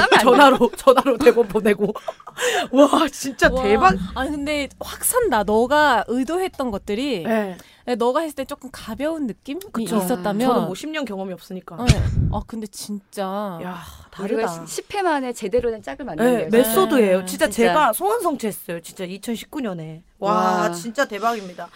안 0.00 0.08
돼. 0.08 0.18
전화로 0.22 0.70
전화로 0.76 1.18
대본 1.18 1.48
보내고 1.48 1.92
와 2.72 3.08
진짜 3.10 3.50
와. 3.52 3.62
대박. 3.62 3.94
아니 4.14 4.30
근데 4.30 4.68
확 4.80 5.04
산다. 5.04 5.42
너가 5.42 6.04
의도했던 6.06 6.70
것들이 6.70 7.24
네. 7.24 7.56
너가 7.96 8.20
했을 8.20 8.36
때 8.36 8.44
조금 8.44 8.70
가벼운 8.72 9.26
느낌이 9.26 9.60
그쵸. 9.72 9.96
있었다면. 9.96 10.46
저는 10.46 10.62
뭐 10.66 10.72
10년 10.74 11.04
경험이 11.04 11.32
없으니까. 11.32 11.76
네. 11.84 12.02
아 12.32 12.40
근데 12.46 12.66
진짜 12.68 13.22
야 13.62 13.82
우리가 14.20 14.46
다르다. 14.46 14.64
10회 14.64 15.02
만에 15.02 15.32
제대로 15.32 15.70
된 15.70 15.82
짝을 15.82 16.04
네, 16.06 16.14
만났네요. 16.14 16.48
메소드예요. 16.50 17.20
네, 17.20 17.26
진짜, 17.26 17.46
진짜. 17.46 17.68
제가 17.68 17.92
소원 17.92 18.20
성취했어요. 18.20 18.80
진짜 18.80 19.04
2019년에. 19.06 20.02
와, 20.20 20.32
와. 20.32 20.72
진짜 20.72 21.06
대박입니다. 21.06 21.68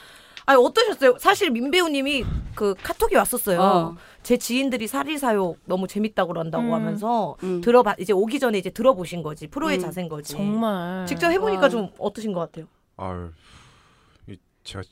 아니 0.46 0.62
어떠셨어요? 0.62 1.18
사실 1.18 1.50
민 1.50 1.70
배우님이 1.70 2.24
그 2.54 2.74
카톡이 2.82 3.14
왔었어요. 3.14 3.60
어. 3.60 3.96
제 4.22 4.36
지인들이 4.36 4.86
사리사욕 4.86 5.58
너무 5.66 5.86
재밌다고 5.86 6.28
그런다고 6.32 6.64
음. 6.64 6.72
하면서 6.74 7.36
음. 7.42 7.60
들어봐 7.60 7.96
이제 7.98 8.12
오기 8.12 8.38
전에 8.40 8.58
이제 8.58 8.70
들어보신 8.70 9.22
거지 9.22 9.46
프로의 9.46 9.76
음. 9.78 9.80
자세인 9.80 10.08
거지. 10.08 10.32
정말 10.32 11.06
직접 11.06 11.30
해보니까 11.30 11.62
와. 11.62 11.68
좀 11.68 11.88
어떠신 11.98 12.32
것 12.32 12.40
같아요? 12.40 12.66
아유, 12.96 13.30
이- 13.30 13.32
제가 14.64 14.82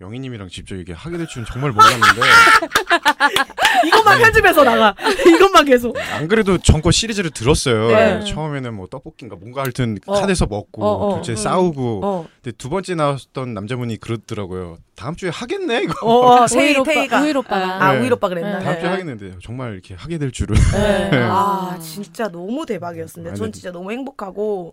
영희님이랑 0.00 0.48
직접 0.48 0.76
이게 0.76 0.92
하게 0.92 1.18
될 1.18 1.26
줄은 1.26 1.46
정말 1.46 1.72
몰랐는데 1.72 2.20
이것만 3.86 4.18
편집해서 4.18 4.64
나가. 4.64 4.94
이것만 5.26 5.64
계속. 5.66 5.96
안 5.98 6.26
그래도 6.26 6.58
전거 6.58 6.90
시리즈를 6.90 7.30
들었어요. 7.30 7.88
네. 7.88 8.24
처음에는 8.24 8.74
뭐 8.74 8.86
떡볶이인가 8.86 9.36
뭔가 9.36 9.62
하여튼 9.62 9.98
어. 10.06 10.20
칸에서 10.20 10.46
먹고 10.46 10.84
어, 10.84 11.06
어. 11.06 11.14
둘째 11.16 11.32
음. 11.32 11.36
싸우고 11.36 12.00
어, 12.02 12.28
근데 12.42 12.56
두 12.56 12.70
번째 12.70 12.94
나왔던 12.94 13.52
남자분이 13.54 13.98
그러더라고요. 13.98 14.78
다음 14.96 15.16
주에 15.16 15.30
하겠네 15.30 15.82
이거. 15.82 16.06
어, 16.06 16.42
어 16.42 16.46
테이 16.48 16.76
오빠, 16.76 16.92
테이가. 16.92 17.22
우일 17.22 17.36
오빠가 17.36 17.84
아 17.84 17.92
네. 17.94 18.00
우일 18.00 18.12
오빠 18.14 18.28
그랬나? 18.28 18.58
네. 18.58 18.64
다음 18.64 18.74
주에 18.76 18.82
네. 18.84 18.88
하겠는데 18.88 19.32
정말 19.42 19.74
이렇게 19.74 19.94
하게 19.94 20.18
될 20.18 20.30
줄은. 20.30 20.54
네. 20.72 21.10
네. 21.10 21.18
아 21.24 21.74
아. 21.74 21.78
진짜 21.78 22.28
너무 22.28 22.64
대박이었습니다. 22.64 23.34
전 23.34 23.52
진짜 23.52 23.70
너무 23.70 23.92
행복하고 23.92 24.72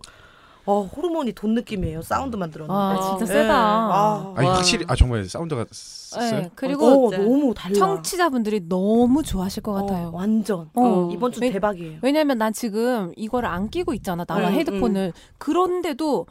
어 0.70 0.82
호르몬이 0.82 1.32
돈 1.32 1.54
느낌이에요. 1.54 2.02
사운드만 2.02 2.50
들었는데. 2.50 2.78
아, 2.78 3.00
진짜 3.00 3.24
네. 3.24 3.40
세다. 3.40 3.54
아, 3.56 4.34
아니 4.36 4.46
와. 4.46 4.56
확실히 4.56 4.84
아 4.86 4.94
정말 4.94 5.24
사운드가. 5.24 5.64
네, 5.64 6.50
그리고 6.54 7.06
어, 7.06 7.10
너무 7.10 7.54
달라. 7.54 7.74
청취자분들이 7.74 8.68
너무 8.68 9.22
좋아하실 9.22 9.62
것 9.62 9.72
어, 9.72 9.86
같아요. 9.86 10.10
완전. 10.12 10.68
어. 10.74 11.08
이번 11.10 11.32
주 11.32 11.40
왜- 11.40 11.50
대박이에요. 11.52 12.00
왜냐면 12.02 12.36
난 12.36 12.52
지금 12.52 13.14
이거를 13.16 13.48
안 13.48 13.70
끼고 13.70 13.94
있잖아. 13.94 14.26
나와 14.26 14.48
음, 14.50 14.52
헤드폰을. 14.52 15.14
그런데도 15.38 16.26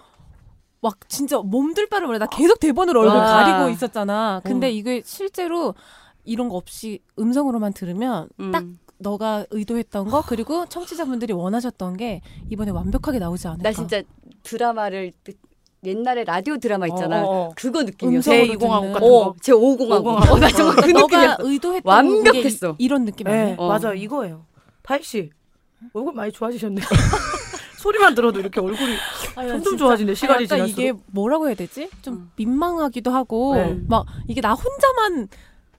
막 0.81 1.09
진짜 1.09 1.39
몸둘 1.39 1.89
바를 1.89 2.05
몰라. 2.05 2.19
나 2.19 2.27
계속 2.27 2.59
대본으로 2.59 3.01
얼굴 3.01 3.17
와. 3.17 3.25
가리고 3.43 3.69
있었잖아. 3.71 4.41
근데 4.43 4.67
어. 4.67 4.69
이게 4.69 5.01
실제로 5.03 5.73
이런 6.25 6.47
거 6.49 6.57
없이 6.57 6.99
음성으로만 7.17 7.73
들으면 7.73 8.29
음. 8.39 8.51
딱 8.51 8.65
너가 8.99 9.45
의도했던 9.51 10.09
거 10.09 10.23
그리고 10.27 10.65
청취자분들이 10.65 11.31
원하셨던 11.31 11.97
게 11.97 12.21
이번에 12.49 12.71
완벽하게 12.71 13.19
나오지 13.19 13.47
않을까. 13.47 13.63
나 13.69 13.71
진짜 13.71 14.01
드라마를 14.47 15.11
듣- 15.23 15.37
옛날에 15.85 16.23
라디오 16.23 16.57
드라마 16.57 16.87
있잖아. 16.87 17.23
어, 17.23 17.25
어, 17.27 17.45
어. 17.47 17.51
그거 17.55 17.83
느낌이었어. 17.83 18.31
제 18.31 18.41
음성으로 18.41 18.59
2공하고 18.59 18.81
듣는. 18.81 18.93
같은 18.93 19.07
어, 19.07 19.09
거. 19.25 19.35
제 19.41 19.51
5공하고. 19.53 20.03
5공하고. 20.03 20.31
어, 20.31 20.39
나 20.39 20.49
정말 20.49 20.75
그 20.77 20.89
느낌이야. 20.91 21.37
의도했던 21.39 21.81
완벽했어. 21.93 22.71
게 22.71 22.75
이런 22.83 23.05
느낌 23.05 23.27
네, 23.27 23.41
아니야? 23.41 23.55
어. 23.59 23.67
맞아 23.69 23.93
이거예요. 23.93 24.45
다희 24.81 25.03
씨 25.03 25.29
얼굴 25.93 26.13
많이 26.13 26.31
좋아지셨네요. 26.31 26.85
소리만 27.77 28.15
들어도 28.15 28.39
이렇게 28.39 28.59
얼굴이 28.59 28.95
아니, 29.35 29.47
나 29.49 29.53
점점 29.53 29.63
진짜 29.71 29.77
좋아지네 29.85 30.15
시간이 30.15 30.47
지날수록. 30.47 30.79
이게 30.79 30.93
뭐라고 31.11 31.47
해야 31.47 31.55
되지? 31.55 31.89
좀 32.01 32.13
음. 32.15 32.31
민망하기도 32.35 33.11
하고 33.11 33.55
네. 33.55 33.77
막 33.87 34.05
이게 34.27 34.41
나 34.41 34.53
혼자만 34.55 35.27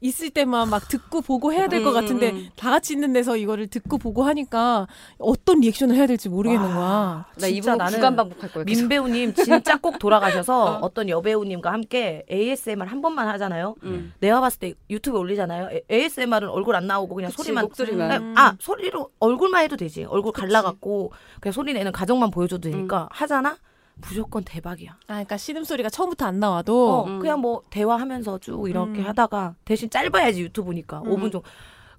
있을 0.00 0.30
때만 0.30 0.70
막 0.70 0.88
듣고 0.88 1.20
보고 1.20 1.52
해야 1.52 1.66
될것 1.68 1.94
음, 1.94 2.00
같은데 2.00 2.30
음. 2.30 2.48
다 2.56 2.70
같이 2.70 2.92
있는 2.92 3.12
데서 3.12 3.36
이거를 3.36 3.66
듣고 3.66 3.98
보고 3.98 4.22
하니까 4.24 4.86
어떤 5.18 5.60
리액션을 5.60 5.96
해야 5.96 6.06
될지 6.06 6.28
모르겠는 6.28 6.66
와. 6.68 6.74
거야. 6.74 7.26
나 7.36 7.46
진짜 7.46 7.48
이번 7.48 7.78
나는 7.78 7.94
구간 7.94 8.16
반복할 8.16 8.52
거야. 8.52 8.64
계속. 8.64 8.80
민 8.80 8.88
배우님 8.88 9.34
진짜 9.34 9.76
꼭 9.78 9.98
돌아가셔서 9.98 10.78
어 10.82 10.88
떤 10.90 11.08
여배우님과 11.08 11.72
함께 11.72 12.24
ASMR 12.30 12.86
한 12.88 13.00
번만 13.02 13.28
하잖아요. 13.28 13.74
음. 13.84 14.12
내가 14.20 14.40
봤을 14.40 14.58
때 14.58 14.74
유튜브에 14.90 15.20
올리잖아요. 15.20 15.80
ASMR은 15.90 16.48
얼굴 16.48 16.74
안 16.76 16.86
나오고 16.86 17.14
그냥 17.14 17.30
그치, 17.30 17.42
소리만 17.44 17.64
목소리만. 17.64 18.22
음. 18.22 18.34
아 18.36 18.54
소리로 18.58 19.10
얼굴만 19.20 19.62
해도 19.64 19.76
되지. 19.76 20.04
얼굴 20.04 20.32
갈라갖고 20.32 21.12
그냥 21.40 21.52
소리 21.52 21.72
내는 21.74 21.92
가정만 21.92 22.30
보여줘도 22.30 22.70
되니까 22.70 23.08
하잖아. 23.12 23.56
무조건 24.06 24.44
대박이야. 24.44 24.92
아, 24.92 25.06
그러니까 25.06 25.36
신음 25.36 25.64
소리가 25.64 25.90
처음부터 25.90 26.26
안 26.26 26.38
나와도 26.38 26.90
어, 26.92 27.04
음. 27.06 27.18
그냥 27.18 27.40
뭐 27.40 27.62
대화하면서 27.70 28.38
쭉 28.38 28.68
이렇게 28.68 29.00
음. 29.00 29.06
하다가 29.06 29.54
대신 29.64 29.90
짧아야지 29.90 30.42
유튜브니까 30.42 31.00
음. 31.04 31.10
5분 31.10 31.20
정도. 31.32 31.42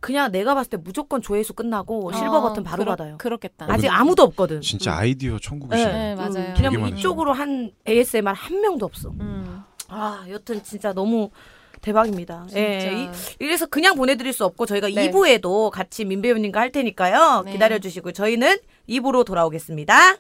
그냥 0.02 0.32
내가 0.32 0.56
봤을 0.56 0.70
때 0.70 0.78
무조건 0.78 1.22
조회수 1.22 1.54
끝나고 1.56 2.14
실버 2.14 2.38
어, 2.38 2.42
버튼 2.42 2.64
바로 2.64 2.84
그렇- 2.86 2.92
받아요. 2.96 3.18
그렇겠다. 3.18 3.66
아직 3.70 3.90
아무도 3.90 4.24
없거든. 4.24 4.62
진짜 4.62 4.96
아이디어 4.96 5.38
천국이시네. 5.40 5.92
네, 5.92 6.16
맞아요. 6.16 6.32
음. 6.36 6.54
그냥. 6.56 6.88
이쪽으로 6.88 7.34
한 7.34 7.72
ASMR 7.86 8.32
한 8.34 8.62
명도 8.62 8.86
없어. 8.86 9.10
음, 9.10 9.62
아, 9.90 10.24
여튼 10.30 10.64
진짜 10.64 10.94
너무 10.94 11.32
대박입니다. 11.82 12.46
진짜. 12.48 12.60
예, 12.62 12.94
이, 13.04 13.10
이래서 13.44 13.66
그냥 13.66 13.96
보내드릴 13.96 14.32
수 14.32 14.46
없고 14.46 14.66
저희가 14.66 14.88
네. 14.88 15.12
2부에도 15.12 15.70
같이 15.70 16.06
민배우님과 16.06 16.60
할 16.62 16.72
테니까요. 16.72 17.44
네. 17.46 17.52
기다려주시고 17.54 18.14
저희는 18.14 18.58
2부로 18.88 19.26
돌아오겠습니다. 19.26 20.16